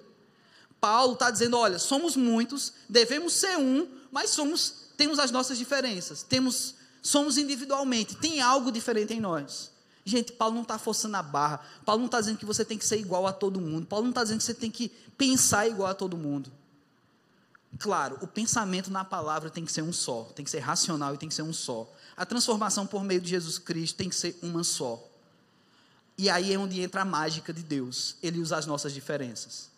Paulo 0.78 1.14
está 1.14 1.30
dizendo: 1.30 1.56
olha, 1.56 1.78
somos 1.78 2.16
muitos, 2.16 2.74
devemos 2.86 3.32
ser 3.32 3.56
um, 3.56 3.88
mas 4.10 4.28
somos, 4.28 4.90
temos 4.94 5.18
as 5.18 5.30
nossas 5.30 5.56
diferenças, 5.56 6.22
temos 6.22 6.81
somos 7.02 7.36
individualmente, 7.36 8.16
tem 8.16 8.40
algo 8.40 8.70
diferente 8.70 9.12
em 9.12 9.20
nós. 9.20 9.72
Gente, 10.04 10.32
Paulo 10.32 10.54
não 10.54 10.62
está 10.62 10.78
forçando 10.78 11.16
a 11.16 11.22
barra. 11.22 11.60
Paulo 11.84 12.00
não 12.00 12.06
está 12.06 12.20
dizendo 12.20 12.38
que 12.38 12.44
você 12.44 12.64
tem 12.64 12.78
que 12.78 12.84
ser 12.84 12.98
igual 12.98 13.26
a 13.26 13.32
todo 13.32 13.60
mundo. 13.60 13.86
Paulo 13.86 14.04
não 14.04 14.10
está 14.10 14.22
dizendo 14.22 14.38
que 14.38 14.44
você 14.44 14.54
tem 14.54 14.70
que 14.70 14.88
pensar 15.16 15.68
igual 15.68 15.90
a 15.90 15.94
todo 15.94 16.16
mundo. 16.16 16.50
Claro, 17.78 18.18
o 18.20 18.26
pensamento 18.26 18.90
na 18.90 19.04
palavra 19.04 19.48
tem 19.48 19.64
que 19.64 19.72
ser 19.72 19.82
um 19.82 19.92
só, 19.92 20.24
tem 20.34 20.44
que 20.44 20.50
ser 20.50 20.58
racional 20.58 21.14
e 21.14 21.18
tem 21.18 21.28
que 21.28 21.34
ser 21.34 21.42
um 21.42 21.52
só. 21.52 21.90
A 22.16 22.26
transformação 22.26 22.86
por 22.86 23.02
meio 23.02 23.20
de 23.20 23.30
Jesus 23.30 23.58
Cristo 23.58 23.96
tem 23.96 24.08
que 24.08 24.14
ser 24.14 24.38
uma 24.42 24.62
só. 24.62 25.02
E 26.18 26.28
aí 26.28 26.52
é 26.52 26.58
onde 26.58 26.80
entra 26.80 27.02
a 27.02 27.04
mágica 27.04 27.52
de 27.52 27.62
Deus. 27.62 28.16
Ele 28.22 28.40
usa 28.40 28.56
as 28.56 28.66
nossas 28.66 28.92
diferenças. 28.92 29.70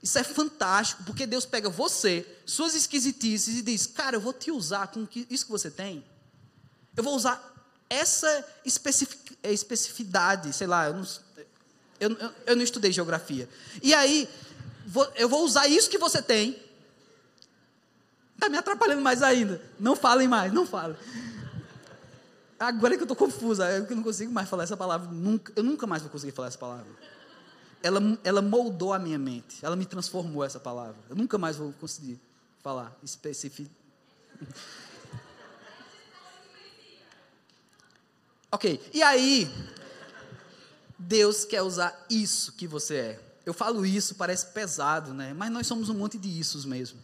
Isso 0.00 0.16
é 0.16 0.22
fantástico, 0.22 1.02
porque 1.04 1.26
Deus 1.26 1.44
pega 1.44 1.68
você, 1.68 2.24
suas 2.46 2.74
esquisitices, 2.74 3.56
e 3.56 3.62
diz: 3.62 3.86
Cara, 3.86 4.16
eu 4.16 4.20
vou 4.20 4.32
te 4.32 4.52
usar 4.52 4.86
com 4.88 5.08
isso 5.28 5.44
que 5.44 5.50
você 5.50 5.70
tem. 5.70 6.04
Eu 6.98 7.04
vou 7.04 7.14
usar 7.14 7.54
essa 7.88 8.44
especificidade, 9.44 10.52
sei 10.52 10.66
lá, 10.66 10.86
eu 10.88 10.94
não, 10.94 11.06
eu, 12.00 12.32
eu, 12.44 12.56
não 12.56 12.62
estudei 12.64 12.90
geografia. 12.90 13.48
E 13.80 13.94
aí, 13.94 14.28
vou, 14.84 15.08
eu 15.14 15.28
vou 15.28 15.44
usar 15.44 15.68
isso 15.68 15.88
que 15.88 15.96
você 15.96 16.20
tem. 16.20 16.60
Está 18.34 18.48
me 18.48 18.58
atrapalhando 18.58 19.00
mais 19.00 19.22
ainda. 19.22 19.62
Não 19.78 19.94
falem 19.94 20.26
mais, 20.26 20.52
não 20.52 20.66
falem. 20.66 20.96
Agora 22.58 22.94
é 22.94 22.96
que 22.96 23.04
eu 23.04 23.04
estou 23.04 23.16
confusa, 23.16 23.70
eu 23.70 23.94
não 23.94 24.02
consigo 24.02 24.32
mais 24.32 24.48
falar 24.48 24.64
essa 24.64 24.76
palavra. 24.76 25.08
Nunca, 25.08 25.52
eu 25.54 25.62
nunca 25.62 25.86
mais 25.86 26.02
vou 26.02 26.10
conseguir 26.10 26.32
falar 26.32 26.48
essa 26.48 26.58
palavra. 26.58 26.90
Ela, 27.80 28.00
ela 28.24 28.42
moldou 28.42 28.92
a 28.92 28.98
minha 28.98 29.18
mente. 29.18 29.64
Ela 29.64 29.76
me 29.76 29.86
transformou 29.86 30.42
essa 30.42 30.58
palavra. 30.58 30.96
Eu 31.08 31.14
nunca 31.14 31.38
mais 31.38 31.54
vou 31.54 31.72
conseguir 31.74 32.18
falar 32.60 32.92
específico. 33.04 33.70
Ok, 38.50 38.80
e 38.92 39.02
aí, 39.02 39.50
Deus 40.98 41.44
quer 41.44 41.62
usar 41.62 42.06
isso 42.10 42.52
que 42.52 42.66
você 42.66 42.96
é. 42.96 43.20
Eu 43.46 43.54
falo 43.54 43.86
isso, 43.86 44.14
parece 44.14 44.46
pesado, 44.46 45.14
né? 45.14 45.32
Mas 45.32 45.50
nós 45.50 45.66
somos 45.66 45.88
um 45.88 45.94
monte 45.94 46.18
de 46.18 46.28
issos 46.28 46.64
mesmo. 46.64 47.02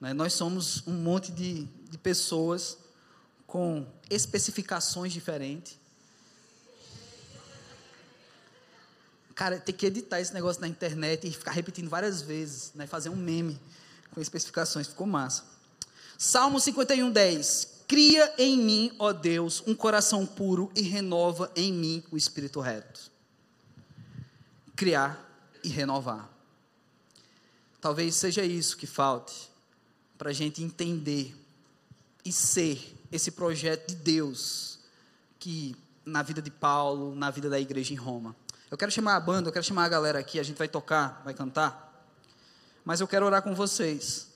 Né? 0.00 0.12
Nós 0.12 0.32
somos 0.32 0.84
um 0.86 0.92
monte 0.92 1.30
de, 1.30 1.64
de 1.88 1.96
pessoas 1.98 2.76
com 3.46 3.86
especificações 4.10 5.12
diferentes. 5.12 5.78
Cara, 9.34 9.60
tem 9.60 9.74
que 9.74 9.86
editar 9.86 10.20
esse 10.20 10.34
negócio 10.34 10.60
na 10.60 10.66
internet 10.66 11.28
e 11.28 11.30
ficar 11.30 11.52
repetindo 11.52 11.88
várias 11.88 12.22
vezes, 12.22 12.72
né? 12.74 12.86
fazer 12.86 13.10
um 13.10 13.16
meme 13.16 13.60
com 14.12 14.20
especificações, 14.20 14.88
ficou 14.88 15.06
massa. 15.06 15.44
Salmo 16.18 16.58
51, 16.58 17.10
10. 17.10 17.68
Cria 17.92 18.32
em 18.38 18.56
mim, 18.56 18.96
ó 18.98 19.12
Deus, 19.12 19.62
um 19.66 19.74
coração 19.74 20.24
puro 20.24 20.72
e 20.74 20.80
renova 20.80 21.52
em 21.54 21.70
mim 21.70 22.02
o 22.10 22.16
espírito 22.16 22.58
reto. 22.58 23.10
Criar 24.74 25.22
e 25.62 25.68
renovar. 25.68 26.26
Talvez 27.82 28.14
seja 28.14 28.42
isso 28.42 28.78
que 28.78 28.86
falte 28.86 29.50
para 30.16 30.30
a 30.30 30.32
gente 30.32 30.62
entender 30.62 31.36
e 32.24 32.32
ser 32.32 32.96
esse 33.12 33.30
projeto 33.30 33.88
de 33.88 33.96
Deus 33.96 34.78
que 35.38 35.76
na 36.02 36.22
vida 36.22 36.40
de 36.40 36.50
Paulo, 36.50 37.14
na 37.14 37.28
vida 37.28 37.50
da 37.50 37.60
igreja 37.60 37.92
em 37.92 37.96
Roma. 37.96 38.34
Eu 38.70 38.78
quero 38.78 38.90
chamar 38.90 39.16
a 39.16 39.20
banda, 39.20 39.50
eu 39.50 39.52
quero 39.52 39.66
chamar 39.66 39.84
a 39.84 39.90
galera 39.90 40.18
aqui, 40.18 40.40
a 40.40 40.42
gente 40.42 40.56
vai 40.56 40.66
tocar, 40.66 41.20
vai 41.26 41.34
cantar. 41.34 42.08
Mas 42.86 43.02
eu 43.02 43.06
quero 43.06 43.26
orar 43.26 43.42
com 43.42 43.54
vocês. 43.54 44.31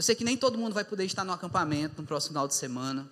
Eu 0.00 0.02
sei 0.02 0.14
que 0.14 0.24
nem 0.24 0.34
todo 0.34 0.56
mundo 0.56 0.72
vai 0.72 0.82
poder 0.82 1.04
estar 1.04 1.24
no 1.24 1.30
acampamento 1.30 2.00
no 2.00 2.08
próximo 2.08 2.30
final 2.30 2.48
de 2.48 2.54
semana. 2.54 3.02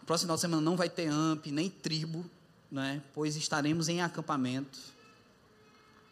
No 0.00 0.06
próximo 0.06 0.24
final 0.24 0.36
de 0.36 0.40
semana 0.40 0.62
não 0.62 0.74
vai 0.74 0.88
ter 0.88 1.06
AMP, 1.06 1.48
nem 1.48 1.68
tribo, 1.68 2.24
né? 2.72 3.02
pois 3.12 3.36
estaremos 3.36 3.90
em 3.90 4.00
acampamento. 4.00 4.78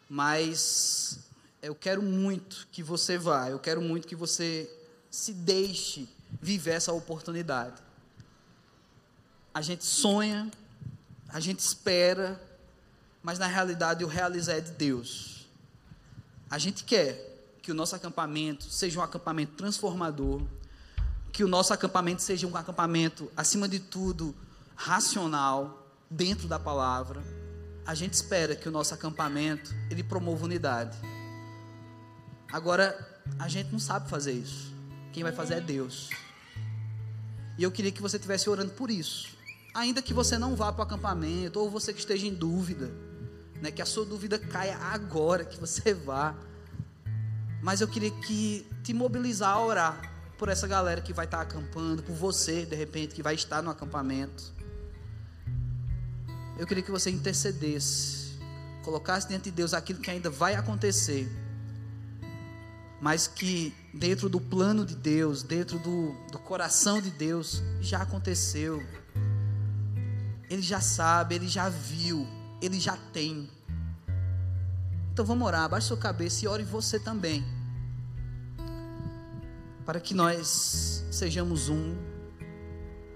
Mas 0.07 1.19
eu 1.63 1.75
quero 1.75 2.03
muito 2.03 2.69
que 2.71 2.83
você 2.83 3.17
vá, 3.17 3.49
eu 3.49 3.59
quero 3.59 3.81
muito 3.81 4.07
que 4.07 4.15
você 4.15 4.71
se 5.11 5.33
deixe 5.33 6.07
viver 6.43 6.73
essa 6.73 6.93
oportunidade. 6.93 7.81
A 9.55 9.63
gente 9.63 9.87
sonha, 9.87 10.51
a 11.31 11.41
gente 11.41 11.61
espera, 11.61 12.39
mas 13.23 13.39
na 13.39 13.47
realidade 13.47 14.05
o 14.05 14.09
realizar 14.09 14.57
é 14.57 14.61
de 14.61 14.73
Deus. 14.73 15.47
A 16.51 16.59
gente 16.59 16.85
quer 16.85 17.36
que 17.67 17.73
o 17.73 17.75
nosso 17.75 17.97
acampamento 17.97 18.63
seja 18.71 19.01
um 19.01 19.03
acampamento 19.03 19.55
transformador, 19.57 20.41
que 21.33 21.43
o 21.43 21.49
nosso 21.49 21.73
acampamento 21.73 22.23
seja 22.23 22.47
um 22.47 22.57
acampamento, 22.57 23.29
acima 23.37 23.69
de 23.69 23.81
tudo, 23.81 24.33
racional, 24.77 25.85
dentro 26.09 26.47
da 26.47 26.61
palavra. 26.61 27.21
A 27.85 27.93
gente 27.93 28.15
espera 28.15 28.55
que 28.55 28.69
o 28.69 28.71
nosso 28.71 28.95
acampamento 28.95 29.75
ele 29.91 30.05
promova 30.05 30.45
unidade. 30.45 30.97
Agora, 32.53 33.21
a 33.37 33.49
gente 33.49 33.73
não 33.73 33.81
sabe 33.81 34.09
fazer 34.09 34.35
isso. 34.35 34.73
Quem 35.13 35.25
vai 35.25 35.33
fazer 35.33 35.55
é 35.55 35.61
Deus. 35.61 36.09
E 37.59 37.65
eu 37.65 37.73
queria 37.73 37.91
que 37.91 38.01
você 38.01 38.17
estivesse 38.17 38.49
orando 38.49 38.75
por 38.75 38.93
isso. 38.93 39.37
Ainda 39.75 40.01
que 40.01 40.15
você 40.15 40.39
não 40.39 40.55
vá 40.55 40.73
para 40.73 40.83
o 40.83 40.85
acampamento, 40.85 41.59
ou 41.59 41.69
você 41.69 41.93
que 41.93 41.99
esteja 41.99 42.29
em 42.29 42.33
dúvida, 42.33 42.93
né, 43.61 43.73
que 43.73 43.83
a 43.83 43.87
sua 43.87 44.05
dúvida 44.05 44.39
caia 44.39 44.79
agora, 44.79 45.45
que 45.45 45.59
você 45.59 45.93
vá. 45.93 46.33
Mas 47.67 47.81
eu 47.81 47.89
queria 47.89 48.13
que 48.13 48.65
te 48.85 48.95
mobilizar 48.95 49.51
a 49.51 49.61
orar 49.61 50.13
por 50.39 50.49
essa 50.49 50.69
galera 50.69 51.01
que 51.01 51.13
vai 51.13 51.25
estar 51.25 51.41
acampando, 51.41 52.01
por 52.01 52.15
você, 52.15 52.65
de 52.65 52.77
repente, 52.77 53.13
que 53.13 53.25
vai 53.25 53.35
estar 53.35 53.61
no 53.61 53.69
acampamento. 53.69 54.55
Eu 56.57 56.65
queria 56.65 56.81
que 56.81 56.93
você 56.93 57.11
intercedesse, 57.11 58.39
colocasse 58.85 59.27
diante 59.27 59.47
de 59.47 59.51
Deus 59.51 59.75
aquilo 59.75 59.99
que 59.99 60.09
ainda 60.09 60.31
vai 60.31 60.55
acontecer, 60.55 61.29
mas 63.01 63.27
que 63.27 63.75
dentro 63.93 64.29
do 64.29 64.41
plano 64.41 64.87
de 64.87 64.95
Deus, 64.95 65.43
dentro 65.43 65.77
do, 65.81 66.15
do 66.31 66.39
coração 66.39 67.01
de 67.01 67.11
Deus, 67.11 67.65
já 67.81 68.03
aconteceu. 68.03 68.81
Ele 70.49 70.63
já 70.63 70.81
sabe, 70.81 71.35
ele 71.35 71.49
já 71.49 71.69
viu, 71.69 72.29
ele 72.63 72.79
já 72.79 72.97
tem. 73.13 73.51
Então 75.13 75.25
vamos 75.27 75.45
orar, 75.49 75.65
abaixe 75.65 75.89
sua 75.89 75.97
cabeça 75.97 76.45
e 76.45 76.49
ore 76.49 76.63
você 76.63 77.01
também. 77.01 77.56
Para 79.87 80.01
que 80.01 80.13
nós 80.13 81.07
sejamos 81.11 81.71
um, 81.71 81.97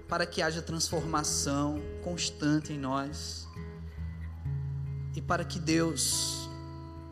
para 0.07 0.25
que 0.25 0.41
haja 0.41 0.61
transformação 0.61 1.79
constante 2.01 2.73
em 2.73 2.79
nós, 2.79 3.47
e 5.15 5.21
para 5.21 5.43
que 5.43 5.59
Deus 5.59 6.49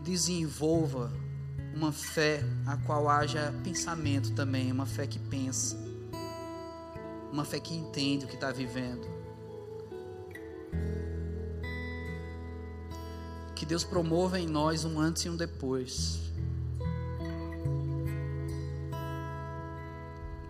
desenvolva 0.01 1.11
uma 1.75 1.91
fé 1.91 2.43
a 2.65 2.77
qual 2.77 3.09
haja 3.09 3.53
pensamento 3.63 4.31
também, 4.31 4.71
uma 4.71 4.85
fé 4.85 5.05
que 5.05 5.19
pensa, 5.19 5.77
uma 7.31 7.45
fé 7.45 7.59
que 7.59 7.73
entende 7.73 8.25
o 8.25 8.27
que 8.27 8.35
está 8.35 8.51
vivendo. 8.51 9.07
Que 13.55 13.65
Deus 13.65 13.83
promova 13.83 14.39
em 14.39 14.47
nós 14.47 14.85
um 14.85 14.99
antes 14.99 15.25
e 15.25 15.29
um 15.29 15.35
depois. 15.35 16.28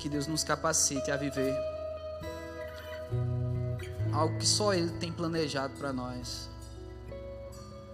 Que 0.10 0.14
Deus 0.14 0.26
nos 0.26 0.44
capacite 0.44 1.12
a 1.12 1.18
viver 1.18 1.56
algo 4.20 4.38
que 4.38 4.46
só 4.46 4.74
Ele 4.74 4.90
tem 5.00 5.12
planejado 5.12 5.74
para 5.76 5.94
nós. 5.94 6.50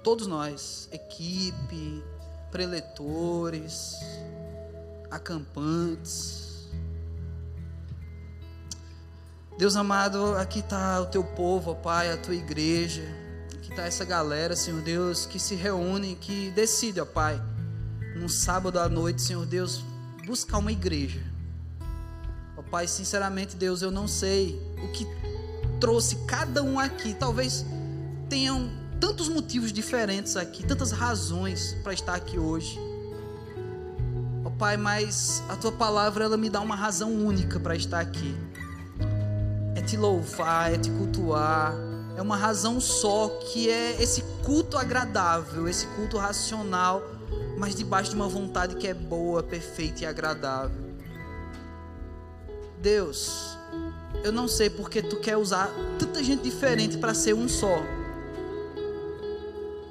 Todos 0.03 0.27
nós, 0.27 0.87
equipe, 0.91 2.03
preletores, 2.51 3.95
acampantes. 5.09 6.69
Deus 9.57 9.75
amado, 9.75 10.35
aqui 10.35 10.59
está 10.59 10.99
o 11.01 11.05
teu 11.05 11.23
povo, 11.23 11.71
ó 11.71 11.75
Pai, 11.75 12.11
a 12.11 12.17
tua 12.17 12.35
igreja. 12.35 13.03
Aqui 13.53 13.69
está 13.69 13.83
essa 13.83 14.05
galera, 14.05 14.55
Senhor 14.55 14.81
Deus, 14.81 15.25
que 15.25 15.39
se 15.39 15.55
reúne, 15.55 16.15
que 16.15 16.51
decide, 16.51 16.99
ó 16.99 17.05
Pai, 17.05 17.41
num 18.15 18.29
sábado 18.29 18.79
à 18.79 18.89
noite, 18.89 19.21
Senhor 19.21 19.45
Deus, 19.45 19.83
buscar 20.25 20.57
uma 20.57 20.71
igreja. 20.71 21.34
Pai, 22.75 22.89
sinceramente, 22.89 23.55
Deus, 23.55 23.81
eu 23.81 23.89
não 23.89 24.05
sei 24.05 24.61
o 24.83 24.91
que 24.91 25.07
trouxe 25.79 26.17
cada 26.27 26.61
um 26.61 26.77
aqui. 26.77 27.13
Talvez 27.13 27.65
tenham 28.27 28.69
tantos 28.99 29.29
motivos 29.29 29.71
diferentes 29.71 30.35
aqui, 30.35 30.61
tantas 30.61 30.91
razões 30.91 31.73
para 31.81 31.93
estar 31.93 32.13
aqui 32.13 32.37
hoje. 32.37 32.77
Ó 34.43 34.49
oh, 34.49 34.51
Pai, 34.51 34.75
mas 34.75 35.41
a 35.47 35.55
tua 35.55 35.71
palavra 35.71 36.25
ela 36.25 36.35
me 36.35 36.49
dá 36.49 36.59
uma 36.59 36.75
razão 36.75 37.13
única 37.13 37.61
para 37.61 37.77
estar 37.77 38.01
aqui. 38.01 38.35
É 39.73 39.81
te 39.81 39.95
louvar, 39.95 40.73
é 40.73 40.77
te 40.77 40.91
cultuar. 40.91 41.73
É 42.17 42.21
uma 42.21 42.35
razão 42.35 42.81
só 42.81 43.29
que 43.53 43.69
é 43.69 44.03
esse 44.03 44.21
culto 44.43 44.77
agradável, 44.77 45.65
esse 45.69 45.87
culto 45.95 46.17
racional, 46.17 47.01
mas 47.57 47.73
debaixo 47.73 48.09
de 48.09 48.17
uma 48.17 48.27
vontade 48.27 48.75
que 48.75 48.85
é 48.85 48.93
boa, 48.93 49.41
perfeita 49.41 50.03
e 50.03 50.05
agradável. 50.05 50.84
Deus, 52.85 53.57
eu 54.23 54.31
não 54.31 54.47
sei 54.47 54.69
porque 54.69 55.01
tu 55.01 55.15
quer 55.15 55.35
usar 55.37 55.71
tanta 55.97 56.23
gente 56.23 56.43
diferente 56.43 56.99
para 56.99 57.15
ser 57.15 57.33
um 57.33 57.49
só. 57.49 57.81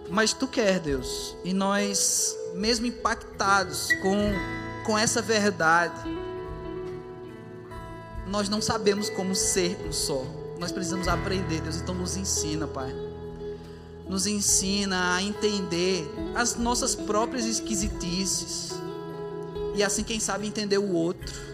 Mas 0.09 0.33
tu 0.33 0.47
quer, 0.47 0.79
Deus. 0.79 1.37
E 1.43 1.53
nós, 1.53 2.39
mesmo 2.55 2.87
impactados 2.87 3.89
com 4.01 4.33
com 4.87 4.97
essa 4.97 5.21
verdade, 5.21 6.09
nós 8.29 8.49
não 8.49 8.63
sabemos 8.63 9.11
como 9.11 9.35
ser 9.35 9.77
um 9.89 9.93
só. 9.93 10.25
Nós 10.61 10.71
precisamos 10.71 11.09
aprender, 11.09 11.63
Deus, 11.63 11.79
então 11.79 11.97
nos 11.97 12.17
ensina, 12.17 12.69
Pai. 12.69 12.95
Nos 14.09 14.25
ensina 14.29 15.17
a 15.17 15.23
entender 15.23 16.09
as 16.33 16.55
nossas 16.55 16.95
próprias 16.95 17.45
esquisitices. 17.45 18.71
E 19.75 19.83
assim, 19.83 20.05
quem 20.05 20.21
sabe, 20.21 20.47
entender 20.47 20.79
o 20.79 20.93
outro. 20.93 21.54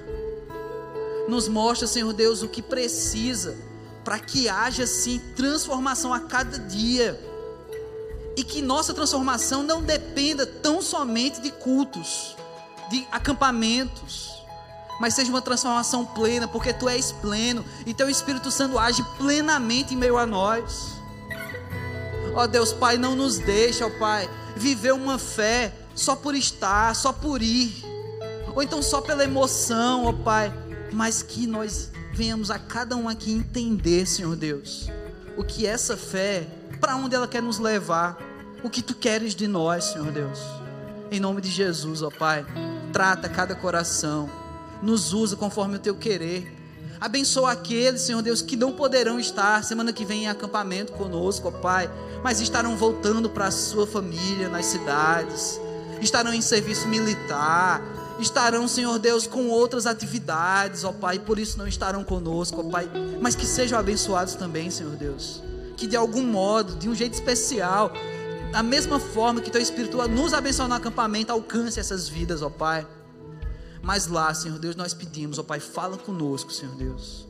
Nos 1.31 1.49
mostra, 1.49 1.87
Senhor 1.87 2.13
Deus, 2.13 2.43
o 2.43 2.49
que 2.49 2.61
precisa 2.61 3.57
para 4.05 4.19
que 4.19 4.49
haja, 4.49 4.87
sim, 4.87 5.21
transformação 5.37 6.13
a 6.13 6.21
cada 6.21 6.59
dia. 6.59 7.19
E 8.37 8.45
que 8.45 8.61
nossa 8.61 8.93
transformação 8.93 9.63
não 9.63 9.83
dependa 9.83 10.45
tão 10.45 10.83
somente 10.83 11.41
de 11.41 11.51
cultos, 11.51 12.37
de 12.91 13.07
acampamentos 13.11 14.41
mas 15.01 15.15
seja 15.15 15.31
uma 15.31 15.41
transformação 15.41 16.05
plena, 16.05 16.47
porque 16.47 16.75
tu 16.75 16.87
és 16.87 17.11
pleno 17.11 17.65
e 17.87 17.95
teu 17.95 18.11
Espírito 18.11 18.51
Santo 18.51 18.79
age 18.79 19.03
plenamente 19.17 19.95
em 19.95 19.97
meio 19.97 20.19
a 20.19 20.27
nós. 20.27 20.93
Ó 22.35 22.47
Deus, 22.47 22.71
Pai, 22.71 22.99
não 22.99 23.17
nos 23.17 23.39
deixa, 23.39 23.87
ó 23.87 23.91
Pai, 23.99 24.29
viver 24.55 24.93
uma 24.93 25.19
fé 25.19 25.73
só 25.95 26.15
por 26.15 26.35
estar, 26.35 26.95
só 26.95 27.15
por 27.15 27.41
ir, 27.41 27.83
ou 28.55 28.63
então 28.63 28.83
só 28.83 29.01
pela 29.01 29.25
emoção, 29.25 30.05
ó 30.05 30.13
Pai, 30.13 30.53
mas 30.93 31.23
que 31.23 31.47
nós 31.47 31.91
venhamos 32.13 32.51
a 32.51 32.59
cada 32.59 32.97
um 32.97 33.09
aqui 33.09 33.33
entender, 33.33 34.07
Senhor 34.07 34.37
Deus, 34.37 34.89
o 35.37 35.45
que 35.45 35.67
essa 35.67 35.97
fé, 35.97 36.47
para 36.81 36.97
onde 36.97 37.15
ela 37.15 37.29
quer 37.29 37.43
nos 37.43 37.59
levar, 37.59 38.19
o 38.63 38.71
que 38.71 38.83
tu 38.83 38.95
queres 38.95 39.35
de 39.35 39.47
nós, 39.47 39.85
Senhor 39.85 40.11
Deus. 40.11 40.39
Em 41.11 41.21
nome 41.21 41.41
de 41.41 41.51
Jesus, 41.51 42.03
ó 42.03 42.11
Pai, 42.11 42.45
trata 42.93 43.29
cada 43.29 43.55
coração 43.55 44.31
nos 44.83 45.13
usa 45.13 45.37
conforme 45.37 45.77
o 45.77 45.79
teu 45.79 45.95
querer. 45.95 46.57
Abençoa 47.01 47.53
aqueles, 47.53 48.03
Senhor 48.03 48.21
Deus, 48.21 48.43
que 48.43 48.57
não 48.57 48.73
poderão 48.73 49.19
estar 49.19 49.65
semana 49.65 49.93
que 49.93 50.05
vem 50.05 50.25
em 50.25 50.29
acampamento 50.29 50.93
conosco, 50.93 51.49
ó 51.49 51.51
Pai, 51.51 51.91
mas 52.23 52.41
estarão 52.41 52.77
voltando 52.77 53.31
para 53.31 53.47
a 53.47 53.51
sua 53.51 53.87
família 53.87 54.49
nas 54.49 54.67
cidades, 54.67 55.59
estarão 56.01 56.33
em 56.35 56.43
serviço 56.43 56.89
militar, 56.89 57.81
estarão, 58.21 58.67
Senhor 58.69 58.99
Deus, 58.99 59.27
com 59.27 59.49
outras 59.49 59.87
atividades, 59.87 60.85
ó 60.85 60.93
Pai, 60.93 61.19
por 61.19 61.39
isso 61.39 61.59
não 61.59 61.67
estarão 61.67 62.05
conosco, 62.05 62.61
ó 62.61 62.71
Pai, 62.71 62.91
mas 63.21 63.35
que 63.35 63.47
sejam 63.47 63.79
abençoados 63.79 64.35
também, 64.35 64.71
Senhor 64.71 64.97
Deus. 64.97 65.43
Que 65.77 65.87
de 65.87 65.97
algum 65.97 66.23
modo, 66.23 66.77
de 66.77 66.89
um 66.89 66.95
jeito 66.95 67.15
especial, 67.15 67.93
da 68.53 68.63
mesma 68.63 68.99
forma 68.99 69.41
que 69.41 69.51
Teu 69.51 69.61
Espírito 69.61 69.97
nos 70.09 70.35
abençoa 70.35 70.69
no 70.69 70.75
acampamento, 70.75 71.33
alcance 71.33 71.79
essas 71.79 72.09
vidas, 72.09 72.43
ó 72.43 72.51
Pai. 72.51 72.87
Mas 73.83 74.07
lá, 74.07 74.33
Senhor 74.35 74.59
Deus, 74.59 74.77
nós 74.77 74.93
pedimos, 74.93 75.39
ó 75.39 75.43
Pai, 75.43 75.61
fala 75.61 75.97
conosco, 75.97 76.53
Senhor 76.53 76.75
Deus. 76.75 77.27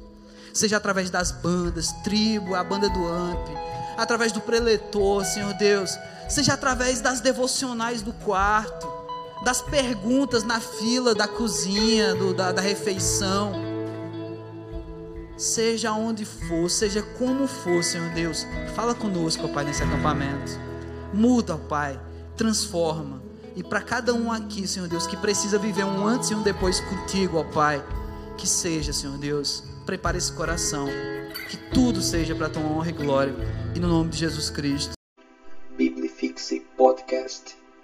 Seja 0.53 0.79
através 0.79 1.11
das 1.11 1.31
bandas, 1.31 1.93
tribo, 2.03 2.55
a 2.55 2.65
banda 2.65 2.89
do 2.89 3.07
AMP, 3.07 3.49
através 3.97 4.33
do 4.33 4.41
preletor, 4.41 5.25
Senhor 5.25 5.53
Deus. 5.55 5.97
Seja 6.29 6.55
através 6.55 7.01
das 7.01 7.21
devocionais 7.21 8.03
do 8.03 8.13
quarto, 8.13 9.00
das 9.43 9.63
perguntas 9.63 10.45
na 10.45 10.61
fila 10.61 11.15
da 11.15 11.27
cozinha, 11.27 12.15
do, 12.15 12.35
da, 12.35 12.53
da 12.53 12.61
refeição. 12.61 13.53
Seja 15.37 15.93
onde 15.93 16.25
for, 16.25 16.69
seja 16.69 17.03
como 17.03 17.47
for, 17.47 17.83
Senhor 17.83 18.11
Deus. 18.11 18.47
Fala 18.75 18.95
conosco, 18.95 19.49
Pai, 19.49 19.65
nesse 19.65 19.83
acampamento. 19.83 20.53
Muda, 21.15 21.57
Pai. 21.57 21.99
Transforma 22.37 23.31
e 23.57 23.63
para 23.63 23.81
cada 23.81 24.15
um 24.15 24.31
aqui, 24.31 24.67
Senhor 24.67 24.89
Deus, 24.89 25.07
que 25.07 25.17
precisa 25.17 25.59
viver 25.59 25.85
um 25.85 26.07
antes 26.07 26.31
e 26.31 26.35
um 26.35 26.43
depois 26.43 26.81
contigo, 26.81 27.39
ó 27.39 27.45
Pai, 27.45 27.85
que 28.39 28.49
seja, 28.49 28.93
Senhor 28.93 29.19
Deus, 29.19 29.65
prepare 29.85 30.19
esse 30.19 30.33
coração, 30.33 30.87
que 31.49 31.57
tudo 31.75 32.01
seja 32.01 32.35
para 32.35 32.49
tua 32.49 32.63
honra 32.63 32.89
e 32.89 32.93
glória, 32.93 33.35
e 33.75 33.81
no 33.81 33.89
nome 33.89 34.11
de 34.11 34.19
Jesus 34.19 34.51
Cristo. 34.51 34.93